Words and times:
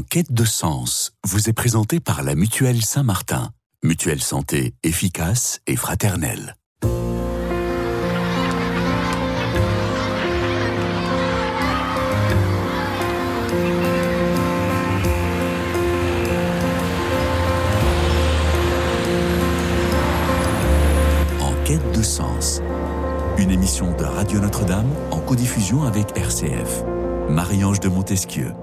En 0.00 0.02
quête 0.02 0.32
de 0.32 0.46
sens, 0.46 1.12
vous 1.26 1.50
est 1.50 1.52
présenté 1.52 2.00
par 2.00 2.22
la 2.22 2.34
Mutuelle 2.34 2.82
Saint-Martin. 2.82 3.50
Mutuelle 3.82 4.22
santé 4.22 4.72
efficace 4.82 5.60
et 5.66 5.76
fraternelle. 5.76 6.56
En 21.42 21.52
quête 21.66 21.92
de 21.94 22.02
sens. 22.02 22.62
Une 23.36 23.50
émission 23.50 23.94
de 23.94 24.04
Radio 24.04 24.40
Notre-Dame 24.40 24.88
en 25.10 25.20
codiffusion 25.20 25.82
avec 25.82 26.16
RCF. 26.16 26.84
Marie-Ange 27.28 27.80
de 27.80 27.90
Montesquieu. 27.90 28.54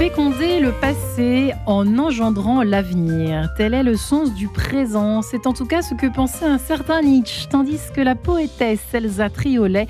Féconder 0.00 0.60
le 0.60 0.72
passé 0.72 1.52
en 1.66 1.98
engendrant 1.98 2.62
l'avenir. 2.62 3.50
Tel 3.58 3.74
est 3.74 3.82
le 3.82 3.98
sens 3.98 4.32
du 4.32 4.48
présent. 4.48 5.20
C'est 5.20 5.46
en 5.46 5.52
tout 5.52 5.66
cas 5.66 5.82
ce 5.82 5.92
que 5.92 6.06
pensait 6.06 6.46
un 6.46 6.56
certain 6.56 7.02
Nietzsche, 7.02 7.46
tandis 7.50 7.78
que 7.94 8.00
la 8.00 8.14
poétesse 8.14 8.94
Elsa 8.94 9.28
Triolet 9.28 9.88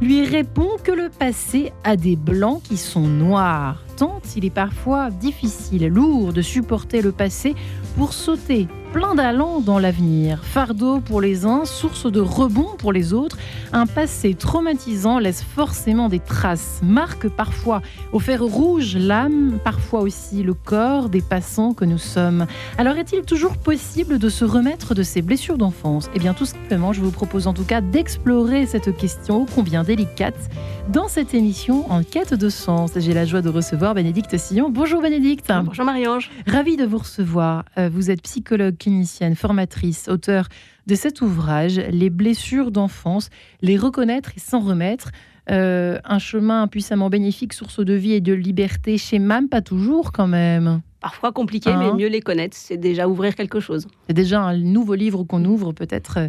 lui 0.00 0.24
répond 0.24 0.68
que 0.82 0.90
le 0.90 1.10
passé 1.10 1.72
a 1.84 1.94
des 1.94 2.16
blancs 2.16 2.60
qui 2.64 2.76
sont 2.76 3.06
noirs. 3.06 3.80
Tant 3.96 4.20
il 4.34 4.44
est 4.44 4.50
parfois 4.50 5.10
difficile, 5.10 5.86
lourd 5.86 6.32
de 6.32 6.42
supporter 6.42 7.00
le 7.00 7.12
passé 7.12 7.54
pour 7.96 8.14
sauter 8.14 8.66
plein 8.92 9.14
d'allant 9.14 9.60
dans 9.60 9.78
l'avenir. 9.78 10.44
Fardeau 10.44 11.00
pour 11.00 11.20
les 11.22 11.46
uns, 11.46 11.64
source 11.64 12.10
de 12.10 12.20
rebond 12.20 12.68
pour 12.76 12.92
les 12.92 13.14
autres. 13.14 13.38
Un 13.72 13.86
passé 13.86 14.34
traumatisant 14.34 15.18
laisse 15.18 15.42
forcément 15.42 16.10
des 16.10 16.18
traces, 16.18 16.80
marque 16.82 17.28
parfois 17.28 17.80
au 18.12 18.18
fer 18.18 18.42
rouge 18.42 18.96
l'âme, 18.96 19.58
parfois 19.64 20.00
aussi 20.00 20.42
le 20.42 20.52
corps 20.52 21.08
des 21.08 21.22
passants 21.22 21.72
que 21.72 21.86
nous 21.86 21.98
sommes. 21.98 22.46
Alors 22.76 22.96
est-il 22.96 23.22
toujours 23.22 23.56
possible 23.56 24.18
de 24.18 24.28
se 24.28 24.44
remettre 24.44 24.94
de 24.94 25.02
ces 25.02 25.22
blessures 25.22 25.56
d'enfance? 25.56 26.10
Eh 26.14 26.18
bien 26.18 26.34
tout 26.34 26.44
simplement, 26.46 26.92
je 26.92 27.00
vous 27.00 27.10
propose 27.10 27.46
en 27.46 27.54
tout 27.54 27.64
cas 27.64 27.80
d'explorer 27.80 28.66
cette 28.66 28.94
question 28.96 29.42
ô 29.42 29.46
combien 29.54 29.84
délicate 29.84 30.50
dans 30.92 31.08
cette 31.08 31.32
émission 31.32 31.90
en 31.90 32.02
quête 32.02 32.34
de 32.34 32.48
sens. 32.50 32.90
J'ai 32.96 33.14
la 33.14 33.24
joie 33.24 33.40
de 33.40 33.48
recevoir 33.48 33.94
Bénédicte 33.94 34.36
Sillon. 34.36 34.68
Bonjour 34.70 35.00
Bénédicte. 35.00 35.50
Bonjour 35.64 35.84
Marie-Ange. 35.86 36.30
Ravi 36.46 36.76
de 36.76 36.84
vous 36.84 36.98
recevoir. 36.98 37.64
Euh, 37.78 37.88
Vous 37.90 38.10
êtes 38.10 38.20
psychologue 38.22 38.76
clinicienne, 38.82 39.34
formatrice, 39.36 40.08
auteur 40.08 40.48
de 40.86 40.94
cet 40.94 41.20
ouvrage, 41.20 41.80
Les 41.90 42.10
blessures 42.10 42.70
d'enfance, 42.70 43.30
les 43.60 43.76
reconnaître 43.76 44.32
et 44.36 44.40
s'en 44.40 44.60
remettre. 44.60 45.10
Euh, 45.50 45.98
un 46.04 46.18
chemin 46.18 46.68
puissamment 46.68 47.10
bénéfique, 47.10 47.52
source 47.52 47.80
de 47.80 47.94
vie 47.94 48.12
et 48.12 48.20
de 48.20 48.32
liberté 48.32 48.98
chez 48.98 49.18
MAM, 49.18 49.48
pas 49.48 49.60
toujours 49.60 50.12
quand 50.12 50.28
même. 50.28 50.82
Parfois 51.00 51.32
compliqué, 51.32 51.70
Hein 51.70 51.78
mais 51.80 51.92
mieux 52.00 52.08
les 52.08 52.20
connaître, 52.20 52.56
c'est 52.56 52.76
déjà 52.76 53.08
ouvrir 53.08 53.34
quelque 53.34 53.58
chose. 53.58 53.88
C'est 54.06 54.14
déjà 54.14 54.40
un 54.40 54.56
nouveau 54.56 54.94
livre 54.94 55.24
qu'on 55.24 55.44
ouvre 55.44 55.72
peut-être. 55.72 56.28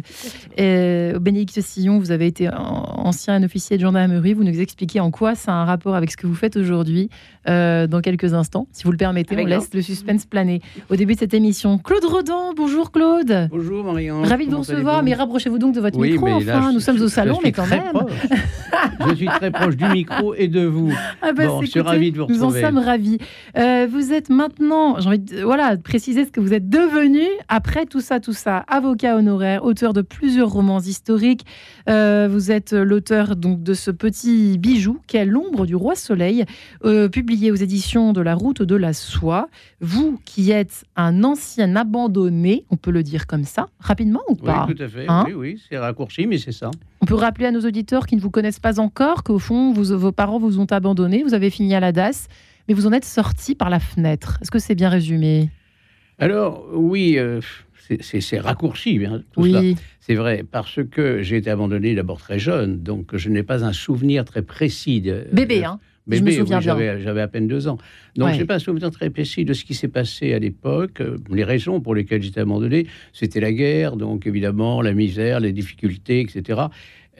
Euh, 0.58 1.18
Bénédicte 1.20 1.60
Sillon, 1.60 2.00
vous 2.00 2.10
avez 2.10 2.26
été 2.26 2.48
ancien 3.04 3.42
officier 3.42 3.76
de 3.76 3.82
gendarmerie. 3.82 4.34
Vous 4.34 4.44
nous 4.44 4.60
expliquez 4.60 4.98
en 5.00 5.10
quoi 5.10 5.34
ça 5.34 5.52
a 5.52 5.54
un 5.54 5.64
rapport 5.64 5.94
avec 5.94 6.10
ce 6.10 6.16
que 6.16 6.26
vous 6.26 6.34
faites 6.34 6.56
aujourd'hui 6.56 7.10
euh, 7.48 7.86
dans 7.86 8.00
quelques 8.00 8.34
instants. 8.34 8.66
Si 8.72 8.84
vous 8.84 8.90
le 8.90 8.96
permettez, 8.96 9.34
Avec 9.34 9.46
on 9.46 9.48
laisse 9.50 9.72
le 9.74 9.82
suspense 9.82 10.26
planer. 10.26 10.60
Au 10.90 10.96
début 10.96 11.14
de 11.14 11.18
cette 11.20 11.34
émission, 11.34 11.78
Claude 11.78 12.04
Rodan, 12.04 12.54
bonjour 12.56 12.90
Claude. 12.90 13.48
Bonjour 13.50 13.84
Marianne. 13.84 14.24
Ravi 14.24 14.46
de 14.46 14.50
vous 14.52 14.58
recevoir, 14.58 15.02
mais 15.02 15.14
rapprochez-vous 15.14 15.58
donc 15.58 15.74
de 15.74 15.80
votre 15.80 15.98
Oui, 15.98 16.12
micro. 16.12 16.26
mais 16.26 16.44
là, 16.44 16.58
enfin, 16.58 16.68
je- 16.70 16.74
nous 16.74 16.80
sommes 16.80 17.00
au 17.00 17.08
salon, 17.08 17.38
mais 17.44 17.52
quand 17.52 17.66
même. 17.66 17.82
je 19.10 19.14
suis 19.14 19.26
très 19.26 19.50
proche 19.50 19.76
du 19.76 19.84
micro 19.86 20.34
et 20.34 20.48
de 20.48 20.64
vous. 20.64 20.92
Ah 21.22 21.32
bah, 21.32 21.46
Bon, 21.46 21.60
je 21.62 21.66
suis 21.66 21.80
ravi 21.80 22.10
de 22.12 22.18
vous 22.20 22.26
Nous 22.28 22.42
en 22.42 22.46
retrouver. 22.48 22.62
sommes 22.62 22.78
ravis. 22.78 23.18
Euh, 23.58 23.86
vous 23.90 24.12
êtes 24.12 24.30
maintenant, 24.30 24.98
j'ai 25.00 25.08
envie 25.08 25.18
de 25.18 25.42
voilà, 25.42 25.76
de 25.76 25.82
préciser 25.82 26.24
ce 26.24 26.30
que 26.30 26.40
vous 26.40 26.54
êtes 26.54 26.68
devenu 26.68 27.22
après 27.48 27.86
tout 27.86 28.00
ça, 28.00 28.20
tout 28.20 28.32
ça. 28.32 28.58
Avocat 28.68 29.16
honoraire, 29.16 29.64
auteur 29.64 29.92
de 29.92 30.00
plusieurs 30.02 30.48
romans 30.48 30.80
historiques. 30.80 31.44
Euh, 31.88 32.28
vous 32.30 32.50
êtes 32.50 32.72
l'auteur 32.94 33.34
donc 33.34 33.62
de 33.64 33.74
ce 33.74 33.90
petit 33.90 34.56
bijou 34.56 35.00
qui 35.08 35.16
est 35.16 35.24
L'ombre 35.24 35.66
du 35.66 35.74
roi 35.74 35.96
soleil, 35.96 36.44
euh, 36.84 37.08
publié 37.08 37.50
aux 37.50 37.56
éditions 37.56 38.12
de 38.12 38.20
la 38.20 38.34
Route 38.36 38.62
de 38.62 38.76
la 38.76 38.92
Soie. 38.92 39.48
Vous 39.80 40.20
qui 40.24 40.52
êtes 40.52 40.84
un 40.94 41.24
ancien 41.24 41.74
abandonné, 41.74 42.64
on 42.70 42.76
peut 42.76 42.92
le 42.92 43.02
dire 43.02 43.26
comme 43.26 43.42
ça, 43.44 43.66
rapidement 43.80 44.20
ou 44.28 44.34
Oui, 44.34 44.44
pas 44.44 44.66
tout 44.72 44.80
à 44.80 44.86
fait. 44.88 45.06
Hein 45.08 45.24
oui, 45.26 45.34
oui, 45.34 45.62
c'est 45.68 45.76
raccourci, 45.76 46.26
mais 46.28 46.38
c'est 46.38 46.52
ça. 46.52 46.70
On 47.00 47.06
peut 47.06 47.16
rappeler 47.16 47.46
à 47.46 47.50
nos 47.50 47.60
auditeurs 47.62 48.06
qui 48.06 48.14
ne 48.14 48.20
vous 48.20 48.30
connaissent 48.30 48.60
pas 48.60 48.78
encore 48.78 49.24
qu'au 49.24 49.40
fond, 49.40 49.72
vous- 49.72 49.98
vos 49.98 50.12
parents 50.12 50.38
vous 50.38 50.60
ont 50.60 50.66
abandonné, 50.70 51.24
vous 51.24 51.34
avez 51.34 51.50
fini 51.50 51.74
à 51.74 51.80
la 51.80 51.90
DAS, 51.90 52.28
mais 52.68 52.74
vous 52.74 52.86
en 52.86 52.92
êtes 52.92 53.04
sorti 53.04 53.56
par 53.56 53.70
la 53.70 53.80
fenêtre. 53.80 54.38
Est-ce 54.40 54.52
que 54.52 54.60
c'est 54.60 54.76
bien 54.76 54.88
résumé? 54.88 55.50
Alors, 56.20 56.64
oui, 56.72 57.18
euh, 57.18 57.40
c'est- 58.00 58.38
raccourci, 58.40 58.98
bien, 58.98 59.22
tout 59.32 59.44
cela. 59.46 59.60
Oui, 59.60 59.76
C'est 60.00 60.14
vrai, 60.14 60.44
parce 60.50 60.80
que 60.90 61.22
j'ai 61.22 61.36
été 61.38 61.50
abandonné 61.50 61.94
d'abord 61.94 62.18
très 62.18 62.38
jeune, 62.38 62.82
donc 62.82 63.16
je 63.16 63.28
n'ai 63.30 63.42
pas 63.42 63.64
un 63.64 63.72
souvenir 63.72 64.24
très 64.24 64.42
précis. 64.42 65.00
De, 65.00 65.26
bébé, 65.32 65.64
hein 65.64 65.78
Bébé, 66.06 66.38
oui, 66.42 66.46
j'avais 67.00 67.20
à 67.22 67.28
peine 67.28 67.48
deux 67.48 67.66
ans. 67.66 67.78
Donc, 68.14 68.28
Ouais. 68.28 68.34
je 68.34 68.40
n'ai 68.40 68.44
pas 68.44 68.56
un 68.56 68.58
souvenir 68.58 68.90
très 68.90 69.08
précis 69.08 69.46
de 69.46 69.54
ce 69.54 69.64
qui 69.64 69.72
s'est 69.72 69.88
passé 69.88 70.34
à 70.34 70.38
l'époque. 70.38 71.00
Euh, 71.00 71.16
Les 71.30 71.44
raisons 71.44 71.80
pour 71.80 71.94
lesquelles 71.94 72.22
j'étais 72.22 72.40
abandonné, 72.40 72.86
c'était 73.14 73.40
la 73.40 73.50
guerre, 73.52 73.96
donc 73.96 74.26
évidemment, 74.26 74.82
la 74.82 74.92
misère, 74.92 75.40
les 75.40 75.52
difficultés, 75.52 76.20
etc. 76.20 76.60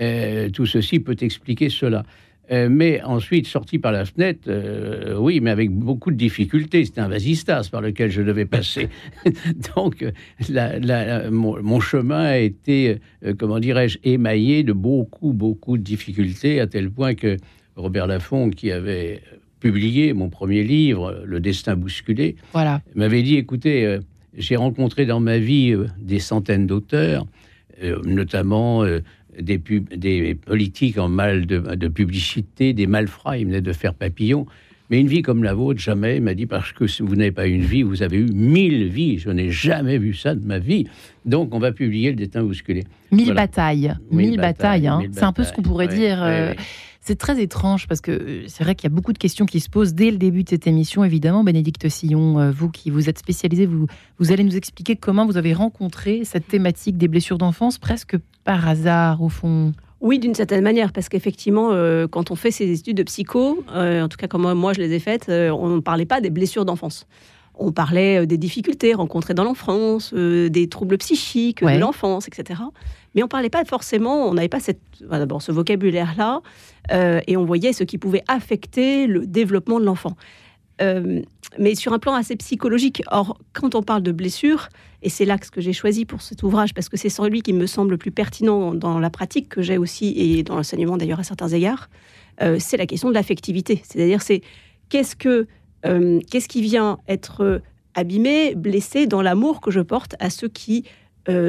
Euh, 0.03 0.51
tout 0.51 0.67
ceci 0.67 1.01
peut 1.01 1.17
expliquer 1.21 1.71
cela. 1.71 2.05
Euh, 2.53 2.69
mais 2.71 3.01
ensuite, 3.03 3.47
sorti 3.47 3.79
par 3.79 3.91
la 3.91 4.05
fenêtre, 4.05 4.43
euh, 4.49 5.17
oui, 5.19 5.41
mais 5.41 5.51
avec 5.51 5.71
beaucoup 5.71 6.11
de 6.11 6.17
difficultés. 6.17 6.85
C'était 6.85 7.01
un 7.01 7.09
vasistas 7.09 7.69
par 7.73 7.81
lequel 7.81 8.11
je 8.11 8.21
devais 8.21 8.45
passer. 8.45 8.89
Donc, 9.77 10.05
la- 10.51 10.79
la- 10.79 11.31
mon, 11.31 11.63
mon 11.63 11.81
chemin 11.81 12.23
a 12.25 12.37
été, 12.37 12.99
euh, 13.25 13.33
comment 13.39 13.61
dirais-je, 13.61 13.99
émaillé 14.05 14.63
de 14.63 14.75
beaucoup, 14.75 15.33
beaucoup 15.33 15.79
de 15.79 15.83
difficultés, 15.83 16.61
à 16.61 16.67
tel 16.67 16.91
point 16.91 17.15
que 17.15 17.39
Robert 17.77 18.07
Laffont, 18.07 18.51
qui 18.51 18.71
avait 18.71 19.23
publié 19.61 20.13
mon 20.13 20.29
premier 20.29 20.63
livre, 20.65 21.23
Le 21.25 21.41
destin 21.41 21.77
bousculé, 21.77 22.37
voilà. 22.53 22.83
m'avait 22.95 23.23
dit, 23.23 23.37
écoutez, 23.37 23.99
j'ai 24.37 24.57
rencontré 24.57 25.07
dans 25.07 25.21
ma 25.21 25.39
vie 25.39 25.75
des 25.99 26.19
centaines 26.19 26.67
d'auteurs, 26.67 27.25
notamment 28.05 28.85
des, 29.41 29.59
pub- 29.59 29.93
des 29.95 30.35
politiques 30.35 30.99
en 30.99 31.09
mal 31.09 31.47
de, 31.47 31.59
de 31.75 31.89
publicité, 31.89 32.73
des 32.73 32.87
malfrats, 32.87 33.39
il 33.39 33.47
venait 33.47 33.61
de 33.61 33.73
faire 33.73 33.95
papillon. 33.95 34.47
Mais 34.91 35.01
une 35.01 35.07
vie 35.07 35.23
comme 35.23 35.43
la 35.43 35.55
vôtre, 35.55 35.81
jamais, 35.81 36.17
il 36.17 36.23
m'a 36.23 36.35
dit, 36.35 36.45
parce 36.45 36.73
que 36.73 36.85
vous 37.03 37.17
n'avez 37.17 37.33
pas 37.33 37.47
une 37.47 37.63
vie, 37.63 37.83
vous 37.83 38.03
avez 38.03 38.19
eu 38.19 38.27
mille 38.33 38.89
vies. 38.89 39.19
Je 39.19 39.31
n'ai 39.31 39.51
jamais 39.51 39.97
vu 39.97 40.13
ça 40.13 40.35
de 40.35 40.45
ma 40.45 40.59
vie. 40.59 40.87
Donc, 41.25 41.55
on 41.55 41.59
va 41.59 41.73
publier 41.73 42.11
le 42.11 42.17
destin 42.17 42.43
bousculé. 42.43 42.85
Mille 43.11 43.25
Voilà. 43.27 43.43
batailles. 43.47 43.95
Mille 44.11 44.29
Mille 44.31 44.37
batailles. 44.37 44.83
batailles, 44.83 45.07
hein. 45.07 45.11
C'est 45.13 45.23
un 45.25 45.33
peu 45.33 45.43
ce 45.45 45.55
qu'on 45.55 45.63
pourrait 45.63 45.89
Ouais, 45.89 45.95
dire. 45.95 46.19
ouais, 46.19 46.25
euh, 46.25 46.51
ouais. 46.51 46.57
C'est 47.01 47.17
très 47.17 47.43
étrange 47.43 47.87
parce 47.87 48.01
que 48.03 48.11
euh, 48.13 48.43
c'est 48.47 48.63
vrai 48.65 48.75
qu'il 48.75 48.89
y 48.89 48.93
a 48.93 48.95
beaucoup 48.95 49.13
de 49.15 49.19
questions 49.19 49.45
qui 49.47 49.61
se 49.61 49.69
posent 49.71 49.95
dès 49.95 50.11
le 50.11 50.17
début 50.19 50.43
de 50.45 50.49
cette 50.51 50.67
émission. 50.67 51.03
Évidemment, 51.05 51.45
Bénédicte 51.45 51.89
Sillon, 51.89 52.39
euh, 52.39 52.51
vous 52.51 52.71
qui 52.71 52.91
vous 52.91 53.09
êtes 53.11 53.19
spécialisé, 53.19 53.65
vous, 53.67 53.87
vous 54.19 54.33
allez 54.33 54.45
nous 54.45 54.57
expliquer 54.57 54.97
comment 54.97 55.27
vous 55.27 55.37
avez 55.39 55.53
rencontré 55.55 56.25
cette 56.25 56.47
thématique 56.49 56.97
des 56.99 57.09
blessures 57.09 57.37
d'enfance 57.39 57.79
presque 57.79 58.17
par 58.45 58.69
hasard, 58.69 59.23
au 59.23 59.29
fond. 59.29 59.73
Oui, 60.01 60.19
d'une 60.19 60.35
certaine 60.35 60.63
manière, 60.63 60.93
parce 60.93 61.09
qu'effectivement, 61.09 61.71
euh, 61.73 62.07
quand 62.07 62.31
on 62.31 62.35
fait 62.35 62.51
ces 62.51 62.71
études 62.79 62.99
de 62.99 63.03
psycho, 63.05 63.65
euh, 63.75 64.03
en 64.03 64.09
tout 64.09 64.19
cas 64.19 64.27
comme 64.29 64.53
moi, 64.53 64.73
je 64.75 64.81
les 64.81 64.93
ai 64.93 64.99
faites, 64.99 65.29
euh, 65.31 65.49
on 65.51 65.69
ne 65.69 65.81
parlait 65.81 66.05
pas 66.05 66.21
des 66.21 66.29
blessures 66.31 66.65
d'enfance. 66.67 67.07
On 67.57 67.73
parlait 67.73 68.27
des 68.27 68.37
difficultés 68.37 68.95
rencontrées 68.95 69.33
dans 69.33 69.45
l'enfance, 69.45 70.13
des 70.13 70.69
troubles 70.69 70.99
psychiques 70.99 71.61
Ouais. 71.63 71.77
de 71.77 71.81
l'enfance, 71.81 72.27
etc. 72.27 72.61
Mais 73.15 73.23
on 73.23 73.27
ne 73.27 73.31
parlait 73.31 73.49
pas 73.49 73.65
forcément, 73.65 74.29
on 74.29 74.35
n'avait 74.35 74.49
pas 74.49 74.59
cette, 74.59 74.81
d'abord 75.09 75.41
ce 75.41 75.53
vocabulaire-là, 75.53 76.41
et 77.29 77.37
on 77.37 77.45
voyait 77.45 77.73
ce 77.73 77.85
qui 77.85 77.97
pouvait 77.97 78.25
affecter 78.27 79.07
le 79.07 79.25
développement 79.25 79.79
de 79.79 79.85
l'enfant. 79.85 80.17
Euh, 80.81 81.23
mais 81.59 81.75
sur 81.75 81.93
un 81.93 81.99
plan 81.99 82.15
assez 82.15 82.37
psychologique. 82.37 83.03
Or, 83.11 83.39
quand 83.53 83.75
on 83.75 83.83
parle 83.83 84.03
de 84.03 84.13
blessures, 84.13 84.69
et 85.03 85.09
c'est 85.09 85.25
l'axe 85.25 85.51
que 85.51 85.61
j'ai 85.61 85.73
choisi 85.73 86.05
pour 86.05 86.23
cet 86.23 86.43
ouvrage, 86.43 86.75
parce 86.75 86.89
que 86.89 86.97
c'est 86.97 87.09
celui 87.09 87.43
qui 87.43 87.53
me 87.53 87.67
semble 87.67 87.93
le 87.93 87.99
plus 87.99 88.11
pertinent 88.11 88.75
dans 88.75 88.99
la 88.99 89.11
pratique 89.11 89.49
que 89.49 89.63
j'ai 89.63 89.79
aussi, 89.79 90.15
et 90.17 90.43
dans 90.43 90.57
l'enseignement 90.57 90.97
d'ailleurs 90.97 91.21
à 91.21 91.25
certains 91.25 91.49
égards, 91.49 91.89
euh, 92.43 92.57
c'est 92.59 92.77
la 92.77 92.87
question 92.87 93.09
de 93.09 93.15
l'affectivité. 93.15 93.83
C'est-à-dire, 93.85 94.23
c'est 94.23 94.43
qu'est-ce 94.89 95.15
que 95.15 95.47
euh, 95.87 96.21
qui 96.21 96.63
vient 96.63 96.99
être 97.07 97.63
abîmé, 97.95 98.55
blessé 98.57 99.07
dans 99.07 99.23
l'amour 99.23 99.61
que 99.61 99.71
je 99.71 99.81
porte 99.81 100.17
à 100.19 100.31
ceux 100.31 100.49
qui 100.49 100.85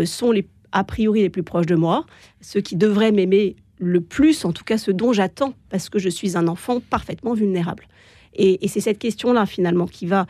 sont 0.06 0.32
a 0.72 0.84
priori 0.84 1.22
les 1.22 1.30
plus 1.30 1.44
proches 1.44 1.66
de 1.66 1.76
moi, 1.76 2.06
ceux 2.42 2.62
qui 2.62 2.76
devraient 2.76 3.12
m'aimer 3.12 3.56
le 3.78 4.02
plus, 4.02 4.46
en 4.46 4.52
tout 4.52 4.64
cas 4.64 4.78
ceux 4.78 4.94
dont 4.94 5.14
j'attends, 5.14 5.54
parce 5.70 5.90
que 5.90 6.00
je 6.00 6.10
suis 6.10 6.38
un 6.38 6.48
enfant 6.48 6.80
parfaitement 6.80 7.34
vulnérable. 7.34 7.88
Et, 8.36 8.64
et 8.64 8.68
c'est 8.68 8.82
cette 8.82 9.00
question-là, 9.00 9.46
finalement, 9.46 9.86
qui 9.86 10.06
va 10.06 10.28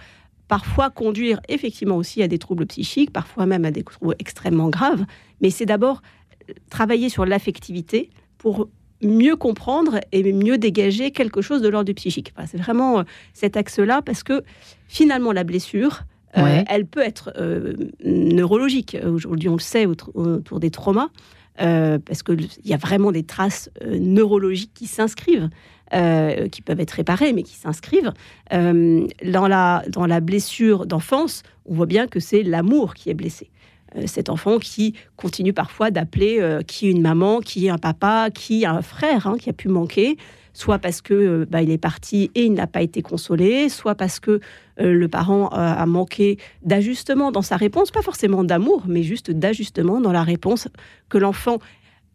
parfois 0.47 0.89
conduire 0.89 1.39
effectivement 1.49 1.97
aussi 1.97 2.21
à 2.21 2.27
des 2.27 2.37
troubles 2.37 2.65
psychiques, 2.65 3.11
parfois 3.11 3.45
même 3.45 3.65
à 3.65 3.71
des 3.71 3.83
troubles 3.83 4.15
extrêmement 4.19 4.69
graves. 4.69 5.05
Mais 5.41 5.49
c'est 5.49 5.65
d'abord 5.65 6.01
euh, 6.49 6.53
travailler 6.69 7.09
sur 7.09 7.25
l'affectivité 7.25 8.09
pour 8.37 8.69
mieux 9.01 9.35
comprendre 9.35 9.99
et 10.11 10.31
mieux 10.31 10.57
dégager 10.57 11.11
quelque 11.11 11.41
chose 11.41 11.61
de 11.61 11.67
l'ordre 11.67 11.85
du 11.85 11.93
psychique. 11.93 12.33
c'est 12.47 12.57
vraiment 12.57 12.99
euh, 12.99 13.03
cet 13.33 13.57
axe-là 13.57 14.01
parce 14.01 14.23
que 14.23 14.43
finalement 14.87 15.31
la 15.31 15.43
blessure, 15.43 16.03
euh, 16.37 16.63
elle 16.67 16.85
peut 16.85 17.01
être 17.01 17.31
neurologique. 18.03 18.97
Aujourd'hui, 19.05 19.47
on 19.47 19.53
le 19.53 19.59
sait 19.59 19.85
autour, 19.85 20.59
des 20.59 20.69
traumas. 20.69 21.07
parce 21.57 22.23
qu'il 22.23 22.49
y 22.65 22.73
a 22.73 22.77
vraiment 22.77 23.13
des 23.13 23.23
traces 23.23 23.69
neurologiques 23.85 24.73
qui 24.73 24.85
s'inscrivent, 24.85 25.49
qui 26.51 26.61
peuvent 26.61 26.79
être 26.79 26.91
réparées, 26.91 27.31
mais 27.33 27.43
qui 27.43 27.55
s'inscrivent. 27.55 28.11
dans, 28.51 29.47
la, 29.47 29.83
dans 29.87 30.05
la 30.05 30.19
blessure 30.19 30.85
d'enfance, 30.85 31.43
on 31.65 31.73
voit 31.73 31.85
bien 31.85 32.07
que 32.07 32.19
c'est 32.19 32.43
l'amour 32.43 32.93
qui 32.93 33.09
est 33.09 33.13
blessé. 33.13 33.49
Euh, 33.97 34.03
cet 34.07 34.29
enfant 34.29 34.57
qui 34.59 34.93
continue 35.15 35.53
parfois 35.53 35.91
d'appeler 35.91 36.37
euh, 36.39 36.61
qui 36.61 36.89
une 36.89 37.01
maman, 37.01 37.39
qui 37.39 37.69
un 37.69 37.77
papa, 37.77 38.29
qui 38.33 38.65
un 38.65 38.81
frère 38.81 39.27
hein, 39.27 39.37
qui 39.39 39.49
a 39.49 39.53
pu 39.53 39.67
manquer, 39.67 40.17
soit 40.53 40.79
parce 40.79 41.01
que 41.01 41.13
euh, 41.13 41.45
bah, 41.49 41.61
il 41.61 41.71
est 41.71 41.77
parti 41.77 42.31
et 42.35 42.45
il 42.45 42.53
n'a 42.53 42.67
pas 42.67 42.81
été 42.81 43.01
consolé, 43.01 43.69
soit 43.69 43.95
parce 43.95 44.19
que 44.19 44.39
le 44.77 45.07
parent 45.07 45.47
a 45.53 45.85
manqué 45.85 46.37
d'ajustement 46.63 47.31
dans 47.31 47.41
sa 47.41 47.55
réponse, 47.55 47.91
pas 47.91 48.01
forcément 48.01 48.43
d'amour, 48.43 48.83
mais 48.87 49.03
juste 49.03 49.31
d'ajustement 49.31 50.01
dans 50.01 50.11
la 50.11 50.23
réponse 50.23 50.67
que 51.07 51.17
l'enfant 51.17 51.59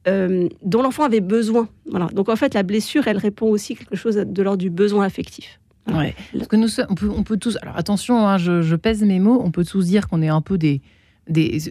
dont 0.06 0.82
l'enfant 0.82 1.04
avait 1.04 1.20
besoin. 1.20 1.68
Voilà. 1.90 2.06
Donc 2.06 2.28
en 2.28 2.36
fait, 2.36 2.54
la 2.54 2.62
blessure, 2.62 3.06
elle 3.06 3.18
répond 3.18 3.46
aussi 3.46 3.76
quelque 3.76 3.96
chose 3.96 4.16
de 4.16 4.42
l'ordre 4.42 4.58
du 4.58 4.70
besoin 4.70 5.04
affectif. 5.04 5.60
Ouais. 5.88 6.14
Parce 6.32 6.48
que 6.48 6.56
nous, 6.56 6.68
on 6.88 6.94
peut, 6.94 7.10
on 7.14 7.22
peut 7.22 7.36
tous. 7.36 7.58
Alors 7.62 7.76
attention, 7.76 8.26
hein, 8.26 8.38
je, 8.38 8.62
je, 8.62 8.76
pèse 8.76 9.02
mes 9.02 9.18
mots. 9.18 9.40
On 9.42 9.50
peut 9.50 9.64
tous 9.64 9.86
dire 9.86 10.08
qu'on 10.08 10.22
est 10.22 10.28
un 10.28 10.40
peu 10.40 10.58
des, 10.58 10.80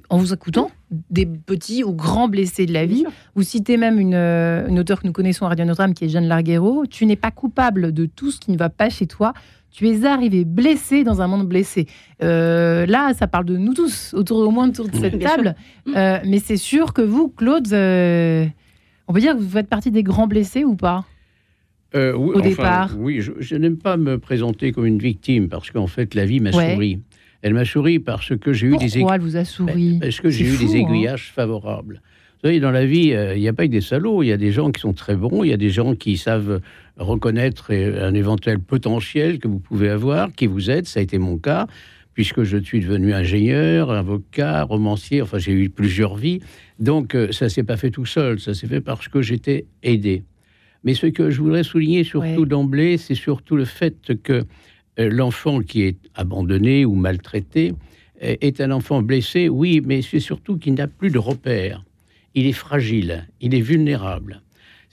en 0.09 0.17
vous 0.17 0.33
écoutant, 0.33 0.71
des 1.09 1.25
petits 1.25 1.83
ou 1.83 1.93
grands 1.93 2.27
blessés 2.27 2.65
de 2.65 2.73
la 2.73 2.85
vie. 2.85 3.05
Vous 3.35 3.43
citez 3.43 3.77
même 3.77 3.99
une, 3.99 4.15
euh, 4.15 4.67
une 4.67 4.79
auteure 4.79 5.01
que 5.01 5.07
nous 5.07 5.13
connaissons 5.13 5.45
à 5.45 5.49
Radio 5.49 5.65
Notre-Dame, 5.65 5.93
qui 5.93 6.05
est 6.05 6.09
Jeanne 6.09 6.27
Larguero. 6.27 6.85
Tu 6.85 7.05
n'es 7.05 7.15
pas 7.15 7.31
coupable 7.31 7.91
de 7.91 8.05
tout 8.05 8.31
ce 8.31 8.39
qui 8.39 8.51
ne 8.51 8.57
va 8.57 8.69
pas 8.69 8.89
chez 8.89 9.07
toi. 9.07 9.33
Tu 9.71 9.87
es 9.87 10.05
arrivé 10.05 10.45
blessé 10.45 11.03
dans 11.03 11.21
un 11.21 11.27
monde 11.27 11.47
blessé. 11.47 11.85
Euh, 12.23 12.85
là, 12.85 13.13
ça 13.13 13.27
parle 13.27 13.45
de 13.45 13.57
nous 13.57 13.73
tous, 13.73 14.13
autour 14.13 14.39
au 14.39 14.51
moins 14.51 14.69
autour 14.69 14.87
de 14.87 14.97
cette 14.97 15.19
table. 15.19 15.55
Euh, 15.95 16.19
mais 16.25 16.39
c'est 16.39 16.57
sûr 16.57 16.93
que 16.93 17.01
vous, 17.01 17.29
Claude, 17.29 17.67
on 17.67 19.13
peut 19.13 19.19
dire 19.19 19.33
que 19.35 19.41
vous 19.41 19.49
faites 19.49 19.69
partie 19.69 19.91
des 19.91 20.03
grands 20.03 20.27
blessés 20.27 20.63
ou 20.63 20.75
pas? 20.75 21.05
Oui, 21.93 22.31
au 22.35 22.41
départ. 22.41 22.95
Oui, 22.97 23.21
je, 23.21 23.55
n'aime 23.55 23.77
pas 23.77 23.97
me 23.97 24.19
présenter 24.19 24.71
comme 24.71 24.85
une 24.85 24.99
victime 24.99 25.49
parce 25.49 25.71
qu'en 25.71 25.87
fait, 25.87 26.13
la 26.13 26.25
vie 26.25 26.39
m'a 26.39 26.51
souri. 26.51 26.99
Elle 27.41 27.53
m'a 27.53 27.65
souri 27.65 27.99
parce 27.99 28.35
que 28.35 28.51
j'ai 28.53 28.67
eu 28.67 28.77
des 28.77 28.97
aiguillages. 28.97 29.11
elle 29.13 29.21
vous 29.21 29.37
a 29.37 29.45
souri? 29.45 29.93
ben, 29.93 29.99
Parce 30.01 30.19
que 30.19 30.29
j'ai 30.29 30.45
eu 30.45 30.57
des 30.57 30.75
hein. 30.75 30.79
aiguillages 30.79 31.31
favorables. 31.33 32.01
Vous 32.41 32.47
savez, 32.47 32.59
dans 32.59 32.71
la 32.71 32.85
vie, 32.85 33.13
euh, 33.13 33.35
il 33.35 33.41
n'y 33.41 33.47
a 33.47 33.53
pas 33.53 33.65
que 33.65 33.71
des 33.71 33.81
salauds. 33.81 34.23
Il 34.23 34.27
y 34.27 34.31
a 34.31 34.37
des 34.37 34.51
gens 34.51 34.71
qui 34.71 34.79
sont 34.79 34.93
très 34.93 35.15
bons. 35.15 35.43
Il 35.43 35.49
y 35.49 35.53
a 35.53 35.57
des 35.57 35.69
gens 35.69 35.95
qui 35.95 36.17
savent 36.17 36.61
reconnaître 36.99 37.73
un 37.73 38.13
éventuel 38.13 38.59
potentiel 38.59 39.39
que 39.39 39.47
vous 39.47 39.59
pouvez 39.59 39.89
avoir, 39.89 40.31
qui 40.33 40.47
vous 40.47 40.69
aident. 40.69 40.85
Ça 40.85 40.99
a 40.99 41.03
été 41.03 41.17
mon 41.17 41.37
cas, 41.37 41.67
puisque 42.13 42.43
je 42.43 42.57
suis 42.57 42.81
devenu 42.81 43.13
ingénieur, 43.13 43.91
avocat, 43.91 44.63
romancier. 44.63 45.21
Enfin, 45.21 45.37
j'ai 45.37 45.53
eu 45.53 45.69
plusieurs 45.69 46.15
vies. 46.15 46.41
Donc, 46.79 47.15
euh, 47.15 47.31
ça 47.31 47.49
s'est 47.49 47.63
pas 47.63 47.77
fait 47.77 47.91
tout 47.91 48.05
seul. 48.05 48.39
Ça 48.39 48.53
s'est 48.53 48.67
fait 48.67 48.81
parce 48.81 49.07
que 49.07 49.21
j'étais 49.21 49.65
aidé. 49.83 50.23
Mais 50.83 50.93
ce 50.93 51.07
que 51.07 51.29
je 51.29 51.41
voudrais 51.41 51.63
souligner 51.63 52.03
surtout 52.03 52.45
d'emblée, 52.45 52.97
c'est 52.97 53.15
surtout 53.15 53.55
le 53.55 53.65
fait 53.65 54.13
que 54.23 54.45
euh, 54.99 55.09
l'enfant 55.09 55.61
qui 55.61 55.83
est 55.83 55.97
abandonné 56.15 56.85
ou 56.85 56.95
maltraité 56.95 57.73
euh, 58.23 58.35
est 58.41 58.61
un 58.61 58.71
enfant 58.71 59.01
blessé, 59.01 59.49
oui, 59.49 59.81
mais 59.85 60.01
c'est 60.01 60.19
surtout 60.19 60.57
qu'il 60.57 60.73
n'a 60.73 60.87
plus 60.87 61.09
de 61.09 61.19
repères. 61.19 61.83
Il 62.35 62.45
est 62.45 62.53
fragile, 62.53 63.27
il 63.41 63.55
est 63.55 63.61
vulnérable. 63.61 64.41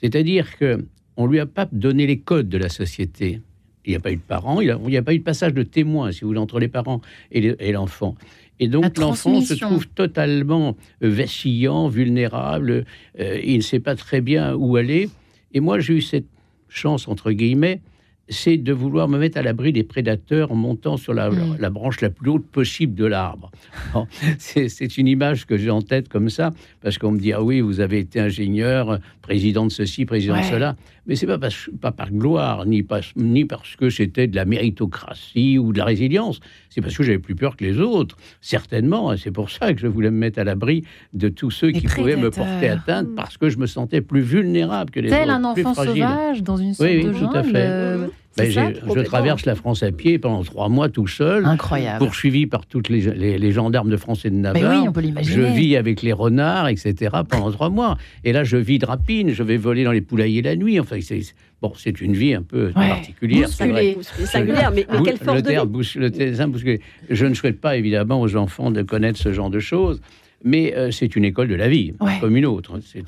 C'est-à-dire 0.00 0.56
que 0.56 0.84
on 1.16 1.26
lui 1.26 1.40
a 1.40 1.46
pas 1.46 1.68
donné 1.70 2.06
les 2.06 2.18
codes 2.18 2.48
de 2.48 2.58
la 2.58 2.68
société. 2.68 3.40
Il 3.84 3.90
n'y 3.90 3.96
a 3.96 4.00
pas 4.00 4.10
eu 4.10 4.16
de 4.16 4.20
parents, 4.20 4.60
il 4.60 4.74
n'y 4.86 4.96
a, 4.96 5.02
pas 5.02 5.14
eu 5.14 5.18
de 5.18 5.24
passage 5.24 5.54
de 5.54 5.62
témoin, 5.62 6.10
si 6.10 6.22
vous 6.22 6.28
voulez, 6.28 6.40
entre 6.40 6.58
les 6.58 6.68
parents 6.68 7.00
et 7.30 7.72
l'enfant. 7.72 8.16
Et 8.58 8.68
donc 8.68 8.96
l'enfant 8.98 9.40
se 9.40 9.54
trouve 9.54 9.86
totalement 9.88 10.76
euh, 11.02 11.10
vacillant, 11.10 11.88
vulnérable, 11.88 12.84
il 13.18 13.56
ne 13.56 13.62
sait 13.62 13.80
pas 13.80 13.94
très 13.94 14.20
bien 14.20 14.54
où 14.54 14.76
aller. 14.76 15.10
Et 15.52 15.60
moi, 15.60 15.78
j'ai 15.78 15.94
eu 15.94 16.02
cette 16.02 16.26
chance, 16.68 17.06
entre 17.08 17.32
guillemets, 17.32 17.80
c'est 18.28 18.56
de 18.56 18.72
vouloir 18.72 19.08
me 19.08 19.18
mettre 19.18 19.38
à 19.38 19.42
l'abri 19.42 19.72
des 19.72 19.84
prédateurs 19.84 20.50
en 20.50 20.56
montant 20.56 20.96
sur 20.96 21.14
la, 21.14 21.30
mm. 21.30 21.68
branche 21.70 22.00
la 22.00 22.10
plus 22.10 22.30
haute 22.30 22.46
possible 22.46 22.94
de 22.94 23.04
l'arbre. 23.04 23.50
c'est 24.38 24.98
une 24.98 25.06
image 25.06 25.46
que 25.46 25.56
j'ai 25.56 25.70
en 25.70 25.82
tête 25.82 26.08
comme 26.08 26.28
ça, 26.28 26.50
parce 26.80 26.98
qu'on 26.98 27.12
me 27.12 27.18
dit, 27.18 27.32
ah 27.32 27.42
oui, 27.42 27.60
vous 27.60 27.80
avez 27.80 27.98
été 27.98 28.20
ingénieur, 28.20 28.98
président 29.22 29.66
de 29.66 29.70
ceci, 29.70 30.04
président 30.04 30.38
de 30.38 30.44
cela. 30.44 30.76
Mais 31.06 31.14
c'est 31.14 31.26
pas, 31.26 31.38
pas 31.80 31.92
par 31.92 32.10
gloire, 32.10 32.66
ni, 32.66 32.84
ni 33.16 33.44
parce 33.44 33.76
que 33.76 33.90
c'était 33.90 34.26
de 34.26 34.34
la 34.34 34.44
méritocratie 34.44 35.56
ou 35.56 35.72
de 35.72 35.78
la 35.78 35.84
résilience. 35.84 36.40
C'est 36.68 36.80
parce 36.80 36.96
que 36.96 37.04
j'avais 37.04 37.20
plus 37.20 37.36
peur 37.36 37.56
que 37.56 37.64
les 37.64 37.78
autres, 37.78 38.16
certainement. 38.40 39.12
Et 39.12 39.16
c'est 39.16 39.30
pour 39.30 39.50
ça 39.50 39.72
que 39.72 39.80
je 39.80 39.86
voulais 39.86 40.10
me 40.10 40.18
mettre 40.18 40.40
à 40.40 40.44
l'abri 40.44 40.82
de 41.12 41.28
tous 41.28 41.52
ceux 41.52 41.70
qui 41.70 41.86
pouvaient 41.86 42.16
me 42.16 42.30
porter 42.30 42.68
atteinte, 42.68 43.08
parce 43.14 43.36
que 43.36 43.48
je 43.48 43.58
me 43.58 43.66
sentais 43.66 44.00
plus 44.00 44.20
vulnérable 44.20 44.90
que 44.90 44.98
les 44.98 45.08
autres. 45.08 45.20
Tel 45.20 45.30
un 45.30 45.44
enfant 45.44 45.74
sauvage 45.74 46.42
dans 46.42 46.56
une 46.56 46.74
sorte 46.74 46.90
oui, 46.90 47.04
de 47.04 47.12
tout 47.12 47.30
à 47.32 47.42
fait. 47.44 48.10
Ben, 48.36 48.50
je 48.50 49.00
traverse 49.00 49.46
la 49.46 49.54
France 49.54 49.82
à 49.82 49.90
pied 49.90 50.18
pendant 50.18 50.42
trois 50.44 50.68
mois 50.68 50.88
tout 50.88 51.06
seul. 51.06 51.46
Incroyable. 51.46 51.98
Poursuivi 52.04 52.46
par 52.46 52.66
toutes 52.66 52.90
les, 52.90 53.38
les, 53.38 53.52
gendarmes 53.52 53.88
de 53.88 53.96
France 53.96 54.26
et 54.26 54.30
de 54.30 54.34
Navarre. 54.34 54.82
oui, 54.82 54.88
on 54.88 54.92
peut 54.92 55.02
je 55.22 55.40
vis 55.40 55.76
avec 55.76 56.02
les 56.02 56.12
renards, 56.12 56.68
etc. 56.68 57.16
pendant 57.28 57.50
trois 57.50 57.70
mois. 57.70 57.96
Et 58.24 58.32
là, 58.32 58.44
je 58.44 58.58
vis 58.58 58.78
de 58.78 58.84
rapine, 58.84 59.30
je 59.30 59.42
vais 59.42 59.56
voler 59.56 59.84
dans 59.84 59.92
les 59.92 60.02
poulaillers 60.02 60.42
la 60.42 60.54
nuit. 60.54 60.78
Enfin, 60.78 60.98
c'est 61.00 61.22
bon, 61.62 61.72
c'est 61.76 62.00
une 62.00 62.12
vie 62.12 62.34
un 62.34 62.42
peu 62.42 62.72
particulière. 62.72 63.48
singulière, 63.48 64.70
mais, 64.70 64.86
quelle 65.02 65.16
force 65.16 65.42
de 65.42 65.50
vie 65.50 66.68
le 66.68 66.78
Je 67.08 67.26
ne 67.26 67.34
souhaite 67.34 67.60
pas 67.60 67.76
évidemment 67.76 68.20
aux 68.20 68.36
enfants 68.36 68.70
de 68.70 68.82
connaître 68.82 69.18
ce 69.18 69.32
genre 69.32 69.50
de 69.50 69.60
choses, 69.60 70.02
mais 70.44 70.74
euh, 70.76 70.90
c'est 70.90 71.16
une 71.16 71.24
école 71.24 71.48
de 71.48 71.54
la 71.54 71.68
vie, 71.68 71.94
comme 72.20 72.36
une 72.36 72.46
autre. 72.46 72.80
C'est 72.84 73.02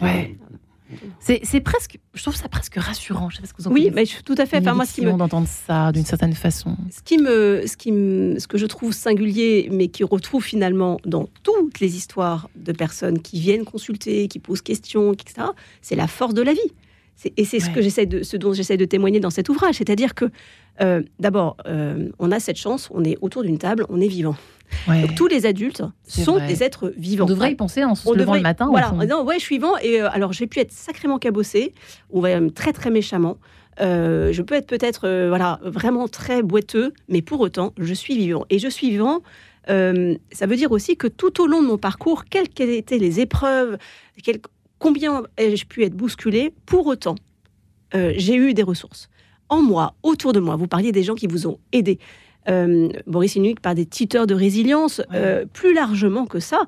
c'est 1.20 1.60
presque, 1.60 1.98
je 2.14 2.22
trouve 2.22 2.36
ça 2.36 2.48
presque 2.48 2.76
rassurant. 2.76 3.30
Je 3.30 3.36
sais 3.36 3.42
pas 3.42 3.48
ce 3.48 3.52
que 3.52 3.62
vous 3.62 3.68
en 3.68 3.72
oui, 3.72 3.90
mais 3.92 4.04
tout 4.24 4.34
à 4.38 4.46
fait. 4.46 4.58
Enfin, 4.58 4.74
moi, 4.74 4.86
ce 4.86 4.94
qui 4.94 5.02
me 5.02 5.12
d'entendre 5.12 5.48
ça 5.48 5.92
d'une 5.92 6.04
certaine 6.04 6.34
façon. 6.34 6.76
Ce 6.90 7.02
qui 7.02 7.18
me, 7.18 7.64
ce 7.66 7.76
qui 7.76 7.92
me, 7.92 8.38
ce 8.38 8.46
que 8.46 8.58
je 8.58 8.66
trouve 8.66 8.92
singulier, 8.92 9.68
mais 9.70 9.88
qui 9.88 10.04
retrouve 10.04 10.44
finalement 10.44 10.98
dans 11.04 11.28
toutes 11.42 11.80
les 11.80 11.96
histoires 11.96 12.48
de 12.56 12.72
personnes 12.72 13.20
qui 13.20 13.40
viennent 13.40 13.64
consulter, 13.64 14.28
qui 14.28 14.38
posent 14.38 14.62
questions, 14.62 15.12
etc. 15.12 15.48
C'est 15.82 15.96
la 15.96 16.06
force 16.06 16.34
de 16.34 16.42
la 16.42 16.52
vie. 16.52 16.72
Et 17.36 17.44
c'est 17.44 17.58
ce 17.58 17.68
que 17.70 17.82
j'essaie 17.82 18.06
de, 18.06 18.22
ce 18.22 18.36
dont 18.36 18.52
j'essaie 18.52 18.76
de 18.76 18.84
témoigner 18.84 19.18
dans 19.18 19.30
cet 19.30 19.48
ouvrage, 19.48 19.76
c'est-à-dire 19.76 20.14
que 20.14 20.26
euh, 20.80 21.02
d'abord, 21.18 21.56
euh, 21.66 22.10
on 22.20 22.30
a 22.30 22.38
cette 22.38 22.58
chance, 22.58 22.88
on 22.92 23.02
est 23.02 23.16
autour 23.20 23.42
d'une 23.42 23.58
table, 23.58 23.84
on 23.88 24.00
est 24.00 24.06
vivant. 24.06 24.36
Donc, 24.86 25.14
tous 25.14 25.26
les 25.26 25.46
adultes 25.46 25.82
sont 26.06 26.38
des 26.38 26.62
êtres 26.62 26.92
vivants. 26.96 27.24
On 27.24 27.28
devrait 27.28 27.52
y 27.52 27.54
penser 27.54 27.84
en 27.84 27.94
se 27.94 28.12
levant 28.14 28.34
le 28.34 28.40
matin. 28.40 28.68
Voilà, 28.70 28.92
en 28.92 28.98
disant, 28.98 29.24
ouais, 29.24 29.38
je 29.38 29.44
suis 29.44 29.56
vivant. 29.56 29.76
Et 29.82 30.00
euh, 30.00 30.10
alors, 30.10 30.32
j'ai 30.32 30.46
pu 30.46 30.60
être 30.60 30.72
sacrément 30.72 31.18
cabossé, 31.18 31.74
ou 32.10 32.20
même 32.22 32.50
très, 32.50 32.72
très 32.72 32.90
méchamment. 32.90 33.38
je 33.78 34.42
peux 34.42 34.54
être 34.54 34.66
peut-être 34.66 35.28
voilà, 35.28 35.60
vraiment 35.62 36.08
très 36.08 36.42
boiteux, 36.42 36.92
mais 37.08 37.22
pour 37.22 37.40
autant, 37.40 37.72
je 37.78 37.94
suis 37.94 38.16
vivant. 38.16 38.44
Et 38.50 38.58
je 38.58 38.68
suis 38.68 38.90
vivant, 38.90 39.22
ça 39.66 40.46
veut 40.46 40.56
dire 40.56 40.72
aussi 40.72 40.96
que 40.96 41.06
tout 41.06 41.42
au 41.42 41.46
long 41.46 41.62
de 41.62 41.66
mon 41.66 41.78
parcours, 41.78 42.24
quelles 42.24 42.48
qu'aient 42.48 42.78
été 42.78 42.98
les 42.98 43.20
épreuves, 43.20 43.78
combien 44.78 45.22
ai-je 45.36 45.66
pu 45.66 45.84
être 45.84 45.94
bousculé, 45.94 46.54
pour 46.66 46.86
autant, 46.86 47.16
j'ai 47.92 48.36
eu 48.36 48.54
des 48.54 48.62
ressources 48.62 49.08
en 49.48 49.62
moi, 49.62 49.94
autour 50.02 50.32
de 50.32 50.40
moi. 50.40 50.56
Vous 50.56 50.66
parliez 50.66 50.92
des 50.92 51.02
gens 51.02 51.14
qui 51.14 51.26
vous 51.26 51.46
ont 51.46 51.58
aidé. 51.72 51.98
Euh, 52.48 52.88
Boris 53.06 53.36
Inuit 53.36 53.60
par 53.60 53.74
des 53.74 53.86
titeurs 53.86 54.26
de 54.26 54.34
résilience. 54.34 55.02
Euh, 55.12 55.44
plus 55.52 55.74
largement 55.74 56.26
que 56.26 56.40
ça, 56.40 56.62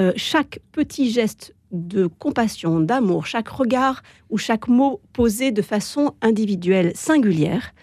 euh, 0.00 0.12
chaque 0.16 0.60
petit 0.72 1.10
geste 1.10 1.54
de 1.72 2.06
compassion, 2.06 2.80
d'amour, 2.80 3.26
chaque 3.26 3.48
regard 3.48 4.02
ou 4.30 4.38
chaque 4.38 4.68
mot 4.68 5.00
posé 5.12 5.50
de 5.50 5.62
façon 5.62 6.14
individuelle, 6.22 6.92
singulière, 6.94 7.74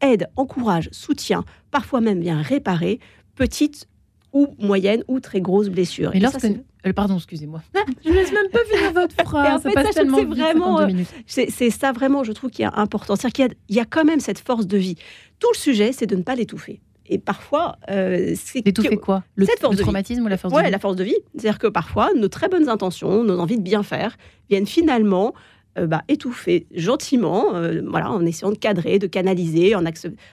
aide, 0.00 0.28
encourage, 0.36 0.88
soutient, 0.92 1.44
parfois 1.70 2.00
même 2.00 2.20
vient 2.20 2.40
réparer 2.40 2.98
petite 3.34 3.86
ou 4.32 4.48
moyenne 4.58 5.04
ou 5.08 5.20
très 5.20 5.40
grosse 5.40 5.68
blessure. 5.68 6.14
Et, 6.16 6.20
lorsque, 6.20 6.46
euh, 6.86 6.92
pardon, 6.92 7.16
excusez-moi. 7.16 7.62
Je 8.04 8.10
ne 8.10 8.14
laisse 8.14 8.32
même 8.32 8.48
pas 8.50 8.58
finir 8.70 8.92
votre 8.92 9.14
phrase. 9.14 9.66
en 9.66 9.70
fait, 9.70 9.92
c'est 9.92 10.04
vraiment, 10.04 10.80
euh, 10.80 10.88
c'est 11.26 11.70
ça 11.70 11.92
vraiment, 11.92 12.24
je 12.24 12.32
trouve, 12.32 12.50
qui 12.50 12.62
est 12.62 12.70
important. 12.72 13.16
C'est-à-dire 13.16 13.48
qu'il 13.66 13.76
y, 13.76 13.80
a 13.80 13.84
quand 13.84 14.04
même 14.04 14.20
cette 14.20 14.38
force 14.38 14.66
de 14.66 14.78
vie. 14.78 14.96
Tout 15.38 15.48
le 15.52 15.58
sujet, 15.58 15.92
c'est 15.92 16.06
de 16.06 16.16
ne 16.16 16.22
pas 16.22 16.34
l'étouffer. 16.34 16.80
Et 17.06 17.18
parfois, 17.18 17.76
euh, 17.90 18.34
c'est 18.36 18.64
l'étouffer 18.64 18.96
quoi? 18.96 19.22
Le, 19.34 19.44
cette 19.44 19.60
force 19.60 19.76
traumatisme 19.76 20.24
ou 20.24 20.28
la 20.28 20.36
force 20.36 20.54
de 20.54 20.60
vie? 20.60 20.70
la 20.70 20.78
force 20.78 20.96
de 20.96 21.04
vie. 21.04 21.16
C'est-à-dire 21.34 21.58
que 21.58 21.66
parfois, 21.66 22.10
nos 22.16 22.28
très 22.28 22.48
bonnes 22.48 22.68
intentions, 22.68 23.22
nos 23.22 23.38
envies 23.38 23.58
de 23.58 23.62
bien 23.62 23.82
faire, 23.82 24.16
viennent 24.48 24.66
finalement 24.66 25.34
euh, 25.78 25.86
bah, 25.86 26.02
étouffer 26.08 26.66
gentiment, 26.74 27.54
euh, 27.54 27.80
voilà, 27.88 28.10
en 28.10 28.24
essayant 28.26 28.50
de 28.50 28.58
cadrer, 28.58 28.98
de 28.98 29.06
canaliser, 29.06 29.74
en, 29.74 29.82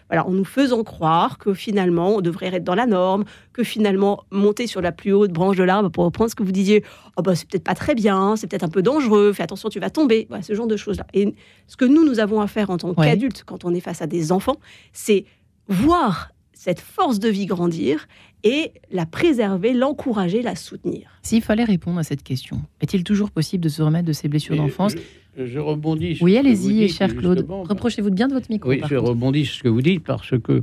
voilà, 0.09 0.27
en 0.27 0.31
nous 0.31 0.43
faisant 0.43 0.83
croire 0.83 1.37
que 1.37 1.53
finalement 1.53 2.15
on 2.17 2.21
devrait 2.21 2.47
être 2.47 2.63
dans 2.63 2.75
la 2.75 2.85
norme, 2.85 3.23
que 3.53 3.63
finalement 3.63 4.25
monter 4.31 4.67
sur 4.67 4.81
la 4.81 4.91
plus 4.91 5.13
haute 5.13 5.31
branche 5.31 5.55
de 5.55 5.63
l'arbre, 5.63 5.89
pour 5.89 6.03
reprendre 6.03 6.29
ce 6.29 6.35
que 6.35 6.43
vous 6.43 6.51
disiez, 6.51 6.83
oh 7.15 7.21
bah, 7.21 7.35
c'est 7.35 7.47
peut-être 7.47 7.63
pas 7.63 7.75
très 7.75 7.95
bien, 7.95 8.35
c'est 8.35 8.47
peut-être 8.47 8.65
un 8.65 8.69
peu 8.69 8.81
dangereux, 8.81 9.31
fais 9.31 9.43
attention, 9.43 9.69
tu 9.69 9.79
vas 9.79 9.89
tomber, 9.89 10.25
voilà, 10.27 10.43
ce 10.43 10.53
genre 10.53 10.67
de 10.67 10.75
choses-là. 10.75 11.05
Et 11.13 11.33
ce 11.67 11.77
que 11.77 11.85
nous, 11.85 12.03
nous 12.03 12.19
avons 12.19 12.41
à 12.41 12.47
faire 12.47 12.69
en 12.69 12.77
tant 12.77 12.93
qu'adultes, 12.93 13.43
quand 13.45 13.63
on 13.63 13.73
est 13.73 13.79
face 13.79 14.01
à 14.01 14.07
des 14.07 14.33
enfants, 14.33 14.57
c'est 14.91 15.23
voir 15.69 16.31
cette 16.59 16.81
force 16.81 17.19
de 17.19 17.29
vie 17.29 17.45
grandir 17.45 18.05
et 18.43 18.73
la 18.91 19.05
préserver, 19.05 19.73
l'encourager, 19.73 20.41
la 20.41 20.55
soutenir. 20.55 21.09
S'il 21.21 21.41
fallait 21.41 21.63
répondre 21.63 21.99
à 21.99 22.03
cette 22.03 22.21
question, 22.21 22.61
est-il 22.81 23.05
toujours 23.05 23.31
possible 23.31 23.63
de 23.63 23.69
se 23.69 23.81
remettre 23.81 24.05
de 24.05 24.11
ces 24.11 24.27
blessures 24.27 24.57
d'enfance 24.57 24.93
je, 25.37 25.57
rebondis. 25.57 26.17
oui, 26.21 26.35
allez-y, 26.35 26.89
cher 26.89 27.15
Claude. 27.15 27.45
Reprochez-vous 27.47 28.09
bien 28.09 28.27
de 28.27 28.33
votre 28.33 28.51
micro. 28.51 28.71
Oui, 28.71 28.81
je 28.89 28.95
rebondis 28.95 29.45
sur 29.45 29.55
ce 29.55 29.63
que 29.63 29.69
vous 29.69 29.81
dites 29.81 30.03
parce 30.03 30.33
que 30.37 30.61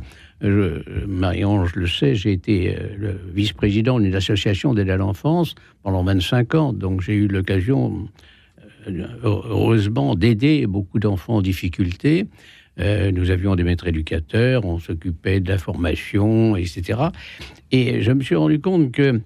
Marie-Ange 1.06 1.74
le 1.76 1.86
sait, 1.86 2.14
j'ai 2.14 2.32
été 2.32 2.76
euh, 2.76 2.94
le 2.98 3.20
vice-président 3.32 3.98
d'une 3.98 4.14
association 4.14 4.74
d'aide 4.74 4.90
à 4.90 4.98
l'enfance 4.98 5.54
pendant 5.82 6.04
25 6.04 6.54
ans, 6.56 6.72
donc 6.74 7.00
j'ai 7.00 7.14
eu 7.14 7.26
l'occasion, 7.26 8.06
euh, 8.86 9.06
heureusement, 9.22 10.14
d'aider 10.14 10.66
beaucoup 10.66 10.98
d'enfants 10.98 11.36
en 11.36 11.42
difficulté. 11.42 12.26
Euh, 12.78 13.10
nous 13.10 13.30
avions 13.30 13.56
des 13.56 13.64
maîtres 13.64 13.86
éducateurs, 13.86 14.64
on 14.64 14.78
s'occupait 14.78 15.40
de 15.40 15.48
la 15.48 15.58
formation, 15.58 16.56
etc. 16.56 17.00
Et 17.72 18.02
je 18.02 18.12
me 18.12 18.22
suis 18.22 18.34
rendu 18.34 18.60
compte 18.60 18.92
que 18.92 19.20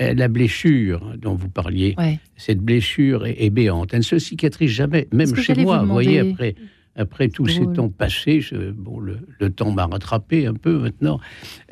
euh, 0.00 0.14
la 0.14 0.28
blessure 0.28 1.14
dont 1.18 1.34
vous 1.34 1.48
parliez, 1.48 1.94
cette 2.36 2.60
blessure 2.60 3.26
est, 3.26 3.50
béante. 3.50 3.90
Elle 3.92 4.00
ne 4.00 4.04
se 4.04 4.18
cicatrise 4.18 4.70
jamais, 4.70 5.08
même 5.12 5.34
chez 5.36 5.54
moi. 5.54 5.82
Vous, 5.82 5.92
voyez, 5.92 6.20
après, 6.20 6.54
après 6.96 7.28
tous 7.28 7.46
ces 7.48 7.66
temps 7.74 7.88
passés, 7.88 8.40
bon, 8.74 9.00
le, 9.00 9.50
temps 9.50 9.70
m'a 9.70 9.86
rattrapé 9.86 10.46
un 10.46 10.54
peu 10.54 10.78
maintenant. 10.78 11.20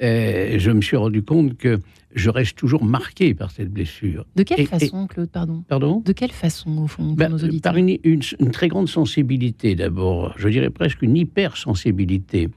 Euh, 0.03 0.59
je 0.59 0.71
me 0.71 0.81
suis 0.81 0.97
rendu 0.97 1.23
compte 1.23 1.57
que 1.57 1.81
je 2.15 2.31
reste 2.31 2.57
toujours 2.57 2.85
marqué 2.85 3.35
par 3.35 3.51
cette 3.51 3.71
blessure. 3.71 4.27
De 4.37 4.43
quelle 4.43 4.67
façon, 4.67 5.07
Claude, 5.07 5.31
pardon? 5.31 5.65
Pardon? 5.69 6.03
De 6.05 6.13
quelle 6.13 6.33
façon, 6.33 6.79
au 6.79 6.87
fond, 6.87 7.13
ben, 7.13 7.37
Par 7.63 7.77
une, 7.77 7.99
très 8.53 8.69
grande 8.69 8.89
sensibilité, 8.89 9.75
d'abord. 9.75 10.35
Je 10.37 10.49
dirais 10.49 10.71
presque 10.71 11.03
une 11.03 11.17
hypersensibilité. 11.17 12.49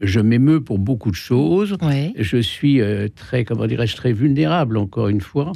Je 0.00 0.20
m'émeus 0.20 0.60
pour 0.60 0.78
beaucoup 0.78 1.10
de 1.10 1.16
choses. 1.16 1.76
Je 2.16 2.38
suis 2.38 2.80
euh, 2.80 3.08
très, 3.12 3.44
comment 3.44 3.66
dirais-je, 3.66 3.96
très 3.96 4.12
vulnérable, 4.12 4.76
encore 4.76 5.08
une 5.08 5.20
fois, 5.20 5.52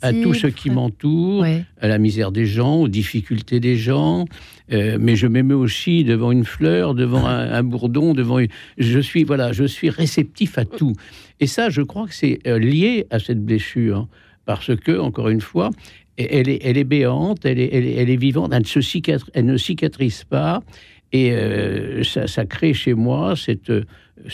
à 0.00 0.12
tout 0.14 0.32
ce 0.32 0.46
qui 0.46 0.70
m'entoure, 0.70 1.44
à 1.78 1.88
la 1.88 1.98
misère 1.98 2.32
des 2.32 2.46
gens, 2.46 2.76
aux 2.76 2.88
difficultés 2.88 3.60
des 3.60 3.76
gens. 3.76 4.24
Euh, 4.72 4.96
mais 4.98 5.16
je 5.16 5.26
m'émeus 5.26 5.56
aussi 5.56 6.04
devant 6.04 6.32
une 6.32 6.46
fleur, 6.46 6.94
devant 6.94 7.26
un, 7.26 7.62
bourdon, 7.62 8.14
devant. 8.14 8.38
Je 8.78 8.98
suis, 8.98 9.24
voilà, 9.24 9.52
je 9.52 9.64
suis 9.64 9.90
réceptif 9.90 10.56
à 10.56 10.64
tout. 10.64 10.94
Et 11.42 11.48
ça, 11.48 11.70
je 11.70 11.82
crois 11.82 12.06
que 12.06 12.14
c'est 12.14 12.38
euh, 12.46 12.56
lié 12.56 13.08
à 13.10 13.18
cette 13.18 13.44
blessure, 13.44 14.06
parce 14.44 14.76
que, 14.76 14.96
encore 14.96 15.28
une 15.28 15.40
fois, 15.40 15.70
elle 16.16 16.48
est, 16.48 16.84
béante, 16.84 17.44
elle 17.44 17.58
est, 17.58 18.16
vivante, 18.16 18.52
elle 18.52 19.44
ne, 19.44 19.56
cicatrise 19.56 20.22
pas. 20.22 20.62
Et 21.10 21.32
euh, 21.32 22.04
ça, 22.04 22.46
crée 22.46 22.74
chez 22.74 22.94
moi 22.94 23.34
cette, 23.34 23.72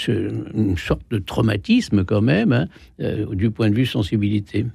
une 0.06 0.76
sorte 0.76 1.00
de 1.10 1.18
traumatisme 1.18 2.04
quand 2.04 2.20
même, 2.20 2.52
hein, 2.52 2.66
du 3.32 3.50
point 3.50 3.70
de 3.70 3.74
vue 3.74 3.86
sensibilité. 3.86 4.66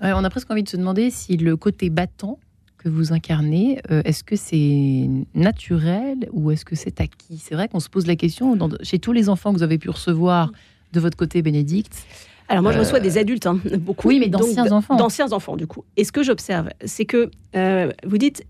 on 0.00 0.22
a 0.22 0.30
presque 0.30 0.52
envie 0.52 0.62
de 0.62 0.68
se 0.68 0.76
demander 0.76 1.10
si 1.10 1.36
le 1.38 1.56
côté 1.56 1.90
battant 1.90 2.38
que 2.76 2.88
vous 2.88 3.12
incarnez, 3.12 3.80
euh, 3.90 4.02
est-ce 4.04 4.22
que 4.22 4.36
c'est 4.36 5.10
naturel 5.34 6.28
ou 6.30 6.52
est-ce 6.52 6.64
que 6.64 6.76
c'est 6.76 7.00
acquis? 7.00 7.38
C'est 7.38 7.56
vrai 7.56 7.66
qu'on 7.66 7.80
se 7.80 7.88
pose 7.88 8.06
la 8.06 8.14
question 8.14 8.56
chez 8.82 9.00
tous 9.00 9.12
les 9.12 9.28
enfants 9.28 9.52
que 9.52 9.58
vous 9.58 9.64
avez 9.64 9.78
pu 9.78 9.90
recevoir 9.90 10.52
de 10.92 11.00
votre 11.00 11.16
côté, 11.16 11.42
Bénédicte. 11.42 12.06
Alors 12.48 12.62
moi, 12.62 12.72
je 12.72 12.78
reçois 12.78 13.00
des 13.00 13.18
adultes, 13.18 13.46
hein, 13.46 13.60
beaucoup. 13.78 14.08
Oui, 14.08 14.18
mais 14.18 14.28
d'anciens 14.28 14.72
enfants. 14.72 14.96
D'anciens 14.96 15.32
enfants, 15.32 15.56
du 15.56 15.66
coup. 15.66 15.84
Et 15.96 16.04
ce 16.04 16.12
que 16.12 16.22
j'observe, 16.22 16.70
c'est 16.84 17.04
que 17.04 17.30
euh, 17.54 17.92
vous 18.06 18.18
dites 18.18 18.44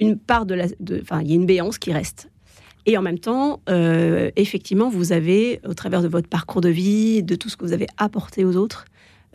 une 0.00 0.18
part 0.18 0.44
de 0.44 0.54
la, 0.54 0.66
enfin, 1.00 1.22
il 1.22 1.28
y 1.28 1.32
a 1.32 1.34
une 1.36 1.46
béance 1.46 1.78
qui 1.78 1.92
reste. 1.92 2.28
Et 2.86 2.98
en 2.98 3.02
même 3.02 3.18
temps, 3.18 3.60
euh, 3.70 4.30
effectivement, 4.36 4.90
vous 4.90 5.12
avez, 5.12 5.60
au 5.66 5.72
travers 5.72 6.02
de 6.02 6.08
votre 6.08 6.28
parcours 6.28 6.60
de 6.60 6.68
vie, 6.68 7.22
de 7.22 7.34
tout 7.34 7.48
ce 7.48 7.56
que 7.56 7.64
vous 7.64 7.72
avez 7.72 7.86
apporté 7.96 8.44
aux 8.44 8.56
autres, 8.56 8.84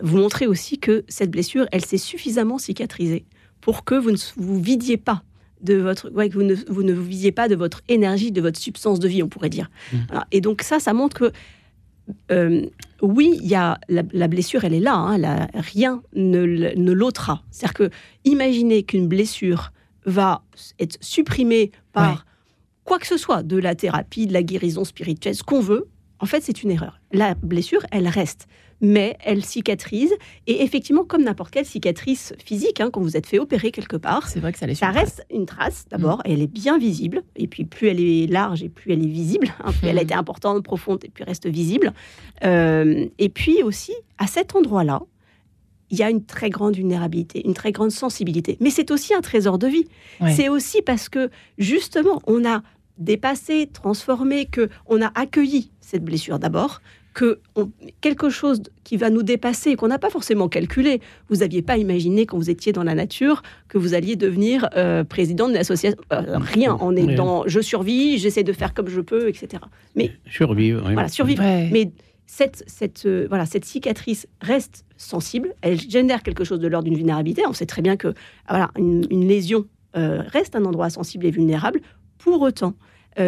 vous 0.02 0.18
montrez 0.18 0.46
aussi 0.46 0.78
que 0.78 1.04
cette 1.08 1.32
blessure, 1.32 1.66
elle 1.72 1.84
s'est 1.84 1.98
suffisamment 1.98 2.60
cicatrisée 2.60 3.26
pour 3.60 3.84
que 3.84 3.96
vous 3.96 4.12
ne 4.12 4.18
vous 4.38 4.62
vidiez 4.62 4.98
pas 4.98 5.24
de 5.62 5.76
votre, 5.76 6.10
ouais, 6.12 6.30
que 6.30 6.36
vous 6.36 6.44
ne, 6.44 6.56
vous 6.70 6.84
ne 6.84 6.94
vous 6.94 7.04
visiez 7.04 7.32
pas 7.32 7.48
de 7.48 7.56
votre 7.56 7.82
énergie, 7.90 8.32
de 8.32 8.40
votre 8.40 8.60
substance 8.60 9.00
de 9.00 9.08
vie, 9.08 9.24
on 9.24 9.28
pourrait 9.28 9.50
dire. 9.50 9.70
Mmh. 9.92 9.98
Et 10.32 10.42
donc 10.42 10.62
ça, 10.62 10.80
ça 10.80 10.94
montre 10.94 11.18
que 11.18 11.32
euh, 12.32 12.66
oui, 13.02 13.40
il 13.42 13.48
y 13.48 13.56
a 13.56 13.80
la, 13.88 14.28
blessure, 14.28 14.64
elle 14.66 14.74
est 14.74 14.80
là. 14.80 14.96
Hein, 14.96 15.48
rien 15.54 16.02
ne, 16.16 16.46
ne 16.76 16.92
l'ôtera. 16.92 17.44
C'est-à-dire 17.52 17.74
que 17.74 17.90
imaginez 18.26 18.84
qu'une 18.84 19.08
blessure 19.08 19.72
va 20.06 20.44
être 20.80 20.98
supprimée 21.02 21.72
par 21.94 22.26
quoi 22.84 23.00
que 23.00 23.08
ce 23.08 23.18
soit, 23.18 23.44
de 23.44 23.58
la 23.58 23.76
thérapie, 23.76 24.28
de 24.28 24.34
la 24.34 24.44
guérison 24.44 24.84
spirituelle, 24.84 25.36
ce 25.36 25.44
qu'on 25.44 25.62
veut. 25.62 25.88
En 26.20 26.26
fait, 26.26 26.42
c'est 26.44 26.64
une 26.64 26.72
erreur. 26.72 27.00
La 27.12 27.36
blessure, 27.36 27.86
elle 27.92 28.08
reste 28.08 28.48
mais 28.82 29.18
elle 29.24 29.44
cicatrise. 29.44 30.14
Et 30.48 30.64
effectivement, 30.64 31.04
comme 31.04 31.24
n'importe 31.24 31.52
quelle 31.52 31.66
cicatrice 31.66 32.34
physique, 32.44 32.80
hein, 32.82 32.90
quand 32.92 33.02
vous 33.02 33.18
êtes 33.18 33.26
fait 33.26 33.40
opérer 33.40 33.72
quelque 33.72 33.98
part, 33.98 34.28
c'est 34.28 34.40
vrai 34.40 34.52
que 34.52 34.60
ça, 34.60 34.74
ça 34.74 34.90
reste 34.90 35.26
une 35.32 35.46
trace 35.46 35.86
d'abord, 35.90 36.22
et 36.26 36.30
mm. 36.30 36.34
elle 36.34 36.42
est 36.42 36.48
bien 36.48 36.78
visible. 36.78 37.24
Et 37.36 37.48
puis 37.48 37.66
plus 37.66 37.88
elle 37.88 38.00
est 38.00 38.28
large 38.28 38.64
et 38.64 38.70
plus 38.70 38.94
elle 38.94 39.04
est 39.04 39.08
visible, 39.08 39.50
hein, 39.64 39.72
plus 39.80 39.88
elle 39.88 39.98
a 39.98 40.02
mm. 40.02 40.06
été 40.06 40.14
importante, 40.14 40.64
profonde 40.64 41.04
et 41.04 41.10
puis 41.10 41.24
reste 41.24 41.48
visible. 41.48 41.94
Euh, 42.44 43.06
et 43.18 43.30
puis 43.30 43.64
aussi, 43.64 43.94
à 44.18 44.28
cet 44.28 44.56
endroit-là, 44.56 45.02
il 45.92 45.98
y 45.98 46.04
a 46.04 46.10
une 46.10 46.24
très 46.24 46.50
grande 46.50 46.76
vulnérabilité, 46.76 47.46
une 47.46 47.56
très 47.56 47.72
grande 47.72 47.92
sensibilité. 47.92 48.58
Mais 48.60 48.70
c'est 48.70 48.92
aussi 48.92 49.14
un 49.14 49.22
trésor 49.22 49.58
de 49.58 49.68
vie. 49.68 49.88
C'est 50.28 50.48
aussi 50.48 50.84
parce 50.84 51.10
que 51.10 51.32
justement, 51.58 52.22
on 52.28 52.46
a 52.46 52.62
dépassé, 53.00 53.68
transformé, 53.72 54.46
que 54.46 54.70
on 54.86 55.02
a 55.02 55.12
accueilli 55.16 55.72
cette 55.80 56.04
blessure 56.04 56.38
d'abord, 56.38 56.82
que 57.20 57.42
quelque 58.00 58.30
chose 58.30 58.62
qui 58.86 58.96
va 58.96 59.10
nous 59.10 59.24
dépasser, 59.24 59.76
qu'on 59.76 59.90
n'a 59.90 60.00
pas 60.00 60.10
forcément 60.10 60.48
calculé. 60.48 61.02
Vous 61.28 61.38
n'aviez 61.38 61.62
pas 61.62 61.76
imaginé 61.76 62.26
quand 62.26 62.38
vous 62.38 62.50
étiez 62.50 62.72
dans 62.72 62.86
la 62.86 62.96
nature 62.96 63.42
que 63.68 63.78
vous 63.78 63.94
alliez 63.94 64.16
devenir 64.16 64.70
euh, 64.78 65.04
président 65.04 65.50
d'une 65.50 65.58
association. 65.58 66.00
Euh, 66.14 66.38
rien, 66.38 66.78
on 66.80 66.96
est 66.96 67.16
dans 67.16 67.46
je 67.46 67.60
survis, 67.60 68.20
j'essaie 68.20 68.46
de 68.46 68.54
faire 68.54 68.74
comme 68.74 68.88
je 68.88 69.02
peux, 69.02 69.28
etc. 69.28 69.62
Mais 69.96 70.14
survivre. 70.30 70.82
Voilà, 70.94 71.10
survivre. 71.10 71.44
Mais 71.44 71.92
cette, 72.26 72.64
cette, 72.68 73.06
euh, 73.06 73.26
voilà, 73.28 73.46
cette 73.46 73.66
cicatrice 73.66 74.26
reste 74.40 74.86
sensible, 74.96 75.54
elle 75.62 75.78
génère 75.78 76.24
quelque 76.24 76.46
chose 76.46 76.62
de 76.62 76.70
l'ordre 76.70 76.86
d'une 76.86 76.96
vulnérabilité. 76.96 77.44
On 77.46 77.54
sait 77.54 77.66
très 77.66 77.82
bien 77.82 77.98
que 77.98 78.14
voilà, 78.48 78.72
une, 78.78 79.28
lésion 79.28 79.66
reste 79.94 80.56
un 80.56 80.64
endroit 80.64 80.90
sensible 80.90 81.26
et 81.26 81.32
vulnérable. 81.32 81.82
Pour 82.18 82.42
autant, 82.42 82.76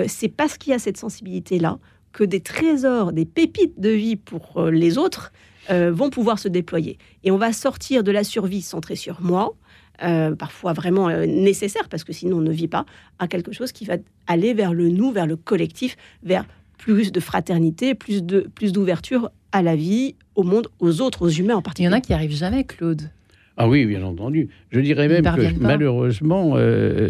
c'est 0.07 0.29
parce 0.29 0.57
qu'il 0.57 0.71
y 0.71 0.73
a 0.73 0.79
cette 0.79 0.95
sensibilité-là 0.95 1.77
que 2.11 2.23
des 2.23 2.41
trésors, 2.41 3.11
des 3.11 3.25
pépites 3.25 3.79
de 3.79 3.89
vie 3.89 4.15
pour 4.15 4.57
euh, 4.57 4.71
les 4.71 4.97
autres 4.97 5.31
euh, 5.69 5.91
vont 5.91 6.09
pouvoir 6.09 6.39
se 6.39 6.47
déployer. 6.47 6.97
Et 7.23 7.31
on 7.31 7.37
va 7.37 7.53
sortir 7.53 8.03
de 8.03 8.11
la 8.11 8.23
survie 8.23 8.61
centrée 8.61 8.95
sur 8.95 9.21
moi, 9.21 9.55
euh, 10.03 10.35
parfois 10.35 10.73
vraiment 10.73 11.09
nécessaire, 11.25 11.87
parce 11.89 12.03
que 12.03 12.13
sinon 12.13 12.37
on 12.37 12.41
ne 12.41 12.51
vit 12.51 12.67
pas, 12.67 12.85
à 13.19 13.27
quelque 13.27 13.51
chose 13.51 13.71
qui 13.71 13.85
va 13.85 13.97
aller 14.27 14.53
vers 14.53 14.73
le 14.73 14.89
nous, 14.89 15.11
vers 15.11 15.27
le 15.27 15.35
collectif, 15.35 15.95
vers 16.23 16.45
plus 16.77 17.11
de 17.11 17.19
fraternité, 17.19 17.93
plus 17.93 18.23
de 18.23 18.49
plus 18.55 18.71
d'ouverture 18.71 19.29
à 19.51 19.61
la 19.61 19.75
vie, 19.75 20.15
au 20.35 20.43
monde, 20.43 20.67
aux 20.79 21.01
autres, 21.01 21.21
aux 21.21 21.29
humains 21.29 21.55
en 21.55 21.61
particulier. 21.61 21.89
Il 21.89 21.91
y 21.91 21.93
en 21.93 21.97
a 21.97 22.01
qui 22.01 22.13
arrivent 22.13 22.35
jamais, 22.35 22.63
Claude. 22.63 23.09
Ah 23.57 23.67
oui, 23.67 23.85
bien 23.85 24.01
entendu. 24.01 24.49
Je 24.71 24.79
dirais 24.79 25.07
même 25.07 25.23
que 25.23 25.59
malheureusement, 25.59 26.55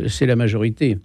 c'est 0.07 0.25
la 0.25 0.35
majorité. 0.35 0.97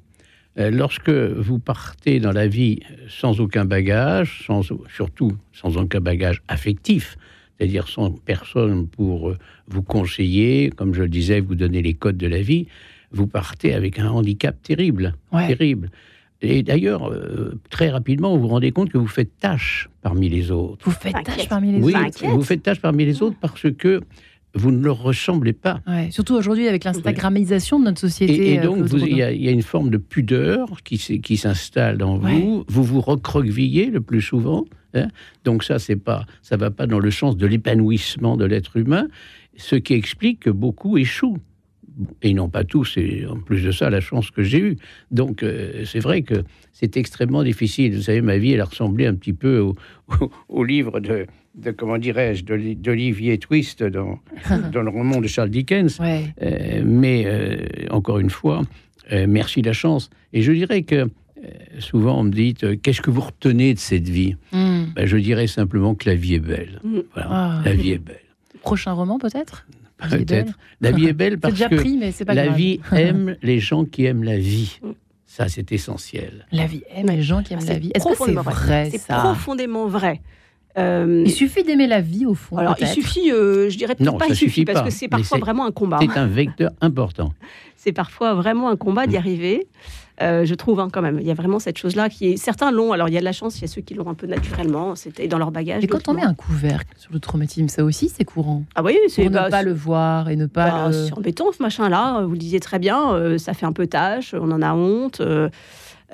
Euh, 0.59 0.71
lorsque 0.71 1.11
vous 1.11 1.59
partez 1.59 2.19
dans 2.19 2.33
la 2.33 2.47
vie 2.47 2.81
sans 3.09 3.41
aucun 3.41 3.65
bagage, 3.65 4.45
sans, 4.47 4.63
surtout 4.95 5.33
sans 5.53 5.77
aucun 5.77 6.01
bagage 6.01 6.43
affectif, 6.49 7.19
c'est-à-dire 7.57 7.89
sans 7.89 8.11
personne 8.11 8.87
pour 8.87 9.31
euh, 9.31 9.39
vous 9.69 9.83
conseiller, 9.83 10.71
comme 10.71 10.95
je 10.95 11.03
le 11.03 11.09
disais, 11.09 11.41
vous 11.41 11.55
donner 11.55 11.83
les 11.83 11.95
codes 11.95 12.17
de 12.17 12.27
la 12.27 12.41
vie, 12.41 12.67
vous 13.13 13.27
partez 13.27 13.75
avec 13.75 13.99
un 13.99 14.09
handicap 14.09 14.57
terrible, 14.63 15.15
terrible. 15.31 15.91
Et 16.43 16.63
d'ailleurs, 16.63 17.11
euh, 17.11 17.59
très 17.71 17.89
rapidement, 17.89 18.35
vous 18.37 18.43
vous 18.43 18.49
rendez 18.49 18.71
compte 18.71 18.91
que 18.91 18.99
vous 18.99 19.07
faites 19.07 19.39
tâche 19.39 19.89
parmi 20.03 20.29
les 20.29 20.51
autres. 20.51 20.85
Vous 20.85 20.91
faites 20.91 21.23
tâche 21.25 21.49
parmi 21.49 21.73
les 21.73 21.79
autres. 21.79 22.23
Oui, 22.23 22.29
vous 22.29 22.43
faites 22.43 22.63
tâche 22.63 22.81
parmi 22.81 23.05
les 23.05 23.23
autres 23.23 23.37
parce 23.41 23.71
que 23.73 24.01
vous 24.57 24.71
ne 24.71 24.83
leur 24.83 25.03
ressemblez 25.03 25.53
pas. 25.53 25.81
surtout 26.11 26.35
aujourd'hui 26.35 26.69
avec 26.69 26.85
l'instagramisation 26.85 27.79
de 27.79 27.85
notre 27.85 28.01
société. 28.01 28.55
Et, 28.55 28.59
euh, 28.59 28.63
donc, 28.63 28.89
il 28.93 29.17
y, 29.17 29.23
a 29.23 29.51
une 29.51 29.63
forme 29.63 29.91
de 29.91 29.99
pudeur 29.99 30.83
qui, 30.83 30.99
qui 30.99 31.37
s'installe 31.37 31.99
dans 31.99 32.19
vous. 32.19 32.65
Vous 32.69 32.83
vous 32.83 33.01
recroquevillez 33.01 33.87
le 33.87 34.01
plus 34.01 34.23
souvent. 34.23 34.65
Hein. 34.95 35.09
donc 35.45 35.63
ça, 35.63 35.79
c'est 35.79 35.97
pas, 35.97 36.25
ça 36.41 36.57
va 36.57 36.71
pas 36.71 36.87
dans 36.87 36.99
le 36.99 37.11
sens 37.11 37.37
de 37.37 37.47
l'épanouissement 37.47 38.39
de 38.39 38.47
l'être 38.47 38.79
humain, 38.79 39.09
ce 39.57 39.77
qui 39.77 39.93
explique 39.93 40.41
que 40.41 40.51
beaucoup 40.51 40.97
échouent 40.97 41.39
et 42.23 42.31
ils 42.31 42.35
n'ont 42.35 42.49
pas 42.49 42.65
tous, 42.65 42.97
et 42.97 43.27
en 43.27 43.41
plus 43.41 43.63
de 43.63 43.71
ça, 43.71 43.91
la 43.91 44.01
chance 44.01 44.31
que 44.31 44.43
j'ai 44.43 44.59
eue. 44.59 44.77
Donc, 45.11 45.43
euh, 45.43 45.85
c'est 45.85 46.01
vrai 46.01 46.23
que 46.23 46.45
c'est 46.73 46.97
extrêmement 46.97 47.43
difficile. 47.43 47.97
Vous 47.97 48.03
savez, 48.03 48.21
ma 48.21 48.39
vie, 48.39 48.53
elle 48.53 48.61
a 48.61 48.67
ressemblé 48.67 49.07
un 49.07 49.15
petit 49.15 49.33
peu 49.33 49.61
au, 49.61 49.75
au, 50.49 50.65
livre 50.65 51.01
de, 51.01 51.27
de, 51.57 51.71
comment 51.71 51.99
dirais-je, 51.99 52.45
d'Olivier 52.45 53.39
Twist 53.39 53.83
dans, 53.83 54.19
dans 54.73 54.83
le 54.83 54.91
roman 54.91 55.21
de 55.21 55.27
Charles 55.27 55.51
Dickens. 55.51 55.99
Euh, 56.01 56.83
mais, 56.85 57.25
euh, 57.27 57.57
encore 57.91 58.19
une 58.19 58.31
fois, 58.31 58.63
merci 59.11 59.63
la 59.63 59.73
chance. 59.73 60.11
Et 60.33 60.43
je 60.43 60.53
dirais 60.53 60.83
que 60.83 61.09
souvent 61.79 62.21
on 62.21 62.25
me 62.25 62.31
dit 62.31 62.55
qu'est-ce 62.55 63.01
que 63.01 63.11
vous 63.11 63.21
retenez 63.21 63.75
de 63.75 63.79
cette 63.79 64.09
vie? 64.09 64.37
Hmm. 64.53 64.87
ben, 64.95 65.07
Je 65.07 65.17
dirais 65.17 65.47
simplement 65.47 65.95
que 65.95 66.09
la 66.09 66.17
vie 66.17 66.35
est 66.35 66.41
belle. 66.41 66.81
Hmm. 66.83 67.01
Voilà, 67.15 67.29
ah. 67.31 67.63
la 67.65 67.73
vie 67.73 67.93
est 67.93 67.99
belle. 67.99 68.21
Prochain 68.63 68.93
roman 68.93 69.19
peut-être? 69.19 69.67
Peut-être. 70.11 70.59
La 70.81 70.91
vie 70.91 71.07
est 71.07 71.13
belle 71.15 71.39
parce 71.39 71.55
que 71.55 72.33
la 72.33 72.49
vie 72.49 72.81
aime 72.93 73.37
les 73.43 73.61
gens 73.61 73.85
qui 73.85 74.05
aiment 74.05 74.25
la 74.25 74.39
vie. 74.39 74.81
Ça, 75.25 75.49
c'est 75.49 75.71
essentiel. 75.73 76.47
La 76.51 76.67
vie 76.67 76.83
aime 76.91 77.09
les 77.09 77.23
gens 77.23 77.43
qui 77.43 77.53
aiment 77.53 77.65
la 77.67 77.79
vie. 77.79 77.91
Est-ce 77.95 78.07
que 78.07 78.25
c'est 78.25 78.33
vrai, 78.33 78.91
C'est 78.91 79.07
profondément 79.07 79.87
vrai. 79.87 80.21
Euh, 80.79 81.23
il 81.25 81.33
suffit 81.33 81.63
d'aimer 81.63 81.87
la 81.87 82.01
vie 82.01 82.27
au 82.27 82.35
fond. 82.35 82.59
Alors, 82.59 82.77
il 82.81 82.87
suffit, 82.87 83.31
euh, 83.33 83.71
je 83.71 83.79
dirais 83.79 83.95
peut-être 83.95 84.19
pas 84.19 84.27
il 84.29 84.37
suffit, 84.37 84.65
parce 84.65 84.83
que 84.83 84.91
c'est 84.91 85.09
parfois 85.09 85.39
vraiment 85.39 85.65
un 85.65 85.73
combat. 85.73 85.99
C'est 86.01 86.19
un 86.19 86.27
vecteur 86.27 86.71
important. 86.81 87.33
c'est 87.77 87.93
parfois 87.93 88.35
vraiment 88.35 88.69
un 88.69 88.77
combat 88.77 89.07
d'y 89.07 89.17
arriver. 89.17 89.67
Euh, 90.23 90.47
je 90.47 90.55
trouve 90.55 90.81
hein, 90.81 90.89
quand 90.91 91.03
même. 91.03 91.19
Il 91.21 91.27
y 91.27 91.31
a 91.31 91.35
vraiment 91.35 91.59
cette 91.59 91.77
chose-là 91.77 92.09
qui 92.09 92.29
est. 92.29 92.37
Certains 92.37 92.71
l'ont, 92.71 92.93
alors 92.93 93.09
il 93.09 93.15
y 93.15 93.17
a 93.17 93.21
de 93.21 93.25
la 93.25 93.33
chance, 93.33 93.59
il 93.59 93.63
y 93.63 93.65
a 93.65 93.69
ceux 93.69 93.83
qui 93.83 93.95
l'ont 93.95 94.09
un 94.09 94.15
peu 94.15 94.27
naturellement, 94.27 94.97
c'était 94.97 95.29
dans 95.29 95.39
leur 95.39 95.51
bagage. 95.51 95.85
Et 95.85 95.87
quand 95.87 96.09
on 96.09 96.15
met 96.15 96.23
un 96.23 96.35
couvercle 96.35 96.95
sur 96.97 97.13
le 97.13 97.21
traumatisme, 97.21 97.69
ça 97.69 97.85
aussi 97.85 98.09
c'est 98.09 98.25
courant. 98.25 98.65
Ah 98.75 98.83
oui, 98.83 98.97
c'est. 99.09 99.25
Pour 99.25 99.33
ne 99.33 99.51
pas 99.51 99.63
le 99.63 99.75
voir 99.75 100.31
et 100.31 100.37
ne 100.37 100.47
pas. 100.47 100.89
Bah, 100.89 100.93
C'est 100.93 101.13
embêtant 101.13 101.53
ce 101.53 101.63
machin-là, 101.63 102.23
vous 102.23 102.33
le 102.33 102.39
disiez 102.39 102.61
très 102.61 102.79
bien, 102.79 103.13
euh, 103.13 103.37
ça 103.37 103.53
fait 103.53 103.67
un 103.67 103.73
peu 103.73 103.87
tâche, 103.87 104.35
on 104.39 104.51
en 104.51 104.63
a 104.63 104.73
honte. 104.73 105.21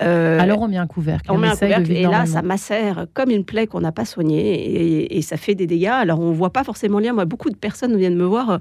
Euh, 0.01 0.39
alors 0.39 0.61
on 0.61 0.67
met 0.67 0.77
un 0.77 0.87
couvercle. 0.87 1.31
On, 1.31 1.37
met 1.37 1.47
un 1.47 1.55
couvercle 1.55 1.91
et 1.91 2.03
là 2.03 2.25
ça 2.25 2.41
macère 2.41 3.05
comme 3.13 3.29
une 3.29 3.45
plaie 3.45 3.67
qu'on 3.67 3.81
n'a 3.81 3.91
pas 3.91 4.05
soignée 4.05 5.15
et, 5.15 5.21
ça 5.21 5.37
fait 5.37 5.55
des 5.55 5.67
dégâts. 5.67 5.85
Alors 5.87 6.19
on 6.19 6.31
voit 6.31 6.51
pas 6.51 6.63
forcément 6.63 6.99
le 6.99 7.05
lien. 7.05 7.13
Moi, 7.13 7.25
beaucoup 7.25 7.49
de 7.49 7.55
personnes 7.55 7.95
viennent 7.95 8.17
me 8.17 8.25
voir 8.25 8.59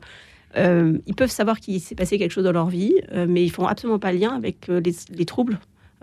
euh, 0.56 0.98
ils 1.06 1.14
peuvent 1.14 1.30
savoir 1.30 1.60
qu'il 1.60 1.80
s'est 1.80 1.94
passé 1.94 2.18
quelque 2.18 2.30
chose 2.30 2.44
dans 2.44 2.52
leur 2.52 2.68
vie, 2.68 2.94
euh, 3.12 3.26
mais 3.28 3.42
ils 3.42 3.50
font 3.50 3.66
absolument 3.66 3.98
pas 3.98 4.12
le 4.12 4.18
lien 4.18 4.34
avec 4.34 4.68
les, 4.68 5.24
troubles, 5.24 5.58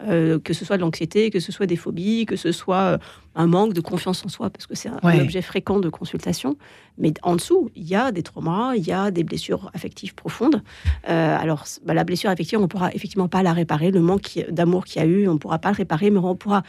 que 0.07 0.53
ce 0.53 0.65
soit 0.65 0.77
de 0.77 0.81
l'anxiété, 0.81 1.29
que 1.29 1.39
ce 1.39 1.51
soit 1.51 1.65
des 1.65 1.75
phobies, 1.75 2.25
que 2.25 2.35
ce 2.35 2.51
soit 2.51 2.99
un 3.35 3.47
manque 3.47 3.73
de 3.73 3.81
confiance 3.81 4.25
en 4.25 4.29
soi, 4.29 4.49
parce 4.49 4.65
que 4.65 4.75
c'est 4.75 4.89
un, 4.89 5.19
objet 5.21 5.41
fréquent 5.41 5.79
de 5.79 5.89
consultation. 5.89 6.57
Mais 6.97 7.13
en 7.23 7.35
dessous, 7.35 7.69
il 7.75 7.87
y 7.87 7.95
a 7.95 8.11
des 8.11 8.23
traumas, 8.23 8.75
il 8.75 8.87
y 8.87 8.91
a 8.91 9.11
des 9.11 9.23
blessures 9.23 9.69
affectives 9.73 10.15
profondes. 10.15 10.61
alors, 11.03 11.65
bah, 11.85 11.93
la 11.93 12.03
blessure 12.03 12.29
affective, 12.29 12.59
on 12.59 12.67
pourra 12.67 12.93
effectivement 12.93 13.27
pas 13.27 13.43
la 13.43 13.53
réparer. 13.53 13.91
Le 13.91 14.01
manque 14.01 14.39
d'amour 14.49 14.85
qu'il 14.85 15.01
y 15.01 15.05
a 15.05 15.07
eu, 15.07 15.27
on 15.27 15.37
pourra 15.37 15.59
pas 15.59 15.71
le 15.71 15.77
réparer, 15.77 16.09
mais 16.11 16.19
on 16.19 16.35
pourra 16.35 16.63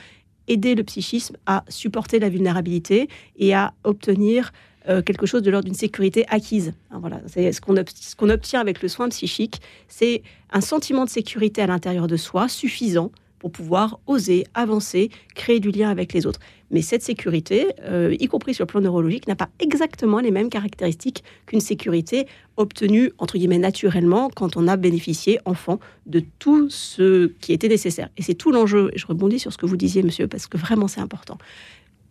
aider 0.51 0.75
le 0.75 0.83
psychisme 0.83 1.37
à 1.47 1.65
supporter 1.69 2.19
la 2.19 2.29
vulnérabilité 2.29 3.09
et 3.37 3.55
à 3.55 3.73
obtenir 3.85 4.53
euh, 4.89 5.03
quelque 5.03 5.27
chose 5.27 5.43
de 5.43 5.51
l'ordre 5.51 5.67
d'une 5.67 5.75
sécurité 5.75 6.27
acquise. 6.29 6.73
Hein, 6.91 6.99
voilà, 7.01 7.21
c'est 7.27 7.53
ce 7.53 7.61
qu'on 7.61 7.75
qu'on 8.17 8.31
obtient 8.31 8.61
avec 8.61 8.83
le 8.83 8.89
soin 8.89 9.09
psychique, 9.11 9.61
c'est 9.89 10.23
un 10.51 10.61
sentiment 10.61 11.05
de 11.05 11.11
sécurité 11.11 11.63
à 11.63 11.67
l'intérieur 11.67 12.07
de 12.07 12.17
soi 12.17 12.49
suffisant 12.49 13.13
pour 13.41 13.51
pouvoir 13.51 13.99
oser 14.07 14.45
avancer, 14.55 15.11
créer 15.35 15.59
du 15.59 15.73
lien 15.73 15.91
avec 15.91 16.13
les 16.13 16.27
autres. 16.27 16.39
Mais 16.71 16.83
cette 16.83 17.03
sécurité, 17.03 17.73
euh, 17.83 18.15
y 18.21 18.29
compris 18.29 18.55
sur 18.55 18.63
le 18.63 18.67
plan 18.69 18.81
neurologique, 18.81 19.27
n'a 19.27 19.35
pas 19.35 19.49
exactement 19.59 20.21
les 20.21 20.31
mêmes 20.31 20.51
caractéristiques 20.51 21.25
qu'une 21.47 21.61
sécurité 21.61 22.27
obtenue, 22.57 23.11
entre 23.19 23.39
guillemets, 23.39 23.59
naturellement, 23.59 24.31
quand 24.31 24.57
on 24.57 24.69
a 24.69 24.77
bénéficié, 24.77 25.41
enfant, 25.47 25.81
de 26.07 26.23
tout 26.39 26.71
ce 26.71 27.27
qui 27.41 27.53
était 27.53 27.69
nécessaire. 27.69 28.11
Et 28.17 28.23
c'est 28.23 28.35
tout 28.35 28.53
l'enjeu, 28.53 28.91
et 28.93 28.99
je 28.99 29.07
rebondis 29.07 29.41
sur 29.41 29.53
ce 29.53 29.59
que 29.59 29.67
vous 29.67 29.77
disiez, 29.77 30.05
monsieur, 30.05 30.29
parce 30.29 30.47
que 30.47 30.57
vraiment 30.57 30.87
c'est 30.87 31.01
important. 31.01 31.39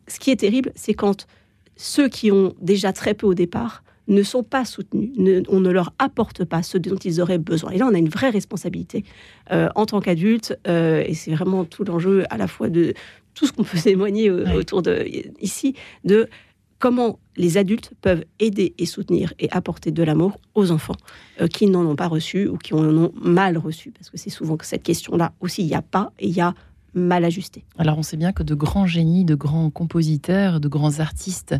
Ce 0.07 0.19
qui 0.19 0.31
est 0.31 0.37
terrible, 0.37 0.71
c'est 0.75 0.95
quand 0.95 1.27
ceux 1.77 2.09
qui 2.09 2.31
ont 2.31 2.53
déjà 2.59 2.91
très 2.91 3.13
peu 3.13 3.27
au 3.27 3.33
départ 3.33 3.83
ne 4.09 4.23
sont 4.23 4.43
pas 4.43 4.65
soutenus, 4.65 5.11
on 5.47 5.59
ne 5.59 5.69
leur 5.69 5.93
apporte 5.99 6.43
pas 6.43 6.63
ce 6.63 6.77
dont 6.77 6.97
ils 6.97 7.21
auraient 7.21 7.37
besoin. 7.37 7.71
Et 7.71 7.77
là, 7.77 7.87
on 7.89 7.93
a 7.93 7.97
une 7.97 8.09
vraie 8.09 8.31
responsabilité 8.31 9.05
euh, 9.51 9.69
en 9.75 9.85
tant 9.85 10.01
qu'adulte, 10.01 10.57
euh, 10.67 11.03
et 11.05 11.13
c'est 11.13 11.31
vraiment 11.31 11.63
tout 11.63 11.83
l'enjeu 11.83 12.25
à 12.29 12.37
la 12.37 12.47
fois 12.47 12.69
de 12.69 12.93
tout 13.35 13.45
ce 13.45 13.53
qu'on 13.53 13.63
peut 13.63 13.77
témoigner 13.83 14.29
euh, 14.29 14.53
autour 14.53 14.81
de 14.81 15.05
ici, 15.39 15.75
de 16.03 16.27
comment 16.79 17.19
les 17.35 17.57
adultes 17.57 17.91
peuvent 18.01 18.23
aider 18.39 18.73
et 18.77 18.85
soutenir 18.85 19.33
et 19.39 19.49
apporter 19.51 19.91
de 19.91 20.01
l'amour 20.01 20.39
aux 20.55 20.71
enfants 20.71 20.95
qui 21.53 21.67
n'en 21.67 21.85
ont 21.85 21.97
pas 21.97 22.07
reçu 22.07 22.47
ou 22.47 22.57
qui 22.57 22.73
en 22.73 22.85
ont 22.97 23.11
mal 23.21 23.57
reçu, 23.57 23.91
parce 23.91 24.09
que 24.09 24.17
c'est 24.17 24.29
souvent 24.29 24.55
que 24.55 24.65
cette 24.65 24.83
question-là 24.83 25.33
aussi, 25.41 25.61
il 25.61 25.67
n'y 25.67 25.75
a 25.75 25.81
pas, 25.81 26.13
et 26.19 26.27
il 26.27 26.35
y 26.35 26.41
a 26.41 26.55
mal 26.93 27.25
ajusté. 27.25 27.63
Alors 27.77 27.97
on 27.97 28.03
sait 28.03 28.17
bien 28.17 28.31
que 28.31 28.43
de 28.43 28.55
grands 28.55 28.85
génies, 28.85 29.25
de 29.25 29.35
grands 29.35 29.69
compositeurs, 29.69 30.59
de 30.59 30.67
grands 30.67 30.99
artistes 30.99 31.55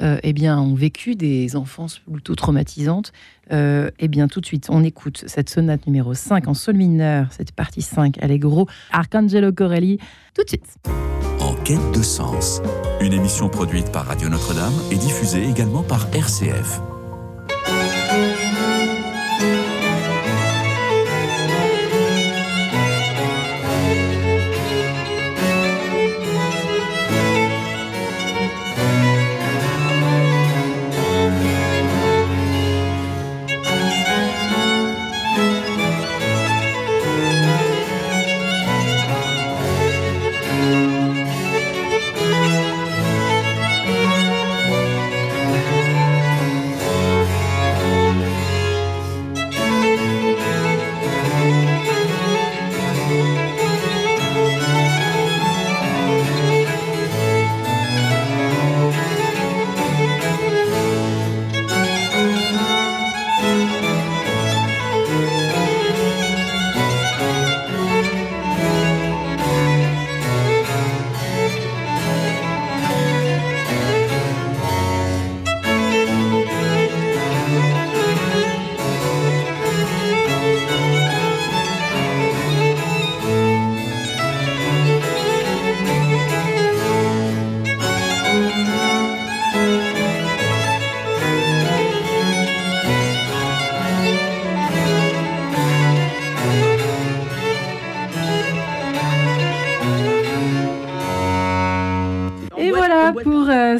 euh, 0.00 0.18
eh 0.22 0.32
bien, 0.32 0.58
ont 0.58 0.74
vécu 0.74 1.14
des 1.14 1.56
enfances 1.56 2.00
plutôt 2.10 2.34
traumatisantes. 2.34 3.12
Euh, 3.52 3.90
eh 3.98 4.08
bien 4.08 4.28
tout 4.28 4.40
de 4.40 4.46
suite, 4.46 4.68
on 4.70 4.82
écoute 4.82 5.24
cette 5.26 5.50
sonate 5.50 5.86
numéro 5.86 6.14
5 6.14 6.48
en 6.48 6.54
sol 6.54 6.76
mineur, 6.76 7.28
cette 7.30 7.52
partie 7.52 7.82
5 7.82 8.22
Allegro, 8.22 8.66
Arcangelo 8.90 9.52
Corelli, 9.52 9.98
tout 10.34 10.42
de 10.44 10.48
suite. 10.48 10.76
En 11.40 11.54
quête 11.62 11.92
de 11.94 12.02
sens, 12.02 12.62
une 13.00 13.12
émission 13.12 13.48
produite 13.48 13.92
par 13.92 14.06
Radio 14.06 14.28
Notre-Dame 14.28 14.74
et 14.90 14.96
diffusée 14.96 15.44
également 15.44 15.82
par 15.82 16.08
RCF. 16.14 16.80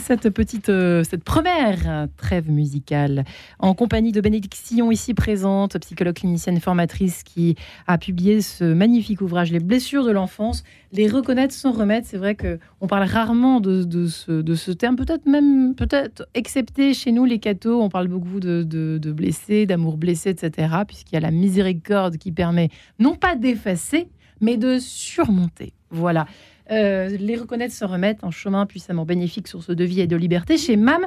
Cette 0.05 0.29
petite, 0.29 0.69
euh, 0.69 1.03
cette 1.03 1.25
première 1.25 2.09
trêve 2.19 2.51
musicale 2.51 3.25
en 3.59 3.73
compagnie 3.73 4.13
de 4.13 4.21
Bénédicte 4.21 4.55
Sillon 4.55 4.91
ici 4.91 5.15
présente, 5.15 5.79
psychologue 5.79 6.17
clinicienne 6.17 6.61
formatrice 6.61 7.23
qui 7.23 7.57
a 7.87 7.97
publié 7.97 8.43
ce 8.43 8.65
magnifique 8.65 9.23
ouvrage 9.23 9.51
Les 9.51 9.61
blessures 9.61 10.05
de 10.05 10.11
l'enfance, 10.11 10.63
les 10.93 11.09
reconnaître 11.09 11.55
sans 11.55 11.73
remettre. 11.73 12.07
C'est 12.07 12.19
vrai 12.19 12.35
que 12.35 12.59
on 12.83 12.87
parle 12.87 13.05
rarement 13.05 13.61
de, 13.61 13.83
de, 13.83 14.07
ce, 14.07 14.43
de 14.43 14.55
ce, 14.55 14.73
terme, 14.73 14.97
peut-être 14.97 15.25
même, 15.25 15.75
peut-être 15.75 16.29
excepté 16.35 16.93
chez 16.93 17.11
nous 17.11 17.25
les 17.25 17.39
cathos, 17.39 17.81
on 17.81 17.89
parle 17.89 18.09
beaucoup 18.09 18.41
de, 18.41 18.63
de 18.63 19.13
blessés, 19.13 19.65
d'amour 19.65 19.97
blessé, 19.97 20.31
etc. 20.31 20.69
Puisqu'il 20.87 21.15
y 21.15 21.19
a 21.19 21.21
la 21.21 21.31
miséricorde 21.31 22.19
qui 22.19 22.31
permet 22.31 22.69
non 22.99 23.15
pas 23.15 23.37
d'effacer, 23.37 24.09
mais 24.43 24.59
de 24.59 24.79
surmonter. 24.79 25.73
Voilà. 25.91 26.27
Euh, 26.71 27.09
les 27.09 27.37
reconnaître 27.37 27.75
se 27.75 27.85
remettre 27.85 28.25
en 28.25 28.31
chemin 28.31 28.67
puissamment 28.67 29.05
bénéfique, 29.05 29.49
source 29.49 29.71
de 29.71 29.85
vie 29.85 30.01
et 30.01 30.07
de 30.07 30.17
liberté 30.17 30.57
chez 30.57 30.77
MAM. 30.77 31.07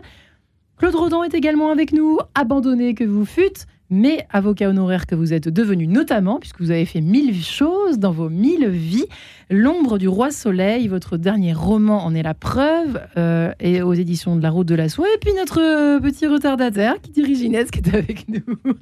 Claude 0.77 0.95
Rodon 0.95 1.23
est 1.23 1.33
également 1.33 1.71
avec 1.71 1.91
nous. 1.91 2.19
Abandonné 2.35 2.93
que 2.93 3.03
vous 3.03 3.25
fûtes, 3.25 3.65
mais 3.89 4.27
avocat 4.31 4.69
honoraire 4.69 5.07
que 5.07 5.15
vous 5.15 5.33
êtes 5.33 5.49
devenu 5.49 5.87
notamment, 5.87 6.39
puisque 6.39 6.59
vous 6.59 6.71
avez 6.71 6.85
fait 6.85 7.01
mille 7.01 7.33
choses 7.33 7.97
dans 7.97 8.11
vos 8.11 8.29
mille 8.29 8.67
vies. 8.67 9.07
L'ombre 9.49 9.97
du 9.97 10.09
roi 10.09 10.29
soleil, 10.29 10.89
votre 10.89 11.15
dernier 11.15 11.53
roman 11.53 12.03
en 12.05 12.13
est 12.13 12.21
la 12.21 12.33
preuve, 12.33 12.99
euh, 13.15 13.53
et 13.61 13.81
aux 13.81 13.93
éditions 13.93 14.35
de 14.35 14.43
la 14.43 14.49
Route 14.49 14.67
de 14.67 14.75
la 14.75 14.89
Soie. 14.89 15.07
Et 15.15 15.17
puis 15.21 15.31
notre 15.33 15.61
euh, 15.61 16.01
petit 16.01 16.27
retardataire 16.27 16.99
qui 17.01 17.13
Thierry 17.13 17.35
Gineste 17.35 17.71
qui 17.71 17.79
est 17.79 17.95
avec 17.95 18.27
nous. 18.27 18.41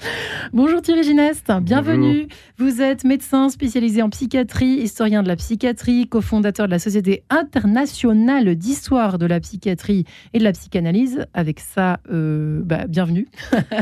Bonjour 0.54 0.82
Thierry 0.82 1.04
Gineste, 1.04 1.52
bienvenue. 1.62 2.28
Vous 2.58 2.82
êtes 2.82 3.04
médecin 3.04 3.50
spécialisé 3.50 4.02
en 4.02 4.10
psychiatrie, 4.10 4.78
historien 4.78 5.22
de 5.22 5.28
la 5.28 5.36
psychiatrie, 5.36 6.08
cofondateur 6.08 6.66
de 6.66 6.72
la 6.72 6.80
Société 6.80 7.24
internationale 7.30 8.56
d'histoire 8.56 9.20
de 9.20 9.28
la 9.28 9.40
psychiatrie 9.40 10.06
et 10.34 10.40
de 10.40 10.44
la 10.44 10.52
psychanalyse. 10.52 11.28
Avec 11.36 11.60
ça, 11.60 12.00
euh, 12.12 12.62
bah, 12.64 12.88
bienvenue. 12.88 13.28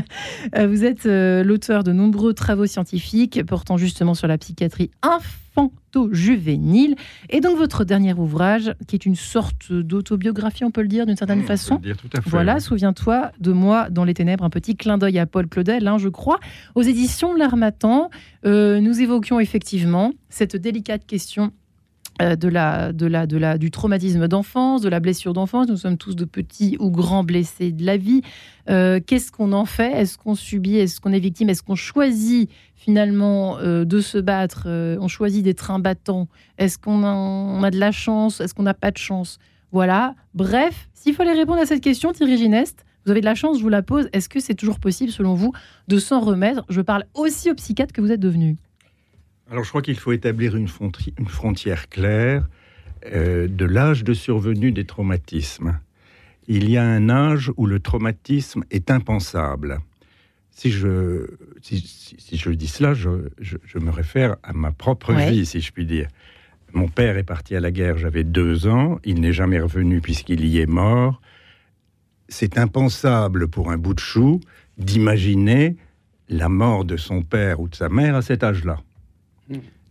vous 0.67 0.83
êtes 0.83 1.05
l'auteur 1.05 1.85
de 1.85 1.93
nombreux 1.93 2.33
travaux 2.33 2.65
scientifiques 2.65 3.45
portant 3.45 3.77
justement 3.77 4.15
sur 4.15 4.27
la 4.27 4.37
psychiatrie 4.37 4.91
infanto-juvénile. 5.55 6.95
Et 7.29 7.39
donc 7.39 7.57
votre 7.57 7.83
dernier 7.83 8.13
ouvrage, 8.13 8.73
qui 8.87 8.95
est 8.95 9.05
une 9.05 9.15
sorte 9.15 9.71
d'autobiographie, 9.71 10.63
on 10.63 10.71
peut 10.71 10.81
le 10.81 10.87
dire 10.87 11.05
d'une 11.05 11.17
certaine 11.17 11.43
façon. 11.43 11.79
voilà, 12.25 12.59
souviens-toi 12.59 13.31
de 13.39 13.51
moi 13.51 13.89
dans 13.89 14.03
les 14.03 14.13
ténèbres, 14.13 14.43
un 14.43 14.49
petit 14.49 14.75
clin 14.75 14.97
d'œil 14.97 15.19
à 15.19 15.25
Paul 15.25 15.47
Claudel, 15.47 15.87
hein, 15.87 15.97
je 15.97 16.09
crois. 16.09 16.39
Aux 16.75 16.81
éditions 16.81 17.33
L'Armatan, 17.33 18.09
euh, 18.45 18.79
nous 18.79 19.01
évoquions 19.01 19.39
effectivement 19.39 20.11
cette 20.29 20.55
délicate 20.55 21.05
question 21.05 21.51
de 22.19 22.47
la, 22.47 22.93
de 22.93 23.05
la, 23.05 23.27
de 23.27 23.37
la, 23.37 23.57
du 23.57 23.71
traumatisme 23.71 24.27
d'enfance, 24.27 24.81
de 24.81 24.89
la 24.89 24.99
blessure 24.99 25.33
d'enfance. 25.33 25.67
Nous 25.67 25.77
sommes 25.77 25.97
tous 25.97 26.15
de 26.15 26.25
petits 26.25 26.77
ou 26.79 26.91
grands 26.91 27.23
blessés 27.23 27.71
de 27.71 27.85
la 27.85 27.97
vie. 27.97 28.21
Euh, 28.69 28.99
qu'est-ce 29.05 29.31
qu'on 29.31 29.51
en 29.51 29.65
fait? 29.65 29.91
Est-ce 29.91 30.17
qu'on 30.17 30.35
subit? 30.35 30.77
Est-ce 30.77 31.01
qu'on 31.01 31.11
est 31.11 31.19
victime? 31.19 31.49
Est-ce 31.49 31.63
qu'on 31.63 31.75
choisit 31.75 32.49
finalement 32.75 33.57
euh, 33.57 33.83
de 33.85 33.99
se 33.99 34.17
battre? 34.17 34.67
On 34.99 35.07
choisit 35.07 35.43
d'être 35.43 35.71
un 35.71 35.79
battant 35.79 36.27
Est-ce 36.57 36.77
qu'on 36.77 37.03
a, 37.03 37.65
a, 37.65 37.71
de 37.71 37.79
la 37.79 37.91
chance? 37.91 38.41
Est-ce 38.41 38.53
qu'on 38.53 38.63
n'a 38.63 38.73
pas 38.73 38.91
de 38.91 38.97
chance? 38.97 39.39
Voilà. 39.71 40.15
Bref, 40.35 40.89
s'il 40.93 41.15
fallait 41.15 41.33
répondre 41.33 41.59
à 41.59 41.65
cette 41.65 41.81
question, 41.81 42.11
Thierry 42.13 42.37
Gineste, 42.37 42.85
vous 43.05 43.11
avez 43.11 43.19
de 43.21 43.25
la 43.25 43.35
chance, 43.35 43.57
je 43.57 43.63
vous 43.63 43.69
la 43.69 43.81
pose. 43.81 44.07
Est-ce 44.13 44.29
que 44.29 44.39
c'est 44.39 44.53
toujours 44.53 44.79
possible, 44.79 45.11
selon 45.11 45.33
vous, 45.33 45.51
de 45.87 45.97
s'en 45.97 46.21
remettre? 46.21 46.63
Je 46.69 46.79
parle 46.79 47.05
aussi 47.13 47.51
au 47.51 47.55
psychiatre 47.55 47.93
que 47.93 48.01
vous 48.01 48.11
êtes 48.11 48.19
devenu. 48.19 48.57
Alors 49.53 49.63
je 49.63 49.69
crois 49.69 49.83
qu'il 49.83 49.99
faut 49.99 50.13
établir 50.13 50.55
une, 50.55 50.67
frontière 50.67 51.87
claire 51.87 52.49
euh, 53.05 53.47
de 53.47 53.65
l'âge 53.65 54.03
de 54.03 54.15
survenue 54.15 54.71
des 54.71 54.83
traumatismes. 54.83 55.79
Il 56.47 56.71
y 56.71 56.77
a 56.77 56.83
un 56.83 57.07
âge 57.07 57.51
où 57.55 57.67
le 57.67 57.79
traumatisme 57.79 58.63
est 58.71 58.89
impensable. 58.89 59.77
Si 60.49 60.71
je, 60.71 61.27
si, 61.61 62.35
je 62.35 62.49
dis 62.49 62.65
cela, 62.65 62.95
je, 62.95 63.77
me 63.77 63.91
réfère 63.91 64.37
à 64.41 64.53
ma 64.53 64.71
propre 64.71 65.13
vie, 65.13 65.45
si 65.45 65.61
je 65.61 65.71
puis 65.71 65.85
dire. 65.85 66.07
Mon 66.73 66.87
père 66.87 67.15
est 67.19 67.23
parti 67.23 67.55
à 67.55 67.59
la 67.59 67.69
guerre, 67.69 67.99
j'avais 67.99 68.23
deux 68.23 68.65
ans, 68.65 68.97
il 69.03 69.21
n'est 69.21 69.33
jamais 69.33 69.59
revenu 69.59 70.01
puisqu'il 70.01 70.47
y 70.47 70.57
est 70.57 70.65
mort. 70.65 71.21
C'est 72.27 72.57
impensable 72.57 73.47
pour 73.47 73.69
un 73.69 73.77
bout 73.77 73.93
de 73.93 73.99
chou 73.99 74.41
d'imaginer 74.79 75.75
la 76.27 76.49
mort 76.49 76.85
de 76.85 76.97
son 76.97 77.21
père 77.21 77.59
ou 77.59 77.67
de 77.67 77.75
sa 77.75 77.87
mère 77.87 78.15
à 78.15 78.23
cet 78.23 78.43
âge-là. 78.43 78.79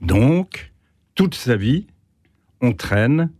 Donc, 0.01 0.73
toute 1.15 1.35
sa 1.35 1.57
vie, 1.57 1.87
on 2.61 2.73
traîne 2.73 3.31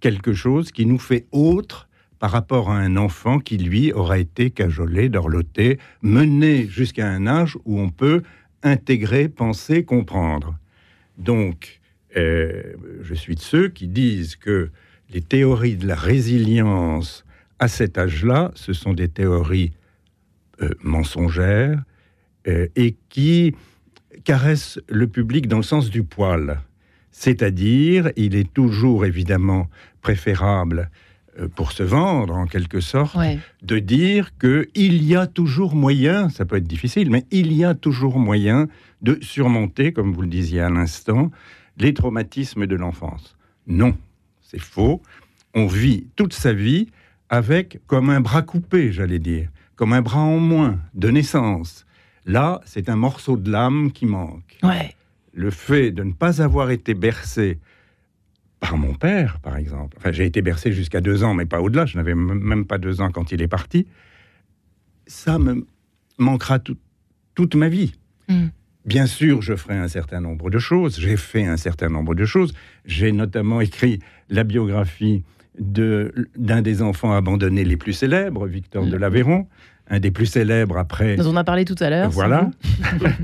quelque 0.00 0.32
chose 0.32 0.72
qui 0.72 0.86
nous 0.86 0.98
fait 0.98 1.26
autre 1.32 1.88
par 2.18 2.30
rapport 2.30 2.70
à 2.70 2.76
un 2.76 2.96
enfant 2.96 3.38
qui, 3.38 3.56
lui, 3.56 3.92
aura 3.92 4.18
été 4.18 4.50
cajolé, 4.50 5.08
dorloté, 5.08 5.78
mené 6.02 6.66
jusqu'à 6.66 7.08
un 7.08 7.26
âge 7.26 7.56
où 7.64 7.80
on 7.80 7.90
peut 7.90 8.22
intégrer, 8.62 9.28
penser, 9.28 9.84
comprendre. 9.84 10.58
Donc, 11.16 11.80
euh, 12.16 12.74
je 13.02 13.14
suis 13.14 13.36
de 13.36 13.40
ceux 13.40 13.68
qui 13.68 13.88
disent 13.88 14.36
que 14.36 14.70
les 15.10 15.22
théories 15.22 15.76
de 15.76 15.86
la 15.86 15.94
résilience 15.94 17.24
à 17.58 17.68
cet 17.68 17.98
âge-là, 17.98 18.52
ce 18.54 18.72
sont 18.72 18.92
des 18.92 19.08
théories 19.08 19.72
euh, 20.62 20.70
mensongères 20.82 21.82
euh, 22.48 22.68
et 22.76 22.96
qui 23.08 23.54
caresse 24.30 24.78
le 24.88 25.08
public 25.08 25.48
dans 25.48 25.56
le 25.56 25.64
sens 25.64 25.90
du 25.90 26.04
poil. 26.04 26.60
C'est-à-dire, 27.10 28.12
il 28.14 28.36
est 28.36 28.52
toujours 28.52 29.04
évidemment 29.04 29.68
préférable 30.02 30.88
euh, 31.40 31.48
pour 31.48 31.72
se 31.72 31.82
vendre 31.82 32.36
en 32.36 32.46
quelque 32.46 32.78
sorte, 32.78 33.18
de 33.62 33.78
dire 33.80 34.30
qu'il 34.38 35.02
y 35.02 35.16
a 35.16 35.26
toujours 35.26 35.74
moyen, 35.74 36.28
ça 36.28 36.44
peut 36.44 36.54
être 36.58 36.68
difficile, 36.68 37.10
mais 37.10 37.24
il 37.32 37.52
y 37.52 37.64
a 37.64 37.74
toujours 37.74 38.20
moyen 38.20 38.68
de 39.02 39.18
surmonter, 39.20 39.92
comme 39.92 40.12
vous 40.12 40.22
le 40.22 40.28
disiez 40.28 40.60
à 40.60 40.70
l'instant, 40.70 41.32
les 41.76 41.92
traumatismes 41.92 42.68
de 42.68 42.76
l'enfance. 42.76 43.36
Non, 43.66 43.96
c'est 44.42 44.60
faux. 44.60 45.02
On 45.56 45.66
vit 45.66 46.06
toute 46.14 46.34
sa 46.34 46.52
vie 46.52 46.86
avec 47.30 47.80
comme 47.88 48.10
un 48.10 48.20
bras 48.20 48.42
coupé, 48.42 48.92
j'allais 48.92 49.18
dire, 49.18 49.48
comme 49.74 49.92
un 49.92 50.02
bras 50.02 50.20
en 50.20 50.38
moins 50.38 50.78
de 50.94 51.10
naissance. 51.10 51.84
Là, 52.30 52.60
c'est 52.64 52.88
un 52.88 52.94
morceau 52.94 53.36
de 53.36 53.50
l'âme 53.50 53.90
qui 53.90 54.06
manque. 54.06 54.58
Le 55.32 55.50
fait 55.50 55.90
de 55.90 56.04
ne 56.04 56.12
pas 56.12 56.40
avoir 56.40 56.70
été 56.70 56.94
bercé 56.94 57.58
par 58.60 58.76
mon 58.76 58.94
père, 58.94 59.40
par 59.40 59.56
exemple. 59.56 59.96
Enfin, 59.98 60.12
j'ai 60.12 60.26
été 60.26 60.40
bercé 60.40 60.70
jusqu'à 60.70 61.00
deux 61.00 61.24
ans, 61.24 61.34
mais 61.34 61.46
pas 61.46 61.60
au-delà. 61.60 61.86
Je 61.86 61.96
n'avais 61.96 62.14
même 62.14 62.66
pas 62.66 62.78
deux 62.78 63.00
ans 63.00 63.10
quand 63.10 63.32
il 63.32 63.42
est 63.42 63.48
parti. 63.48 63.88
Ça 65.08 65.40
me 65.40 65.66
manquera 66.18 66.60
toute 67.34 67.54
ma 67.56 67.68
vie. 67.68 67.94
Hmm. 68.28 68.48
Bien 68.84 69.06
sûr, 69.06 69.42
je 69.42 69.56
ferai 69.56 69.76
un 69.76 69.88
certain 69.88 70.20
nombre 70.20 70.50
de 70.50 70.58
choses. 70.60 71.00
J'ai 71.00 71.16
fait 71.16 71.46
un 71.46 71.56
certain 71.56 71.88
nombre 71.88 72.14
de 72.14 72.24
choses. 72.24 72.54
J'ai 72.84 73.10
notamment 73.10 73.60
écrit 73.60 73.98
la 74.28 74.44
biographie 74.44 75.24
d'un 75.58 76.62
des 76.62 76.80
enfants 76.80 77.12
abandonnés 77.12 77.64
les 77.64 77.76
plus 77.76 77.92
célèbres, 77.92 78.46
Victor 78.46 78.86
de 78.86 78.96
l'Aveyron 78.96 79.48
un 79.90 79.98
des 79.98 80.10
plus 80.10 80.26
célèbres 80.26 80.78
après. 80.78 81.16
Dont 81.16 81.32
on 81.32 81.36
a 81.36 81.44
parlé 81.44 81.64
tout 81.64 81.76
à 81.80 81.90
l'heure. 81.90 82.10
Voilà. 82.10 82.50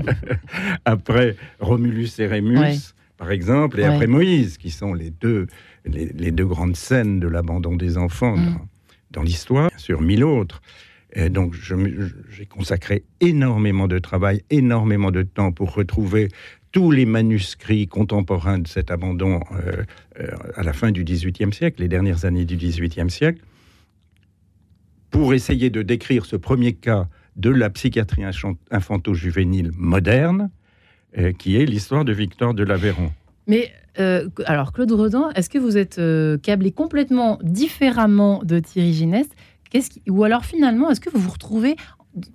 après 0.85 1.35
Romulus 1.59 2.19
et 2.19 2.27
Rémus, 2.27 2.93
par 3.17 3.31
exemple, 3.31 3.79
et 3.79 3.85
après 3.85 4.07
Moïse, 4.07 4.57
qui 4.57 4.69
sont 4.69 4.93
les 4.93 5.09
deux, 5.09 5.47
les, 5.85 6.31
deux 6.31 6.45
grandes 6.45 6.75
scènes 6.75 7.19
de 7.19 7.27
l'abandon 7.27 7.75
des 7.75 7.97
enfants 7.97 8.35
mm. 8.35 8.59
dans, 9.11 9.23
l'histoire, 9.23 9.71
sur 9.77 10.01
mille 10.01 10.23
autres. 10.23 10.61
Et 11.13 11.29
donc, 11.29 11.55
j'ai 11.55 12.45
consacré 12.45 13.03
énormément 13.21 13.87
de 13.87 13.97
travail, 13.97 14.43
énormément 14.49 15.09
de 15.09 15.23
temps 15.23 15.53
pour 15.53 15.73
retrouver 15.73 16.27
tous 16.73 16.91
les 16.91 17.05
manuscrits 17.05 17.87
contemporains 17.87 18.59
de 18.59 18.67
cet 18.67 18.91
abandon 18.91 19.39
euh, 19.53 19.83
euh, 20.19 20.27
à 20.55 20.63
la 20.63 20.73
fin 20.73 20.91
du 20.91 21.05
XVIIIe 21.05 21.53
siècle, 21.53 21.81
les 21.81 21.87
dernières 21.87 22.25
années 22.25 22.43
du 22.43 22.57
XVIIIe 22.57 23.09
siècle 23.09 23.39
pour 25.17 25.33
essayer 25.33 25.71
de 25.71 25.81
décrire 25.81 26.27
ce 26.27 26.35
premier 26.35 26.73
cas 26.73 27.07
de 27.37 27.49
la 27.49 27.71
psychiatrie 27.71 28.23
infanto-juvénile 28.69 29.71
moderne, 29.75 30.51
euh, 31.17 31.31
qui 31.31 31.55
est 31.57 31.65
l'histoire 31.65 32.05
de 32.05 32.13
Victor 32.13 32.53
de 32.53 32.63
l'Aveyron. 32.63 33.11
Mais 33.47 33.71
euh, 33.99 34.29
alors, 34.45 34.73
Claude 34.73 34.91
Rodin, 34.91 35.31
est-ce 35.33 35.49
que 35.49 35.57
vous 35.57 35.75
êtes 35.75 35.97
euh, 35.97 36.37
câblé 36.37 36.71
complètement 36.71 37.39
différemment 37.41 38.43
de 38.43 38.59
Thierry 38.59 38.93
Gineste? 38.93 39.31
Ou 40.07 40.23
alors 40.23 40.45
finalement, 40.45 40.91
est-ce 40.91 41.01
que 41.01 41.09
vous 41.09 41.19
vous 41.19 41.31
retrouvez 41.31 41.75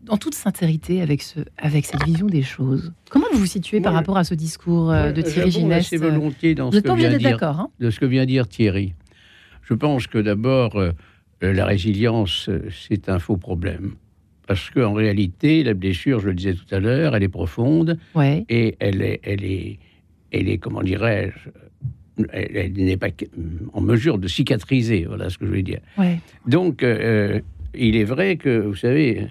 en 0.08 0.16
toute 0.16 0.34
sincérité 0.34 1.02
avec, 1.02 1.22
ce, 1.22 1.38
avec 1.58 1.86
cette 1.86 2.02
vision 2.02 2.26
des 2.26 2.42
choses? 2.42 2.92
Comment 3.10 3.26
vous 3.32 3.38
vous 3.38 3.46
situez 3.46 3.80
par 3.80 3.94
rapport 3.94 4.16
à 4.16 4.24
ce 4.24 4.34
discours 4.34 4.90
de 4.90 5.22
Thierry 5.22 5.52
Gineste 5.52 5.96
volontiers 5.96 6.56
dans 6.56 6.72
ce 6.72 6.78
que 6.78 6.92
vient 6.96 7.16
dire, 7.16 7.42
hein? 7.44 7.68
de 7.78 7.90
ce 7.90 8.00
que 8.00 8.06
vient 8.06 8.26
dire 8.26 8.48
Thierry. 8.48 8.94
Je 9.62 9.74
pense 9.74 10.06
que 10.06 10.18
d'abord, 10.18 10.76
euh, 10.76 10.92
la 11.48 11.66
résilience, 11.66 12.48
euh, 12.48 12.68
c'est 12.70 13.08
un 13.08 13.18
faux 13.18 13.36
problème. 13.36 13.94
Parce 14.46 14.70
qu'en 14.70 14.92
réalité, 14.92 15.62
la 15.62 15.74
blessure, 15.74 16.20
je 16.20 16.28
le 16.28 16.34
disais 16.34 16.54
tout 16.54 16.74
à 16.74 16.80
l'heure, 16.80 17.14
elle 17.16 17.22
est 17.22 17.28
profonde 17.28 17.98
et 18.48 18.76
elle 18.80 19.02
est, 19.02 19.20
elle 19.22 19.44
est, 19.44 19.78
elle 20.30 20.48
est, 20.48 20.58
comment 20.58 20.82
dirais-je, 20.82 21.48
elle, 22.32 22.72
n'est 22.72 22.96
pas 22.96 23.08
en 23.72 23.80
mesure 23.80 24.18
de 24.18 24.28
cicatriser. 24.28 25.04
Voilà 25.04 25.30
ce 25.30 25.38
que 25.38 25.46
je 25.46 25.52
veux 25.52 25.62
dire. 25.62 25.80
Donc, 26.46 26.82
euh, 26.82 27.40
il 27.74 27.96
est 27.96 28.04
vrai 28.04 28.36
que, 28.36 28.58
vous 28.58 28.74
savez, 28.74 29.28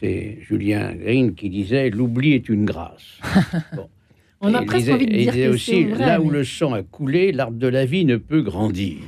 c'est 0.00 0.38
Julien 0.42 0.94
Green 0.94 1.34
qui 1.34 1.50
disait 1.50 1.90
l'oubli 1.90 2.32
est 2.32 2.48
une 2.48 2.64
grâce. 2.64 3.18
On 4.40 4.54
a 4.54 4.62
presque 4.62 4.90
envie 4.90 5.06
de 5.06 5.16
dire 5.16 5.32
que 5.32 5.48
aussi, 5.50 5.84
vrai, 5.84 6.06
là 6.06 6.20
où 6.20 6.28
le 6.28 6.42
sang 6.42 6.72
a 6.72 6.82
coulé, 6.82 7.30
l'arbre 7.30 7.58
de 7.58 7.68
la 7.68 7.84
vie 7.84 8.04
ne 8.04 8.16
peut 8.16 8.42
grandir. 8.42 8.98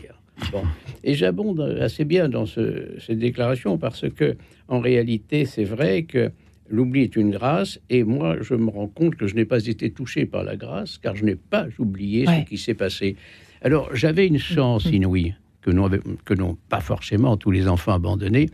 Et 1.04 1.14
j'abonde 1.14 1.60
assez 1.80 2.04
bien 2.04 2.28
dans 2.28 2.46
ce, 2.46 2.98
cette 2.98 3.18
déclaration 3.18 3.76
parce 3.76 4.08
que, 4.08 4.36
en 4.68 4.80
réalité, 4.80 5.44
c'est 5.44 5.64
vrai 5.64 6.04
que 6.04 6.32
l'oubli 6.68 7.02
est 7.02 7.14
une 7.14 7.30
grâce 7.30 7.78
et 7.90 8.04
moi, 8.04 8.36
je 8.40 8.54
me 8.54 8.70
rends 8.70 8.88
compte 8.88 9.14
que 9.14 9.26
je 9.26 9.34
n'ai 9.34 9.44
pas 9.44 9.66
été 9.66 9.90
touché 9.90 10.24
par 10.24 10.44
la 10.44 10.56
grâce 10.56 10.96
car 10.96 11.14
je 11.14 11.26
n'ai 11.26 11.36
pas 11.36 11.66
oublié 11.78 12.24
ce 12.26 12.48
qui 12.48 12.56
s'est 12.56 12.74
passé. 12.74 13.16
Alors, 13.60 13.94
j'avais 13.94 14.26
une 14.26 14.38
chance 14.38 14.86
mm-hmm. 14.86 14.94
inouïe 14.94 15.34
que 15.60 15.70
n'ont 15.70 15.88
que 16.24 16.34
pas 16.68 16.80
forcément 16.80 17.36
tous 17.36 17.50
les 17.50 17.68
enfants 17.68 17.92
abandonnés. 17.92 18.50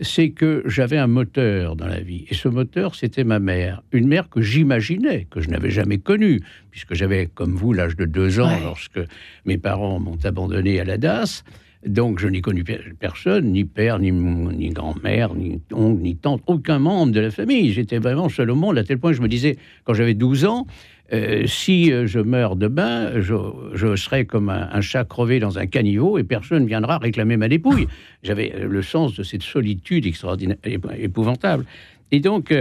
c'est 0.00 0.30
que 0.30 0.64
j'avais 0.66 0.98
un 0.98 1.06
moteur 1.06 1.76
dans 1.76 1.86
la 1.86 2.00
vie. 2.00 2.24
Et 2.28 2.34
ce 2.34 2.48
moteur, 2.48 2.96
c'était 2.96 3.22
ma 3.22 3.38
mère. 3.38 3.82
Une 3.92 4.08
mère 4.08 4.28
que 4.28 4.40
j'imaginais, 4.40 5.28
que 5.30 5.40
je 5.40 5.48
n'avais 5.48 5.70
jamais 5.70 5.98
connue, 5.98 6.40
puisque 6.72 6.94
j'avais, 6.94 7.28
comme 7.32 7.54
vous, 7.54 7.72
l'âge 7.72 7.94
de 7.94 8.04
deux 8.04 8.40
ans 8.40 8.58
lorsque 8.60 8.98
mes 9.44 9.58
parents 9.58 10.00
m'ont 10.00 10.18
abandonné 10.24 10.80
à 10.80 10.84
la 10.84 10.98
DAS. 10.98 11.44
Donc 11.86 12.18
je 12.18 12.28
n'ai 12.28 12.40
connu 12.40 12.64
personne, 12.98 13.52
ni 13.52 13.64
père, 13.64 13.98
ni, 13.98 14.10
ni 14.10 14.70
grand-mère, 14.70 15.34
ni 15.34 15.60
oncle, 15.72 16.02
ni 16.02 16.16
tante, 16.16 16.42
aucun 16.46 16.78
membre 16.78 17.12
de 17.12 17.20
la 17.20 17.30
famille. 17.30 17.72
J'étais 17.72 17.98
vraiment 17.98 18.28
seul 18.28 18.50
au 18.50 18.54
monde, 18.54 18.78
à 18.78 18.84
tel 18.84 18.98
point 18.98 19.10
que 19.10 19.16
je 19.16 19.22
me 19.22 19.28
disais, 19.28 19.56
quand 19.84 19.94
j'avais 19.94 20.14
12 20.14 20.46
ans, 20.46 20.66
euh, 21.12 21.46
si 21.46 21.92
euh, 21.92 22.06
je 22.06 22.18
meurs 22.18 22.56
demain, 22.56 23.20
je, 23.20 23.34
je 23.74 23.94
serai 23.94 24.24
comme 24.24 24.48
un, 24.48 24.80
chat 24.80 25.04
crevé 25.04 25.38
dans 25.38 25.58
un 25.58 25.66
caniveau 25.66 26.16
et 26.16 26.24
personne 26.24 26.62
ne 26.62 26.68
viendra 26.68 26.96
réclamer 26.96 27.36
ma 27.36 27.48
dépouille. 27.48 27.86
J'avais 28.22 28.54
euh, 28.54 28.66
le 28.66 28.82
sens 28.82 29.14
de 29.14 29.22
cette 29.22 29.42
solitude 29.42 30.06
extraordinaire, 30.06 30.56
épouvantable. 30.96 31.66
Et 32.10 32.20
donc, 32.20 32.54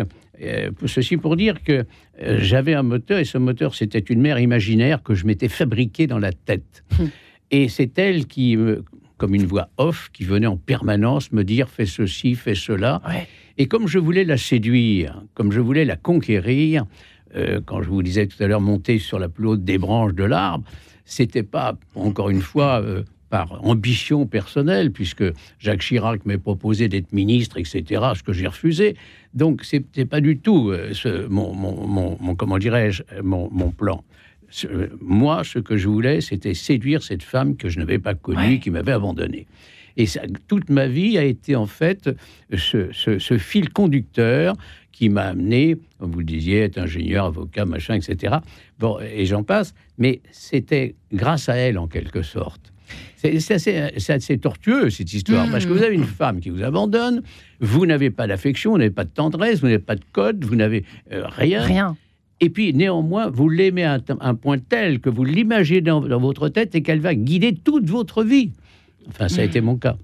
ceci 0.85 1.17
pour 1.17 1.35
dire 1.35 1.63
que 1.63 1.85
j'avais 2.19 2.73
un 2.73 2.81
moteur 2.81 3.19
et 3.19 3.25
ce 3.25 3.37
moteur, 3.37 3.75
c'était 3.75 3.99
une 3.99 4.19
mère 4.19 4.39
imaginaire 4.39 5.03
que 5.03 5.13
je 5.13 5.27
m'étais 5.27 5.47
fabriquée 5.47 6.07
dans 6.07 6.17
la 6.17 6.31
tête. 6.31 6.83
Hum. 6.99 7.09
Et 7.51 7.69
c'est 7.69 7.99
elle 7.99 8.25
qui, 8.25 8.57
comme 9.23 9.35
une 9.35 9.45
voix 9.45 9.69
off, 9.77 10.09
qui 10.11 10.25
venait 10.25 10.47
en 10.47 10.57
permanence 10.57 11.31
me 11.31 11.45
dire 11.45 11.69
fais 11.69 11.85
ceci, 11.85 12.35
fais 12.35 12.55
cela. 12.55 13.01
Et 13.57 13.67
comme 13.67 13.87
je 13.87 13.97
voulais 13.97 14.25
la 14.25 14.35
séduire, 14.35 15.23
comme 15.33 15.53
je 15.53 15.61
voulais 15.61 15.85
la 15.85 15.95
conquérir, 15.95 16.85
euh, 17.37 17.61
quand 17.65 17.81
je 17.81 17.87
vous 17.87 18.03
disais 18.03 18.27
tout 18.27 18.43
à 18.43 18.47
l'heure, 18.47 18.59
monter 18.59 18.99
sur 18.99 19.19
la 19.19 19.29
plus 19.29 19.47
haute 19.47 19.63
des 19.63 19.77
branches 19.77 20.13
de 20.13 20.25
l'arbre, 20.25 20.65
c'était 21.05 21.41
pas, 21.41 21.77
encore 21.95 22.31
une 22.31 22.41
fois, 22.41 22.81
euh, 22.81 23.03
par 23.29 23.65
ambition 23.65 24.25
personnelle, 24.25 24.91
puisque 24.91 25.23
Jacques 25.57 25.79
Chirac 25.79 26.25
m'ait 26.25 26.37
proposé 26.37 26.89
d'être 26.89 27.13
ministre, 27.13 27.57
etc., 27.57 28.01
ce 28.15 28.23
que 28.23 28.33
j'ai 28.33 28.47
refusé. 28.47 28.97
Donc, 29.33 29.63
c'était 29.63 30.05
pas 30.05 30.19
du 30.19 30.37
tout 30.37 30.69
euh, 30.69 30.93
ce, 30.93 31.27
mon, 31.27 31.53
mon, 31.53 32.35
comment 32.35 32.57
dirais-je, 32.57 33.03
mon, 33.23 33.71
plan. 33.71 34.03
Moi, 35.01 35.43
ce 35.43 35.59
que 35.59 35.77
je 35.77 35.87
voulais, 35.87 36.21
c'était 36.21 36.53
séduire 36.53 37.03
cette 37.03 37.23
femme 37.23 37.55
que 37.55 37.69
je 37.69 37.79
n'avais 37.79 37.99
pas 37.99 38.13
connue, 38.13 38.59
qui 38.59 38.69
m'avait 38.69 38.91
abandonné. 38.91 39.47
Et 39.95 40.07
ça, 40.07 40.21
toute 40.47 40.69
ma 40.69 40.87
vie 40.87 41.17
a 41.19 41.23
été 41.23 41.55
en 41.55 41.67
fait 41.67 42.09
ce, 42.55 42.91
ce 42.91 43.37
fil 43.37 43.69
conducteur 43.69 44.55
qui 44.93 45.09
m'a 45.09 45.23
amené, 45.23 45.75
comme 45.99 46.11
vous 46.11 46.19
le 46.19 46.25
disiez, 46.25 46.61
être 46.61 46.77
ingénieur, 46.77 47.25
avocat, 47.25 47.65
machin, 47.65 47.95
etc. 47.95 48.35
Bon, 48.79 48.99
et 49.01 49.25
j'en 49.25 49.43
passe, 49.43 49.73
mais 49.97 50.21
c'était 50.31 50.95
grâce 51.11 51.49
à 51.49 51.55
elle 51.55 51.77
en 51.77 51.87
quelque 51.87 52.21
sorte. 52.21 52.71
C'est 53.17 53.51
assez, 53.51 54.37
tortueux 54.37 54.89
cette 54.89 55.13
histoire, 55.13 55.49
parce 55.49 55.65
que 55.65 55.71
vous 55.71 55.81
avez 55.81 55.95
une 55.95 56.03
femme 56.03 56.41
qui 56.41 56.49
vous 56.49 56.63
abandonne, 56.63 57.23
vous 57.59 57.85
n'avez 57.85 58.09
pas 58.09 58.27
d'affection, 58.27 58.71
vous 58.71 58.77
n'avez 58.77 58.91
pas 58.91 59.05
de 59.05 59.09
tendresse, 59.09 59.61
vous 59.61 59.67
n'avez 59.67 59.79
pas 59.79 59.95
de 59.95 60.03
code, 60.11 60.43
vous 60.43 60.55
n'avez 60.55 60.83
euh, 61.11 61.23
rien. 61.27 61.63
Rien. 61.63 61.97
Et 62.39 62.49
puis, 62.49 62.73
néanmoins, 62.73 63.29
vous 63.29 63.49
l'aimez 63.49 63.83
à 63.83 63.99
un, 64.19 64.35
point 64.35 64.57
tel 64.57 64.99
que 64.99 65.09
vous 65.09 65.23
l'imaginez 65.23 65.81
dans, 65.81 66.01
votre 66.19 66.49
tête 66.49 66.75
et 66.75 66.81
qu'elle 66.81 66.99
va 66.99 67.15
guider 67.15 67.53
toute 67.53 67.89
votre 67.89 68.23
vie. 68.23 68.51
Enfin, 69.07 69.27
ça 69.27 69.41
a 69.41 69.45
été 69.45 69.61
mon 69.61 69.77
cas. 69.77 69.97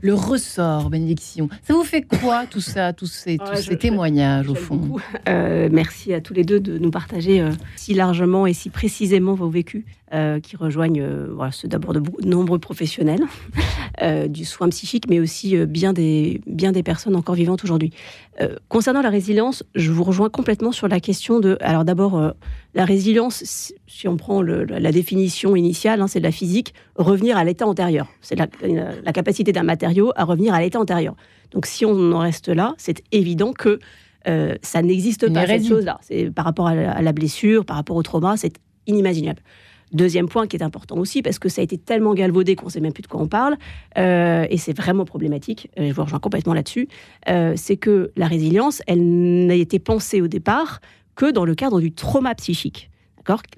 Le 0.00 0.14
ressort, 0.14 0.90
bénédiction. 0.90 1.48
Ça 1.62 1.74
vous 1.74 1.84
fait 1.84 2.02
quoi 2.02 2.46
tout 2.46 2.60
ça, 2.60 2.92
tous 2.92 3.06
ces, 3.06 3.38
tous 3.38 3.56
ces 3.56 3.76
témoignages 3.76 4.48
au 4.48 4.54
fond 4.54 4.96
euh, 5.28 5.68
Merci 5.70 6.12
à 6.12 6.20
tous 6.20 6.34
les 6.34 6.44
deux 6.44 6.60
de 6.60 6.78
nous 6.78 6.90
partager 6.90 7.40
euh, 7.40 7.50
si 7.76 7.94
largement 7.94 8.46
et 8.46 8.52
si 8.52 8.70
précisément 8.70 9.34
vos 9.34 9.48
vécus, 9.48 9.84
euh, 10.14 10.38
qui 10.38 10.56
rejoignent 10.56 11.04
voilà, 11.34 11.50
ceux 11.50 11.68
d'abord 11.68 11.92
de 11.92 12.02
nombreux 12.24 12.58
professionnels 12.58 13.22
du 14.28 14.44
soin 14.44 14.68
psychique, 14.68 15.08
mais 15.08 15.20
aussi 15.20 15.56
bien, 15.66 15.92
des, 15.92 16.40
bien 16.46 16.72
des 16.72 16.82
personnes 16.82 17.16
encore 17.16 17.34
vivantes 17.34 17.64
aujourd'hui. 17.64 17.92
concernant 18.68 19.02
la 19.02 19.10
résilience, 19.10 19.64
je 19.74 19.90
vous 19.90 20.04
rejoins 20.04 20.28
complètement 20.28 20.70
sur 20.70 20.86
la 20.86 21.00
question 21.00 21.40
de. 21.40 21.56
Alors 21.60 21.84
d'abord, 21.84 22.34
la 22.74 22.84
résilience, 22.84 23.42
si 23.86 24.06
on 24.06 24.16
prend 24.16 24.42
la 24.42 24.92
définition 24.92 25.56
initiale, 25.56 26.02
hein, 26.02 26.08
c'est 26.08 26.18
de 26.20 26.24
la 26.24 26.30
physique, 26.30 26.74
revenir 26.96 27.38
à 27.38 27.44
l'état 27.44 27.66
antérieur. 27.66 28.08
C'est 28.20 28.36
la, 28.36 28.46
la 29.02 29.12
capacité 29.12 29.52
d'un 29.52 29.62
matériau 29.66 30.12
à 30.16 30.24
revenir 30.24 30.54
à 30.54 30.60
l'état 30.60 30.80
antérieur. 30.80 31.14
Donc 31.50 31.66
si 31.66 31.84
on 31.84 32.12
en 32.12 32.18
reste 32.18 32.48
là, 32.48 32.74
c'est 32.78 33.02
évident 33.12 33.52
que 33.52 33.78
euh, 34.28 34.56
ça 34.62 34.82
n'existe 34.82 35.32
pas, 35.32 35.46
cette 35.46 35.66
chose-là. 35.66 35.98
C'est 36.02 36.30
par 36.30 36.44
rapport 36.44 36.66
à 36.66 37.02
la, 37.02 37.12
blessure, 37.12 37.64
par 37.64 37.76
rapport 37.76 37.96
au 37.96 38.02
trauma, 38.02 38.36
c'est 38.36 38.54
inimaginable. 38.86 39.40
Deuxième 39.92 40.28
point 40.28 40.48
qui 40.48 40.56
est 40.56 40.64
important 40.64 40.96
aussi, 40.96 41.22
parce 41.22 41.38
que 41.38 41.48
ça 41.48 41.60
a 41.60 41.64
été 41.64 41.78
tellement 41.78 42.12
galvaudé 42.12 42.56
qu'on 42.56 42.66
ne 42.66 42.70
sait 42.70 42.80
même 42.80 42.92
plus 42.92 43.02
de 43.02 43.06
quoi 43.06 43.20
on 43.20 43.28
parle, 43.28 43.56
euh, 43.98 44.44
et 44.50 44.56
c'est 44.56 44.76
vraiment 44.76 45.04
problématique, 45.04 45.70
je 45.76 45.92
vous 45.92 46.02
rejoins 46.02 46.18
complètement 46.18 46.54
là-dessus, 46.54 46.88
euh, 47.28 47.52
c'est 47.56 47.76
que 47.76 48.10
la 48.16 48.26
résilience, 48.26 48.82
elle 48.88 49.46
n'a 49.46 49.54
été 49.54 49.78
pensée 49.78 50.20
au 50.20 50.26
départ 50.26 50.80
que 51.14 51.30
dans 51.30 51.44
le 51.44 51.54
cadre 51.54 51.80
du 51.80 51.92
trauma 51.92 52.34
psychique 52.34 52.90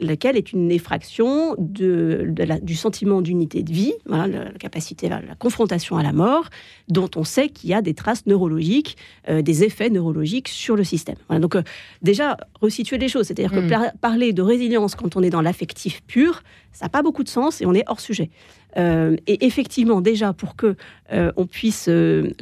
lequel 0.00 0.36
est 0.36 0.52
une 0.52 0.70
effraction 0.70 1.54
de, 1.58 2.32
du 2.62 2.74
sentiment 2.74 3.20
d'unité 3.20 3.62
de 3.62 3.72
vie, 3.72 3.92
la, 4.06 4.26
capacité, 4.58 5.08
la, 5.08 5.20
la, 5.20 5.34
confrontation 5.34 5.96
à 5.96 6.02
la 6.02 6.12
mort, 6.12 6.48
dont 6.88 7.10
on 7.16 7.24
sait 7.24 7.48
qu'il 7.48 7.70
y 7.70 7.74
a 7.74 7.82
des 7.82 7.94
traces 7.94 8.26
neurologiques, 8.26 8.96
euh, 9.28 9.42
des 9.42 9.64
effets 9.64 9.90
neurologiques 9.90 10.48
sur 10.48 10.76
le 10.76 10.84
système. 10.84 11.16
donc 11.30 11.56
euh, 11.56 11.62
déjà, 12.02 12.36
resituer 12.60 12.98
les 12.98 13.08
choses, 13.08 13.26
c'est-à-dire 13.26 13.52
que 13.52 13.60
mm. 13.60 13.92
parler 14.00 14.32
de 14.32 14.42
résilience 14.42 14.94
quand 14.94 15.16
on 15.16 15.22
est 15.22 15.30
dans 15.30 15.42
l'affectif 15.42 16.02
pur, 16.06 16.42
ça 16.72 16.86
n'a 16.86 16.90
pas 16.90 17.02
beaucoup 17.02 17.24
de 17.24 17.28
sens 17.28 17.60
et 17.60 17.66
on 17.66 17.74
est 17.74 17.84
hors 17.88 18.00
sujet. 18.00 18.30
Euh, 18.76 19.16
et 19.26 19.46
effectivement, 19.46 20.00
déjà, 20.00 20.32
pour 20.32 20.56
que 20.56 20.76
on 21.10 21.46
puisse, 21.46 21.88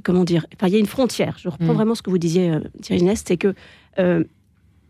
comment 0.02 0.24
dire, 0.24 0.46
il 0.62 0.68
y 0.68 0.76
a 0.76 0.78
une 0.78 0.86
frontière. 0.86 1.36
Je 1.38 1.48
reprends 1.48 1.72
mm. 1.72 1.76
vraiment 1.76 1.94
ce 1.94 2.02
que 2.02 2.10
vous 2.10 2.18
disiez, 2.18 2.52
Thierry 2.82 3.16
c'est 3.16 3.36
que 3.36 3.54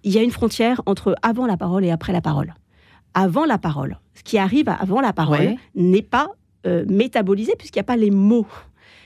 il 0.06 0.12
y 0.12 0.18
a 0.18 0.22
une 0.22 0.30
frontière 0.30 0.80
entre 0.86 1.16
avant 1.20 1.46
la 1.46 1.56
parole 1.56 1.84
et 1.84 1.90
après 1.90 2.12
la 2.12 2.22
parole. 2.22 2.54
Avant 3.12 3.44
la 3.44 3.58
parole, 3.58 3.98
ce 4.14 4.22
qui 4.22 4.38
arrive 4.38 4.68
avant 4.68 5.00
la 5.00 5.12
parole 5.12 5.56
n'est 5.74 6.00
pas 6.00 6.30
euh, 6.66 6.84
métabolisé 6.88 7.54
puisqu'il 7.58 7.78
n'y 7.78 7.82
a 7.82 7.84
pas 7.84 7.96
les 7.96 8.12
mots. 8.12 8.46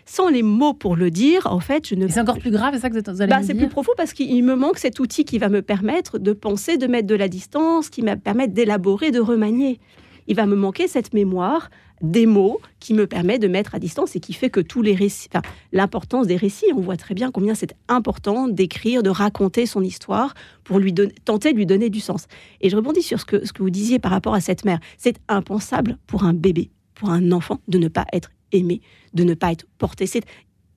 Sans 0.04 0.28
les 0.28 0.42
mots 0.42 0.74
pour 0.74 0.96
le 0.96 1.10
dire, 1.10 1.46
en 1.46 1.60
fait, 1.60 1.86
je 1.88 1.94
ne. 1.94 2.06
C'est 2.08 2.20
encore 2.20 2.38
plus 2.38 2.50
grave, 2.50 2.74
c'est 2.74 2.80
ça 2.80 2.90
que 2.90 3.10
vous 3.10 3.22
allez 3.22 3.30
bah, 3.30 3.40
C'est 3.42 3.54
plus 3.54 3.68
profond 3.68 3.92
parce 3.96 4.12
qu'il 4.12 4.44
me 4.44 4.56
manque 4.56 4.78
cet 4.78 4.98
outil 4.98 5.24
qui 5.24 5.38
va 5.38 5.48
me 5.48 5.62
permettre 5.62 6.18
de 6.18 6.32
penser, 6.32 6.76
de 6.76 6.86
mettre 6.86 7.06
de 7.06 7.14
la 7.14 7.28
distance, 7.28 7.88
qui 7.88 8.02
va 8.02 8.16
me 8.16 8.20
permettre 8.20 8.52
d'élaborer, 8.52 9.10
de 9.10 9.20
remanier. 9.20 9.78
Il 10.30 10.36
va 10.36 10.46
me 10.46 10.54
manquer 10.54 10.86
cette 10.86 11.12
mémoire 11.12 11.70
des 12.02 12.24
mots 12.24 12.60
qui 12.78 12.94
me 12.94 13.08
permet 13.08 13.40
de 13.40 13.48
mettre 13.48 13.74
à 13.74 13.80
distance 13.80 14.14
et 14.14 14.20
qui 14.20 14.32
fait 14.32 14.48
que 14.48 14.60
tous 14.60 14.80
les 14.80 14.94
récits, 14.94 15.28
l'importance 15.72 16.28
des 16.28 16.36
récits, 16.36 16.66
on 16.72 16.80
voit 16.80 16.96
très 16.96 17.14
bien 17.14 17.32
combien 17.32 17.56
c'est 17.56 17.74
important 17.88 18.46
d'écrire, 18.46 19.02
de 19.02 19.10
raconter 19.10 19.66
son 19.66 19.82
histoire 19.82 20.34
pour 20.62 20.78
lui 20.78 20.92
donner, 20.92 21.12
tenter 21.24 21.52
de 21.52 21.58
lui 21.58 21.66
donner 21.66 21.90
du 21.90 21.98
sens. 21.98 22.28
Et 22.60 22.70
je 22.70 22.76
rebondis 22.76 23.02
sur 23.02 23.18
ce 23.18 23.24
que, 23.24 23.44
ce 23.44 23.52
que 23.52 23.60
vous 23.60 23.70
disiez 23.70 23.98
par 23.98 24.12
rapport 24.12 24.32
à 24.32 24.40
cette 24.40 24.64
mère. 24.64 24.78
C'est 24.98 25.16
impensable 25.26 25.98
pour 26.06 26.22
un 26.22 26.32
bébé, 26.32 26.70
pour 26.94 27.10
un 27.10 27.32
enfant, 27.32 27.58
de 27.66 27.78
ne 27.78 27.88
pas 27.88 28.06
être 28.12 28.30
aimé, 28.52 28.82
de 29.14 29.24
ne 29.24 29.34
pas 29.34 29.50
être 29.50 29.66
porté. 29.78 30.06
C'est 30.06 30.24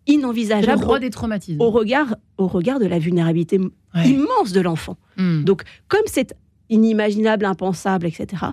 inenvisageable. 0.07 0.81
Le 0.81 0.87
roi 0.87 0.99
des 0.99 1.11
traumatismes. 1.11 1.61
Au 1.61 1.69
regard, 1.69 2.15
au 2.39 2.47
regard 2.47 2.79
de 2.79 2.87
la 2.87 2.97
vulnérabilité 2.97 3.59
immense 4.03 4.51
de 4.51 4.61
l'enfant. 4.61 4.97
Hmm. 5.17 5.43
Donc, 5.43 5.61
comme 5.89 6.07
c'est 6.07 6.35
inimaginable, 6.69 7.45
impensable, 7.45 8.07
etc., 8.07 8.47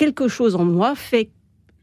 quelque 0.00 0.28
chose 0.28 0.56
en 0.56 0.64
moi 0.64 0.94
fait 0.94 1.28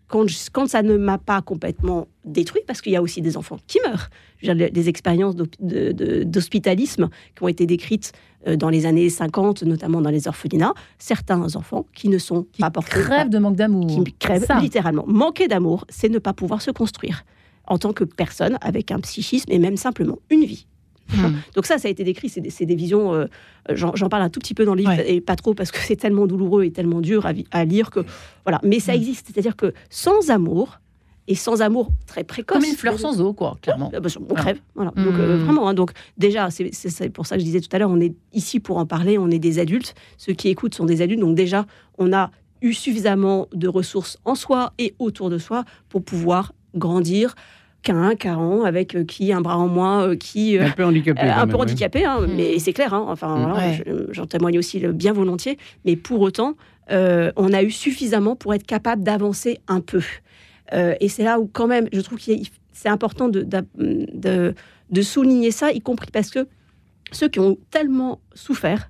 quand, 0.08 0.26
ça 0.68 0.82
ne 0.82 0.96
m'a 0.96 1.18
pas 1.18 1.42
complètement 1.42 2.08
détruit, 2.24 2.62
parce 2.66 2.82
qu'il 2.82 2.94
y 2.94 2.96
a 2.96 3.02
aussi 3.02 3.22
des 3.22 3.36
enfants 3.36 3.58
qui 3.68 3.78
meurent. 3.86 4.10
Des 4.56 4.88
expériences 4.88 5.36
d'hospitalisme 5.36 7.10
qui 7.36 7.44
ont 7.44 7.50
été 7.50 7.66
décrites 7.66 8.14
euh, 8.48 8.56
dans 8.56 8.70
les 8.70 8.86
années 8.86 9.10
50, 9.10 9.64
notamment 9.64 10.00
dans 10.00 10.10
les 10.10 10.30
orphelinats. 10.30 10.74
Certains 10.98 11.58
enfants 11.58 11.86
qui 11.94 12.08
ne 12.08 12.18
sont 12.18 12.48
pas 12.58 12.72
portés. 12.72 13.00
Qui 13.00 13.06
crèvent 13.06 13.30
de 13.30 13.38
manque 13.38 13.58
d'amour. 13.58 13.86
Qui 13.86 14.14
crèvent 14.14 14.48
littéralement. 14.62 15.04
Manquer 15.08 15.50
d'amour, 15.50 15.86
c'est 15.90 16.10
ne 16.10 16.20
pas 16.20 16.34
pouvoir 16.34 16.62
se 16.62 16.72
construire 16.72 17.26
en 17.68 17.78
tant 17.78 17.92
que 17.92 18.06
personne 18.06 18.58
avec 18.62 18.92
un 18.92 19.02
psychisme 19.02 19.52
et 19.52 19.60
même 19.60 19.76
simplement 19.76 20.20
une 20.30 20.46
vie. 20.46 20.68
Hmm. 21.16 21.36
Donc 21.56 21.66
ça, 21.66 21.78
ça 21.78 21.88
a 21.88 21.92
été 21.92 22.04
décrit, 22.04 22.30
c'est 22.30 22.66
des, 22.66 22.76
visions, 22.76 23.14
euh, 23.14 23.26
j'en 23.70 24.10
parle 24.10 24.24
un 24.24 24.30
tout 24.30 24.40
petit 24.40 24.54
peu 24.54 24.66
dans 24.66 24.76
le 24.76 24.82
livre, 24.82 25.00
et 25.06 25.22
pas 25.22 25.36
trop 25.36 25.54
parce 25.54 25.72
que 25.72 25.80
c'est 25.82 25.96
tellement 25.96 26.28
douloureux 26.28 26.64
et 26.64 26.72
tellement 26.72 27.02
dur 27.02 27.28
à, 27.52 27.66
lire 27.66 27.92
que... 27.92 28.02
Voilà, 28.44 28.60
mais 28.64 28.80
ça 28.80 28.94
hmm. 28.94 28.96
existe, 28.96 29.28
c'est-à-dire 29.28 29.56
que 29.56 29.74
sans 29.90 30.30
amour, 30.30 30.80
et 31.28 31.36
sans 31.36 31.62
amour 31.62 31.92
très 32.06 32.24
précoce. 32.24 32.56
Comme 32.56 32.64
une 32.64 32.76
fleur 32.76 32.98
sans 32.98 33.20
eau, 33.20 33.34
quoi, 33.34 33.58
clairement. 33.62 33.92
Bah, 33.92 34.00
on 34.30 34.34
crève. 34.34 34.60
Voilà. 34.76 34.92
Donc, 34.92 35.16
euh, 35.16 35.38
hmm. 35.38 35.44
vraiment, 35.44 35.68
hein, 35.68 35.74
donc, 35.74 35.92
déjà, 36.18 36.50
c'est 36.50 37.10
pour 37.10 37.26
ça 37.28 37.36
que 37.36 37.42
je 37.42 37.46
disais 37.46 37.60
tout 37.60 37.70
à 37.74 37.80
l'heure, 37.80 37.90
on 37.90 38.00
est 38.00 38.14
ici 38.34 38.60
pour 38.60 38.78
en 38.78 38.86
parler, 38.86 39.18
on 39.18 39.30
est 39.30 39.40
des 39.40 39.60
adultes. 39.60 39.94
Ceux 40.18 40.34
qui 40.34 40.48
écoutent 40.48 40.74
sont 40.74 40.86
des 40.86 41.02
adultes. 41.02 41.20
Donc, 41.20 41.36
déjà, 41.36 41.66
on 41.98 42.14
a 42.14 42.32
eu 42.62 42.74
suffisamment 42.74 43.48
de 43.54 43.68
ressources 43.68 44.18
en 44.26 44.36
soi 44.36 44.74
et 44.78 44.96
autour 45.00 45.30
de 45.30 45.38
soi 45.38 45.66
pour 45.90 46.04
pouvoir 46.04 46.54
grandir, 46.76 47.36
qu'un 48.16 48.36
an, 48.36 48.64
avec 48.64 48.96
euh, 48.96 49.04
qui 49.04 49.32
un 49.32 49.42
bras 49.42 49.58
en 49.58 49.68
moins, 49.68 50.10
euh, 50.10 50.16
qui 50.16 50.58
euh, 50.58 50.66
un 50.66 50.72
peu 50.72 50.86
handicapé, 50.86 51.22
un 51.22 51.48
peu 51.48 51.56
handicapé, 51.56 52.06
hein, 52.06 52.22
mm. 52.22 52.34
mais 52.36 52.60
c'est 52.60 52.74
clair. 52.74 52.94
Hein, 52.94 53.06
enfin, 53.08 53.58
mm. 53.86 54.08
j'en 54.12 54.26
témoigne 54.26 54.60
aussi 54.60 54.80
bien 54.80 55.14
volontiers. 55.14 55.58
Mais 55.86 55.96
pour 55.96 56.22
autant, 56.22 56.56
on 56.90 57.54
a 57.54 57.64
eu 57.64 57.72
suffisamment 57.72 58.36
pour 58.36 58.54
être 58.54 58.66
capable 58.66 59.04
d'avancer 59.04 59.60
un 59.68 59.82
peu. 59.82 60.02
et 60.74 61.10
c'est 61.10 61.24
là 61.24 61.40
où 61.40 61.50
quand 61.52 61.68
même, 61.68 61.88
je 61.92 62.02
trouve 62.02 62.20
que 62.20 62.32
c'est 62.74 62.90
important 62.90 63.28
de, 63.28 63.46
de, 63.76 64.54
de 64.90 65.02
souligner 65.02 65.52
ça, 65.52 65.72
y 65.72 65.82
compris 65.82 66.10
parce 66.12 66.30
que 66.30 66.48
ceux 67.12 67.28
qui 67.28 67.40
ont 67.40 67.58
tellement 67.72 68.20
souffert 68.34 68.90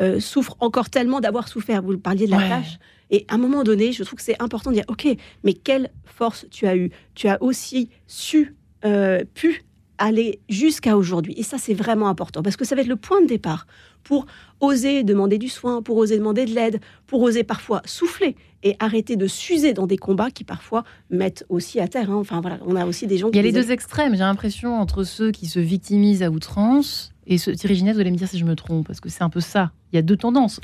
euh, 0.00 0.20
souffrent 0.20 0.56
encore 0.60 0.90
tellement 0.90 1.20
d'avoir 1.20 1.48
souffert. 1.48 1.82
Vous 1.82 1.98
parliez 1.98 2.26
de 2.26 2.30
la 2.30 2.38
Ouais. 2.38 2.48
tâche. 2.48 2.78
Et 3.10 3.24
à 3.28 3.34
un 3.34 3.38
moment 3.38 3.62
donné, 3.64 3.92
je 3.92 4.02
trouve 4.04 4.18
que 4.18 4.22
c'est 4.24 4.40
important 4.42 4.70
de 4.70 4.76
dire, 4.76 4.84
OK, 4.88 5.06
mais 5.42 5.54
quelle 5.54 5.90
force 6.04 6.46
tu 6.50 6.66
as 6.66 6.76
eu 6.76 6.90
Tu 7.14 7.26
as 7.28 7.42
aussi 7.42 7.88
su, 8.06 8.54
euh, 8.84 9.24
pu 9.34 9.62
aller 9.98 10.40
jusqu'à 10.48 10.96
aujourd'hui. 10.96 11.34
Et 11.36 11.42
ça, 11.42 11.58
c'est 11.58 11.74
vraiment 11.74 12.08
important, 12.08 12.42
parce 12.42 12.56
que 12.56 12.64
ça 12.64 12.74
va 12.74 12.82
être 12.82 12.88
le 12.88 12.96
point 12.96 13.20
de 13.20 13.26
départ 13.26 13.66
pour 14.04 14.26
oser 14.60 15.02
demander 15.04 15.38
du 15.38 15.48
soin, 15.48 15.82
pour 15.82 15.96
oser 15.96 16.16
demander 16.18 16.44
de 16.46 16.54
l'aide, 16.54 16.80
pour 17.06 17.20
oser 17.22 17.44
parfois 17.44 17.82
souffler 17.84 18.36
et 18.62 18.74
arrêter 18.80 19.16
de 19.16 19.26
s'user 19.26 19.72
dans 19.72 19.86
des 19.86 19.96
combats 19.98 20.30
qui 20.30 20.44
parfois 20.44 20.84
mettent 21.10 21.44
aussi 21.48 21.78
à 21.80 21.88
terre. 21.88 22.10
hein. 22.10 22.16
Enfin 22.16 22.40
voilà, 22.40 22.58
on 22.66 22.74
a 22.76 22.86
aussi 22.86 23.06
des 23.06 23.18
gens 23.18 23.28
Il 23.30 23.36
y 23.36 23.38
a 23.38 23.42
les 23.42 23.50
les- 23.52 23.60
deux 23.62 23.70
extrêmes, 23.70 24.12
j'ai 24.12 24.18
l'impression, 24.20 24.80
entre 24.80 25.04
ceux 25.04 25.30
qui 25.32 25.46
se 25.46 25.58
victimisent 25.60 26.22
à 26.22 26.30
outrance 26.30 27.12
et 27.26 27.38
ceux. 27.38 27.52
Thierry 27.54 27.74
Ginette, 27.76 27.94
vous 27.94 28.00
allez 28.00 28.10
me 28.10 28.16
dire 28.16 28.28
si 28.28 28.38
je 28.38 28.44
me 28.44 28.54
trompe, 28.56 28.86
parce 28.86 29.00
que 29.00 29.08
c'est 29.08 29.22
un 29.22 29.30
peu 29.30 29.40
ça. 29.40 29.72
Il 29.92 29.96
y 29.96 29.98
a 29.98 30.02
deux 30.02 30.16
tendances. 30.16 30.60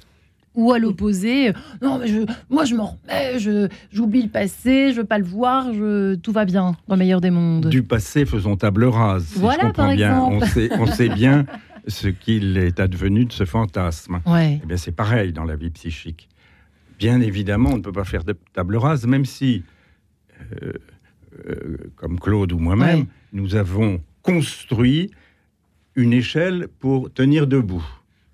Ou 0.54 0.72
à 0.72 0.78
l'opposé, 0.78 1.52
non, 1.82 1.98
mais 1.98 2.06
je, 2.06 2.20
moi 2.48 2.64
je 2.64 2.76
m'en 2.76 2.96
remets, 3.08 3.38
je- 3.40 3.68
j'oublie 3.92 4.22
le 4.22 4.28
passé, 4.28 4.92
je 4.92 4.98
veux 5.00 5.04
pas 5.06 5.18
le 5.18 5.24
voir, 5.24 5.72
je, 5.74 6.14
tout 6.14 6.30
va 6.30 6.44
bien 6.44 6.76
dans 6.86 6.94
le 6.94 6.98
meilleur 7.00 7.20
des 7.20 7.30
mondes. 7.30 7.68
Du 7.70 7.82
passé, 7.82 8.24
faisons 8.24 8.56
table 8.56 8.84
rase. 8.84 9.24
si 9.26 9.38
Voilà, 9.40 9.62
je 9.62 9.66
comprends 9.66 9.86
par 9.86 9.94
bien. 9.96 10.20
On 10.20 10.36
exemple. 10.40 10.52
sait, 10.52 10.68
on 10.78 10.86
sait 10.86 11.08
bien 11.08 11.44
ce 11.88 12.06
qu'il 12.08 12.56
est 12.56 12.78
advenu 12.78 13.24
de 13.24 13.32
ce 13.32 13.44
fantasme. 13.44 14.20
Ouais. 14.26 14.60
Eh 14.62 14.66
bien, 14.66 14.76
c'est 14.76 14.92
pareil 14.92 15.32
dans 15.32 15.44
la 15.44 15.56
vie 15.56 15.70
psychique. 15.70 16.28
Bien 17.00 17.20
évidemment, 17.20 17.70
on 17.72 17.78
ne 17.78 17.82
peut 17.82 17.90
pas 17.92 18.04
faire 18.04 18.22
de 18.22 18.36
table 18.52 18.76
rase, 18.76 19.06
même 19.08 19.24
si, 19.24 19.64
euh, 20.62 20.72
euh, 21.48 21.76
comme 21.96 22.20
Claude 22.20 22.52
ou 22.52 22.58
moi-même, 22.60 23.00
Ouais. 23.00 23.06
nous 23.32 23.56
avons 23.56 24.00
construit 24.22 25.10
une 25.96 26.12
échelle 26.12 26.68
pour 26.78 27.12
tenir 27.12 27.48
debout. 27.48 27.84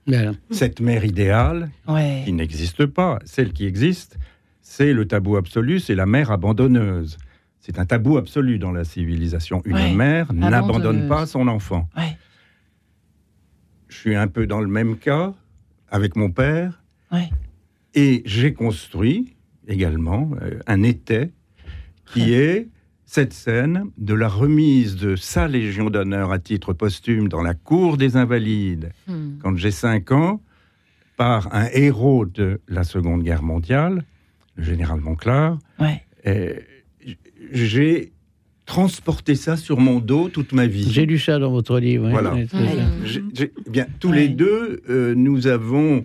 Voilà. 0.06 0.32
Cette 0.50 0.80
mère 0.80 1.04
idéale, 1.04 1.70
Ouais. 1.86 2.22
qui 2.24 2.32
n'existe 2.32 2.86
pas, 2.86 3.18
celle 3.24 3.52
qui 3.52 3.66
existe, 3.66 4.18
c'est 4.62 4.92
le 4.92 5.06
tabou 5.06 5.36
absolu, 5.36 5.78
c'est 5.80 5.94
la 5.94 6.06
mère 6.06 6.30
abandonneuse. 6.30 7.18
C'est 7.60 7.78
un 7.78 7.84
tabou 7.86 8.16
absolu 8.16 8.58
dans 8.58 8.72
la 8.72 8.84
civilisation. 8.84 9.62
Une 9.66 9.74
Ouais, 9.74 9.92
mère 9.94 10.32
n'abandonne 10.32 11.06
pas 11.08 11.26
son 11.26 11.46
enfant. 11.48 11.88
Ouais. 11.96 12.16
Je 13.88 13.96
suis 13.96 14.16
un 14.16 14.28
peu 14.28 14.46
dans 14.46 14.60
le 14.60 14.68
même 14.68 14.96
cas 14.96 15.34
avec 15.88 16.16
mon 16.16 16.30
père. 16.30 16.82
Et 17.94 18.22
j'ai 18.24 18.52
construit 18.54 19.34
également 19.66 20.30
euh, 20.42 20.60
un 20.68 20.82
étai 20.84 21.32
qui 22.06 22.32
est 22.34 22.68
cette 23.12 23.32
scène 23.32 23.86
de 23.98 24.14
la 24.14 24.28
remise 24.28 24.94
de 24.94 25.16
sa 25.16 25.48
Légion 25.48 25.90
d'honneur 25.90 26.30
à 26.30 26.38
titre 26.38 26.72
posthume 26.72 27.26
dans 27.28 27.42
la 27.42 27.54
cour 27.54 27.96
des 27.96 28.16
Invalides, 28.16 28.92
Hmm. 29.08 29.38
quand 29.42 29.56
j'ai 29.56 29.72
5 29.72 30.12
ans, 30.12 30.40
par 31.16 31.52
un 31.52 31.66
héros 31.72 32.24
de 32.24 32.60
la 32.68 32.84
Seconde 32.84 33.24
Guerre 33.24 33.42
mondiale, 33.42 34.04
le 34.54 34.62
général 34.62 35.00
Monclar. 35.00 35.58
Ouais. 35.80 36.02
Euh, 36.28 36.54
j'ai 37.50 38.12
transporté 38.64 39.34
ça 39.34 39.56
sur 39.56 39.80
mon 39.80 39.98
dos 39.98 40.28
toute 40.28 40.52
ma 40.52 40.68
vie. 40.68 40.88
J'ai 40.92 41.04
lu 41.04 41.18
ça 41.18 41.40
dans 41.40 41.50
votre 41.50 41.80
livre. 41.80 42.08
Voilà. 42.10 42.32
Oui, 42.34 42.46
eh 43.40 43.50
bien, 43.68 43.86
tous 43.98 44.10
Ouais. 44.10 44.16
les 44.18 44.28
deux, 44.28 44.82
euh, 44.88 45.14
nous 45.16 45.48
avons 45.48 46.04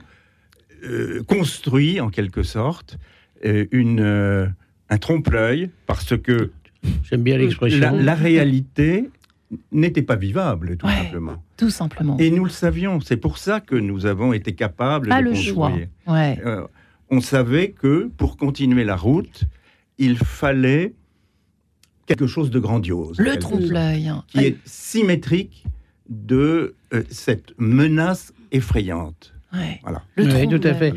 euh, 0.83 1.21
construit, 1.23 2.01
en 2.01 2.09
quelque 2.09 2.41
sorte, 2.41 2.97
euh, 3.45 3.65
une, 3.71 3.99
euh, 3.99 4.47
un 4.89 4.97
trompe-l'œil, 4.97 5.69
parce 5.85 6.17
que 6.17 6.51
J'aime 7.03 7.23
bien 7.23 7.37
l'expression. 7.37 7.79
la, 7.79 7.91
la 7.91 8.15
réalité 8.15 9.09
n'était 9.71 10.01
pas 10.01 10.15
vivable, 10.15 10.75
tout 10.77 10.87
Ouais. 10.87 11.03
simplement. 11.03 11.43
Tout 11.57 11.69
simplement. 11.69 12.17
Et 12.17 12.31
nous 12.31 12.43
le 12.43 12.49
savions. 12.49 12.99
C'est 12.99 13.17
pour 13.17 13.37
ça 13.37 13.59
que 13.61 13.75
nous 13.75 14.05
avons 14.05 14.33
été 14.33 14.53
capables 14.55 15.09
Pas 15.09 15.19
de 15.19 15.25
le 15.25 15.29
construire. 15.31 15.53
choix. 15.55 15.71
Ouais. 16.07 16.39
Euh, 16.45 16.65
on 17.09 17.21
savait 17.21 17.69
que 17.71 18.09
pour 18.17 18.37
continuer 18.37 18.83
la 18.83 18.95
route, 18.95 19.43
il 19.99 20.17
fallait 20.17 20.93
quelque 22.07 22.27
chose 22.27 22.49
de 22.49 22.59
grandiose. 22.59 23.19
Le 23.19 23.37
trompe-l'œil. 23.37 24.11
Qui 24.27 24.39
est 24.39 24.57
symétrique 24.65 25.65
de 26.09 26.75
euh, 26.93 27.03
cette 27.09 27.53
menace 27.57 28.33
effrayante. 28.51 29.33
Ouais. 29.57 29.79
Voilà. 29.83 30.01
Le 30.15 30.25
Oui, 30.25 30.47
tout 30.59 30.67
à 30.67 30.73
fait. 30.73 30.93